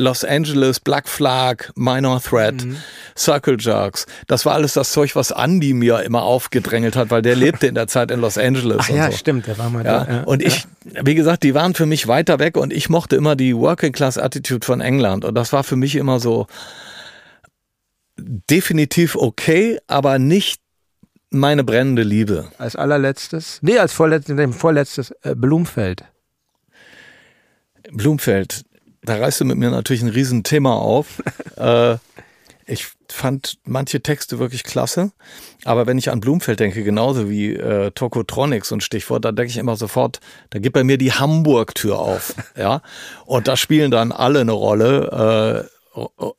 [0.00, 2.76] Los Angeles, Black Flag, Minor Threat, mhm.
[3.16, 4.06] Circle Jerks.
[4.26, 7.74] Das war alles das Zeug, was Andy mir immer aufgedrängelt hat, weil der lebte in
[7.74, 8.78] der Zeit in Los Angeles.
[8.80, 9.16] Ach ja, so.
[9.16, 10.04] stimmt, der war mal ja.
[10.04, 10.12] da.
[10.12, 10.22] Ja.
[10.22, 13.54] Und ich, wie gesagt, die waren für mich weiter weg und ich mochte immer die
[13.54, 15.24] Working Class Attitude von England.
[15.24, 16.46] Und das war für mich immer so
[18.16, 20.60] definitiv okay, aber nicht
[21.30, 22.50] meine brennende Liebe.
[22.58, 26.04] Als allerletztes, nee, als vorletztes, vorletztes äh, Blumfeld.
[27.92, 28.64] Blumfeld,
[29.02, 31.22] da reißt du mit mir natürlich ein Riesenthema auf.
[31.56, 31.96] äh,
[32.66, 35.10] ich fand manche Texte wirklich klasse,
[35.64, 39.56] aber wenn ich an Blumfeld denke, genauso wie äh, Tokotronics und Stichwort, da denke ich
[39.56, 40.20] immer sofort,
[40.50, 42.82] da geht bei mir die Hamburg-Tür auf, ja,
[43.26, 45.66] und da spielen dann alle eine Rolle.
[45.66, 45.80] Äh,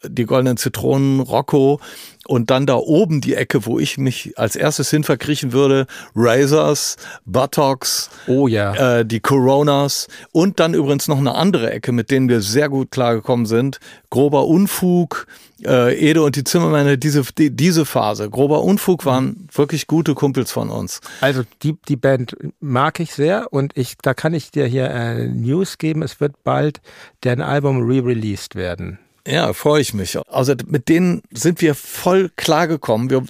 [0.03, 1.81] die goldenen Zitronen, Rocco
[2.27, 6.97] und dann da oben die Ecke, wo ich mich als erstes hin verkriechen würde, Razors,
[7.25, 10.07] Buttocks, oh ja, äh, die Coronas.
[10.31, 14.45] Und dann übrigens noch eine andere Ecke, mit denen wir sehr gut klargekommen sind, grober
[14.45, 15.25] Unfug,
[15.65, 20.51] äh, Ede und die Zimmermänner, diese, die, diese Phase, grober Unfug waren wirklich gute Kumpels
[20.51, 21.01] von uns.
[21.21, 25.27] Also die, die Band mag ich sehr und ich, da kann ich dir hier äh,
[25.27, 26.81] News geben, es wird bald
[27.23, 28.99] deren Album re-released werden.
[29.27, 30.17] Ja, freue ich mich.
[30.29, 33.09] Also mit denen sind wir voll klargekommen.
[33.09, 33.23] Wir,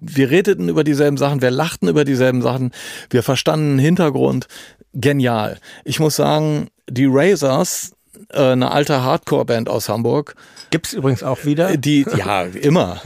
[0.00, 2.72] wir redeten über dieselben Sachen, wir lachten über dieselben Sachen,
[3.10, 4.48] wir verstanden den Hintergrund.
[4.92, 5.58] Genial.
[5.84, 7.92] Ich muss sagen, die Razors,
[8.30, 10.34] eine alte Hardcore-Band aus Hamburg,
[10.70, 11.76] Gibt's übrigens auch wieder.
[11.76, 13.00] Die, ja, immer.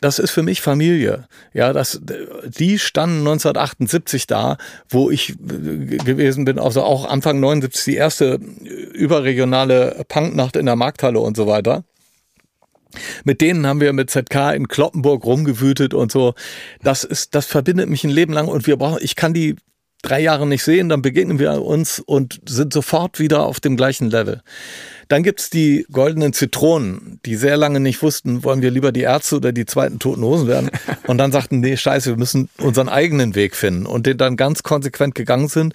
[0.00, 1.28] Das ist für mich Familie.
[1.52, 7.96] Ja, das, die standen 1978 da, wo ich gewesen bin, also auch Anfang 79 die
[7.96, 11.84] erste überregionale Punknacht in der Markthalle und so weiter.
[13.24, 16.34] Mit denen haben wir mit ZK in Kloppenburg rumgewütet und so.
[16.82, 19.56] Das ist, das verbindet mich ein Leben lang und wir brauchen, ich kann die
[20.02, 24.10] drei Jahre nicht sehen, dann begegnen wir uns und sind sofort wieder auf dem gleichen
[24.10, 24.42] Level.
[25.08, 29.36] Dann gibt's die goldenen Zitronen, die sehr lange nicht wussten, wollen wir lieber die Ärzte
[29.36, 30.70] oder die zweiten Toten Hosen werden.
[31.06, 33.86] Und dann sagten, nee, scheiße, wir müssen unseren eigenen Weg finden.
[33.86, 35.74] Und den dann ganz konsequent gegangen sind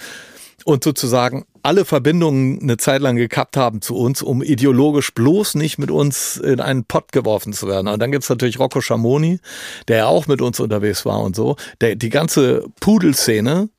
[0.65, 5.77] und sozusagen alle Verbindungen eine Zeit lang gekappt haben zu uns, um ideologisch bloß nicht
[5.77, 7.87] mit uns in einen Pott geworfen zu werden.
[7.87, 9.39] Und dann gibt's natürlich Rocco Schamoni,
[9.87, 11.55] der ja auch mit uns unterwegs war und so.
[11.81, 13.69] Der, die ganze Pudelszene,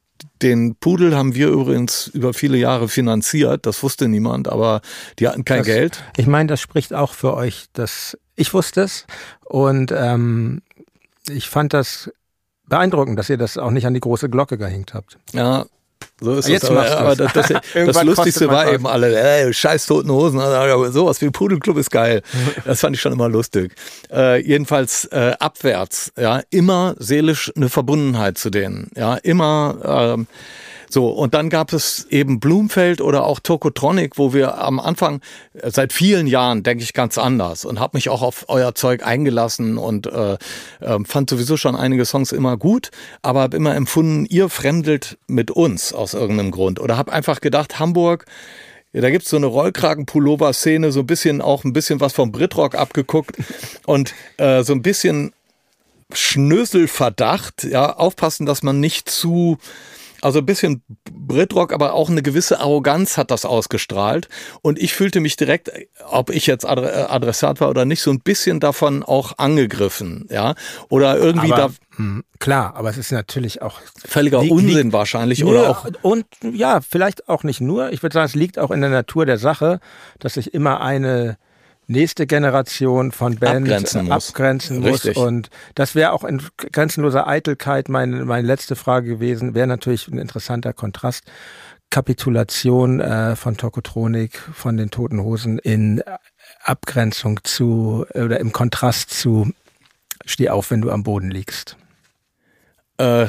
[0.42, 3.66] den Pudel haben wir übrigens über viele Jahre finanziert.
[3.66, 4.80] Das wusste niemand, aber
[5.18, 6.04] die hatten kein das, Geld.
[6.16, 7.66] Ich meine, das spricht auch für euch.
[7.72, 9.06] Dass ich wusste es
[9.44, 10.62] und ähm,
[11.28, 12.10] ich fand das
[12.68, 15.18] beeindruckend, dass ihr das auch nicht an die große Glocke gehängt habt.
[15.32, 15.66] Ja,
[16.20, 16.70] so ist Jetzt es.
[16.70, 21.20] Aber, aber das, das, das Lustigste war eben alle, ey, scheiß toten Hosen, also, sowas
[21.20, 22.22] wie Pudelclub ist geil.
[22.64, 23.72] Das fand ich schon immer lustig.
[24.10, 30.26] Äh, jedenfalls äh, abwärts, ja, immer seelisch eine Verbundenheit zu denen, ja, immer ähm,
[30.88, 35.20] so, und dann gab es eben Blumfeld oder auch Tokotronic, wo wir am Anfang,
[35.54, 39.04] äh, seit vielen Jahren, denke ich, ganz anders und habe mich auch auf euer Zeug
[39.04, 40.34] eingelassen und äh,
[40.80, 42.90] äh, fand sowieso schon einige Songs immer gut,
[43.22, 46.80] aber habe immer empfunden, ihr fremdelt mit uns aus irgendeinem Grund.
[46.80, 48.26] Oder habe einfach gedacht, Hamburg,
[48.92, 52.74] ja, da gibt's so eine Rollkragen-Pullover-Szene, so ein bisschen auch ein bisschen was vom Britrock
[52.74, 53.36] abgeguckt
[53.86, 55.32] und äh, so ein bisschen
[56.12, 59.58] Schnöselverdacht, ja, aufpassen, dass man nicht zu
[60.26, 64.28] also ein bisschen Britrock, aber auch eine gewisse Arroganz hat das ausgestrahlt.
[64.60, 65.70] Und ich fühlte mich direkt,
[66.04, 70.56] ob ich jetzt äh, Adressat war oder nicht, so ein bisschen davon auch angegriffen, ja.
[70.88, 71.68] Oder irgendwie aber, da.
[71.68, 75.86] Mh, hm, klar, aber es ist natürlich auch völliger liegt, Unsinn liegt, wahrscheinlich oder auch
[76.02, 77.92] und ja, vielleicht auch nicht nur.
[77.92, 79.78] Ich würde sagen, es liegt auch in der Natur der Sache,
[80.18, 81.38] dass sich immer eine
[81.86, 84.28] nächste Generation von Bands abgrenzen muss.
[84.28, 85.04] Abgrenzen muss.
[85.04, 90.18] Und das wäre auch in grenzenloser Eitelkeit meine, meine letzte Frage gewesen, wäre natürlich ein
[90.18, 91.24] interessanter Kontrast.
[91.90, 96.02] Kapitulation äh, von Tokotronik, von den Toten Hosen in
[96.62, 99.52] Abgrenzung zu oder im Kontrast zu
[100.24, 101.76] Steh auf, wenn du am Boden liegst.
[102.98, 103.26] Äh,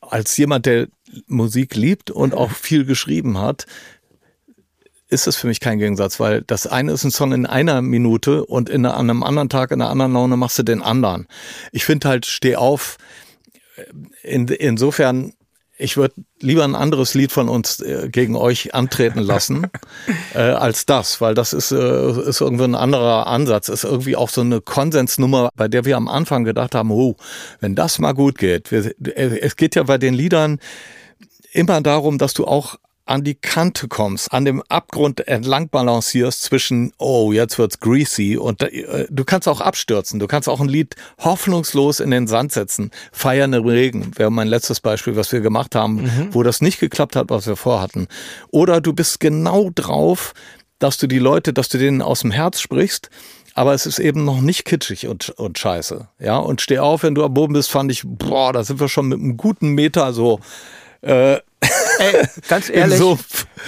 [0.00, 0.88] als jemand, der
[1.26, 3.66] Musik liebt und auch viel geschrieben hat,
[5.10, 8.44] ist es für mich kein Gegensatz, weil das eine ist ein Song in einer Minute
[8.46, 11.26] und in einem anderen Tag, in einer anderen Laune machst du den anderen.
[11.72, 12.96] Ich finde halt, steh auf,
[14.22, 15.32] in, insofern,
[15.76, 19.66] ich würde lieber ein anderes Lied von uns äh, gegen euch antreten lassen,
[20.34, 24.28] äh, als das, weil das ist, äh, ist irgendwie ein anderer Ansatz, ist irgendwie auch
[24.28, 27.16] so eine Konsensnummer, bei der wir am Anfang gedacht haben, oh,
[27.60, 28.70] wenn das mal gut geht.
[28.70, 30.60] Wir, äh, es geht ja bei den Liedern
[31.52, 32.76] immer darum, dass du auch
[33.10, 38.62] an die Kante kommst, an dem Abgrund entlang balancierst zwischen, oh, jetzt wird's greasy und
[38.62, 40.20] äh, du kannst auch abstürzen.
[40.20, 42.92] Du kannst auch ein Lied hoffnungslos in den Sand setzen.
[43.10, 46.28] Feiern im Regen wäre mein letztes Beispiel, was wir gemacht haben, mhm.
[46.30, 48.06] wo das nicht geklappt hat, was wir vorhatten.
[48.52, 50.32] Oder du bist genau drauf,
[50.78, 53.10] dass du die Leute, dass du denen aus dem Herz sprichst,
[53.54, 56.06] aber es ist eben noch nicht kitschig und, und scheiße.
[56.20, 58.88] Ja, und steh auf, wenn du am Boden bist, fand ich, boah, da sind wir
[58.88, 60.38] schon mit einem guten Meter so
[61.02, 63.18] äh, Ey, ganz ehrlich, so.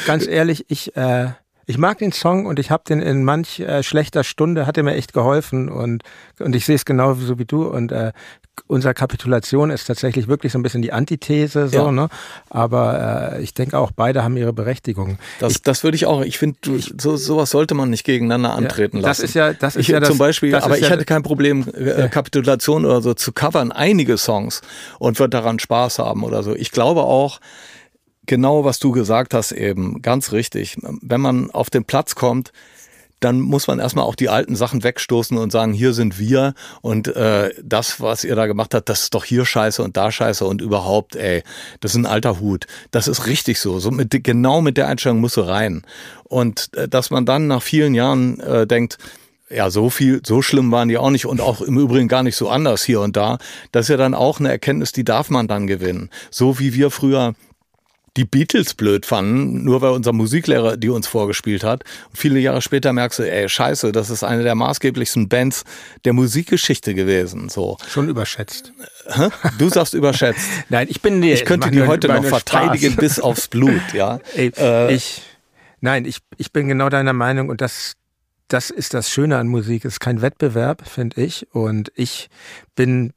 [0.06, 1.30] ganz ehrlich, ich, äh,
[1.66, 4.82] ich mag den Song und ich habe den in manch äh, schlechter Stunde, hat er
[4.82, 6.02] mir echt geholfen und,
[6.38, 8.12] und ich sehe es genauso wie du und äh,
[8.66, 11.92] unsere Kapitulation ist tatsächlich wirklich so ein bisschen die Antithese, so, ja.
[11.92, 12.08] ne?
[12.50, 15.18] Aber äh, ich denke auch, beide haben ihre Berechtigung.
[15.40, 16.22] Das, ich, das würde ich auch.
[16.22, 16.58] Ich finde,
[16.98, 19.22] so, sowas sollte man nicht gegeneinander antreten ja, lassen.
[19.22, 20.54] Das ist ja, das ist ich, ja das, zum Beispiel.
[20.54, 24.60] aber ich ja, hatte kein Problem, äh, Kapitulation oder so zu covern, einige Songs
[24.98, 26.54] und wird daran Spaß haben oder so.
[26.54, 27.40] Ich glaube auch,
[28.26, 30.76] genau was du gesagt hast eben, ganz richtig.
[30.82, 32.52] Wenn man auf den Platz kommt,
[33.22, 37.08] dann muss man erstmal auch die alten Sachen wegstoßen und sagen, hier sind wir und
[37.08, 40.44] äh, das, was ihr da gemacht habt, das ist doch hier scheiße und da scheiße
[40.44, 41.42] und überhaupt, ey,
[41.80, 42.66] das ist ein alter Hut.
[42.90, 43.78] Das ist richtig so.
[43.78, 45.82] so mit, genau mit der Einstellung musst du rein.
[46.24, 48.98] Und äh, dass man dann nach vielen Jahren äh, denkt,
[49.48, 52.36] ja, so viel, so schlimm waren die auch nicht und auch im Übrigen gar nicht
[52.36, 53.38] so anders hier und da.
[53.70, 56.10] Das ist ja dann auch eine Erkenntnis, die darf man dann gewinnen.
[56.30, 57.34] So wie wir früher
[58.16, 61.84] die Beatles blöd fanden, nur weil unser Musiklehrer die uns vorgespielt hat.
[62.10, 65.64] Und viele Jahre später merkst du, ey, scheiße, das ist eine der maßgeblichsten Bands
[66.04, 67.48] der Musikgeschichte gewesen.
[67.48, 67.78] So.
[67.88, 68.72] Schon überschätzt.
[69.06, 69.28] Hä?
[69.58, 70.46] Du sagst überschätzt.
[70.68, 73.00] Nein, ich bin die, Ich könnte die heute noch verteidigen Spaß.
[73.00, 74.20] bis aufs Blut, ja.
[74.34, 75.22] Ey, äh, ich,
[75.80, 77.94] nein, ich, ich bin genau deiner Meinung und das,
[78.48, 79.84] das ist das Schöne an Musik.
[79.84, 81.48] Es ist kein Wettbewerb, finde ich.
[81.54, 82.28] Und ich
[82.74, 83.12] bin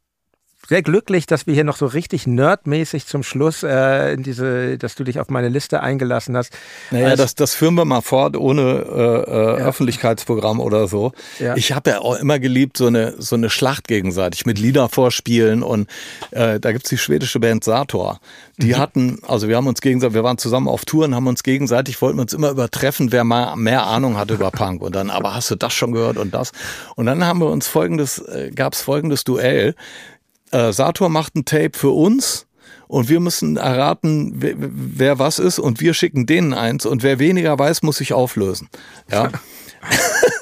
[0.68, 4.96] sehr glücklich, dass wir hier noch so richtig nerdmäßig zum Schluss äh, in diese, dass
[4.96, 6.54] du dich auf meine Liste eingelassen hast.
[6.92, 9.66] Naja, also, das, das führen wir mal fort ohne äh, äh, ja.
[9.68, 11.14] Öffentlichkeitsprogramm oder so.
[11.40, 11.56] Ja.
[11.56, 15.64] Ich habe ja auch immer geliebt, so eine, so eine Schlacht gegenseitig mit Lieder vorspielen
[15.64, 15.90] und
[16.32, 18.20] äh, da gibt's die schwedische Band Sator.
[18.58, 18.78] Die mhm.
[18.78, 22.20] hatten, also wir haben uns gegenseitig, wir waren zusammen auf Touren, haben uns gegenseitig, wollten
[22.20, 24.82] uns immer übertreffen, wer mal mehr Ahnung hatte über Punk.
[24.82, 26.52] Und dann, aber hast du das schon gehört und das?
[26.96, 29.76] Und dann haben wir uns folgendes, äh, gab's folgendes Duell
[30.56, 32.48] äh, Sator macht ein Tape für uns
[32.88, 37.20] und wir müssen erraten, wer, wer, was ist und wir schicken denen eins und wer
[37.20, 38.70] weniger weiß, muss sich auflösen.
[39.12, 39.30] Ja.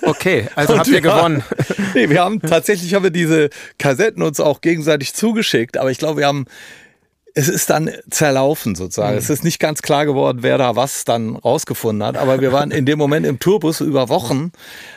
[0.03, 1.43] Okay, also habt ihr gewonnen.
[1.93, 6.19] nee, wir haben tatsächlich haben wir diese Kassetten uns auch gegenseitig zugeschickt, aber ich glaube,
[6.19, 6.45] wir haben
[7.35, 9.13] es ist dann zerlaufen sozusagen.
[9.13, 9.17] Mhm.
[9.17, 12.15] Es ist nicht ganz klar geworden, wer da was dann rausgefunden hat.
[12.15, 14.51] Aber wir waren in dem Moment im Tourbus über Wochen,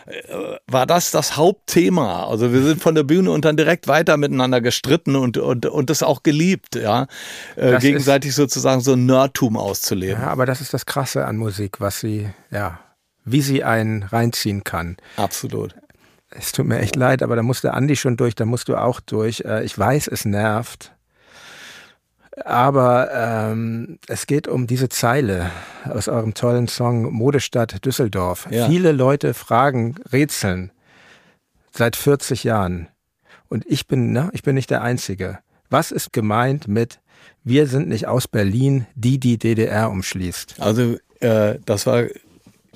[0.06, 2.26] äh, war das das Hauptthema.
[2.26, 5.88] Also wir sind von der Bühne und dann direkt weiter miteinander gestritten und, und, und
[5.88, 7.06] das auch geliebt, ja.
[7.56, 10.20] Äh, gegenseitig ist, sozusagen so ein Nerdtum auszuleben.
[10.20, 12.80] Ja, aber das ist das Krasse an Musik, was sie, ja,
[13.24, 14.98] wie sie einen reinziehen kann.
[15.16, 15.74] Absolut.
[16.28, 18.76] Es tut mir echt leid, aber da muss der Andi schon durch, da musst du
[18.76, 19.40] auch durch.
[19.40, 20.92] Äh, ich weiß, es nervt.
[22.44, 25.50] Aber ähm, es geht um diese Zeile
[25.88, 28.46] aus eurem tollen Song Modestadt Düsseldorf.
[28.50, 28.68] Ja.
[28.68, 30.70] Viele Leute fragen, rätseln
[31.72, 32.88] seit 40 Jahren.
[33.48, 35.38] Und ich bin, ne, ich bin nicht der Einzige.
[35.70, 37.00] Was ist gemeint mit
[37.42, 40.56] wir sind nicht aus Berlin, die die DDR umschließt?
[40.58, 42.04] Also äh, das war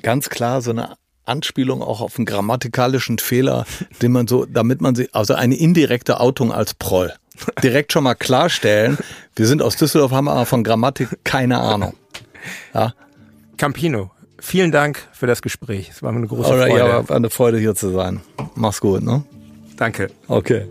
[0.03, 3.66] ganz klar so eine Anspielung auch auf einen grammatikalischen Fehler,
[4.03, 7.12] den man so, damit man sie, also eine indirekte Outung als Proll.
[7.62, 8.99] Direkt schon mal klarstellen,
[9.37, 11.95] wir sind aus Düsseldorf, haben aber von Grammatik keine Ahnung.
[12.75, 12.95] Ja.
[13.57, 15.91] Campino, vielen Dank für das Gespräch.
[15.91, 16.89] Es war mir eine große Alright, Freude.
[16.89, 18.21] Ja, war eine Freude hier zu sein.
[18.55, 19.23] Mach's gut, ne?
[19.77, 20.11] Danke.
[20.29, 20.67] Okay.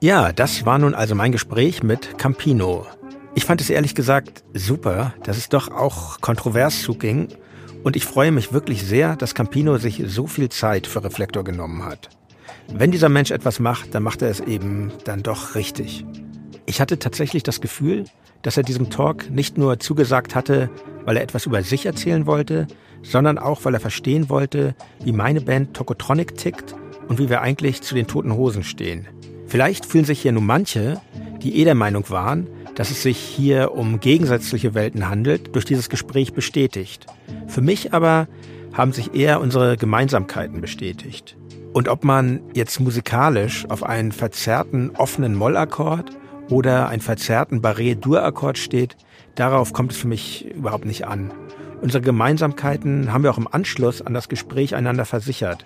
[0.00, 2.86] Ja, das war nun also mein Gespräch mit Campino.
[3.34, 7.28] Ich fand es ehrlich gesagt super, dass es doch auch kontrovers zuging
[7.82, 11.84] und ich freue mich wirklich sehr, dass Campino sich so viel Zeit für Reflektor genommen
[11.84, 12.10] hat.
[12.74, 16.04] Wenn dieser Mensch etwas macht, dann macht er es eben dann doch richtig.
[16.64, 18.04] Ich hatte tatsächlich das Gefühl,
[18.40, 20.70] dass er diesem Talk nicht nur zugesagt hatte,
[21.04, 22.66] weil er etwas über sich erzählen wollte,
[23.02, 24.74] sondern auch, weil er verstehen wollte,
[25.04, 26.74] wie meine Band Tokotronic tickt
[27.08, 29.06] und wie wir eigentlich zu den toten Hosen stehen.
[29.46, 31.00] Vielleicht fühlen sich hier nur manche,
[31.42, 35.90] die eh der Meinung waren, dass es sich hier um gegensätzliche Welten handelt, durch dieses
[35.90, 37.06] Gespräch bestätigt.
[37.48, 38.28] Für mich aber
[38.72, 41.36] haben sich eher unsere Gemeinsamkeiten bestätigt.
[41.72, 46.10] Und ob man jetzt musikalisch auf einen verzerrten offenen Mollakkord
[46.50, 48.96] oder einen verzerrten Barré-Dur-Akkord steht,
[49.34, 51.32] darauf kommt es für mich überhaupt nicht an.
[51.80, 55.64] Unsere Gemeinsamkeiten haben wir auch im Anschluss an das Gespräch einander versichert.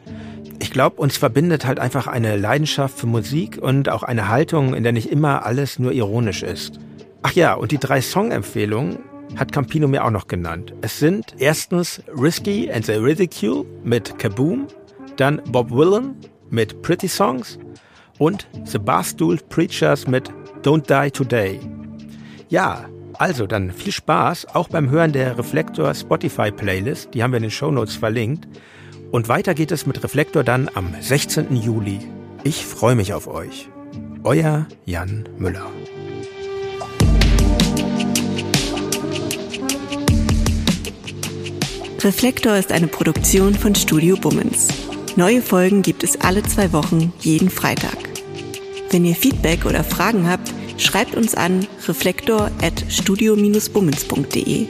[0.60, 4.82] Ich glaube, uns verbindet halt einfach eine Leidenschaft für Musik und auch eine Haltung, in
[4.82, 6.78] der nicht immer alles nur ironisch ist.
[7.22, 8.98] Ach ja, und die drei Songempfehlungen
[9.34, 10.72] hat Campino mir auch noch genannt.
[10.80, 14.68] Es sind erstens Risky and the Ridicule mit Kaboom,
[15.16, 16.16] dann Bob Willen
[16.50, 17.58] mit Pretty Songs
[18.18, 20.30] und The Barstool Preachers mit
[20.62, 21.60] Don't Die Today.
[22.48, 27.38] Ja, also dann viel Spaß auch beim Hören der Reflektor Spotify Playlist, die haben wir
[27.38, 28.46] in den Show Notes verlinkt.
[29.12, 31.56] Und weiter geht es mit Reflektor dann am 16.
[31.56, 32.00] Juli.
[32.44, 33.68] Ich freue mich auf euch.
[34.24, 35.70] Euer Jan Müller.
[42.02, 44.68] Reflektor ist eine Produktion von Studio Bummens.
[45.18, 47.96] Neue Folgen gibt es alle zwei Wochen, jeden Freitag.
[48.90, 54.66] Wenn ihr Feedback oder Fragen habt, schreibt uns an reflektor.studio-bummens.de.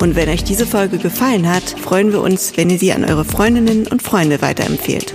[0.00, 3.24] Und wenn euch diese Folge gefallen hat, freuen wir uns, wenn ihr sie an eure
[3.24, 5.14] Freundinnen und Freunde weiterempfehlt.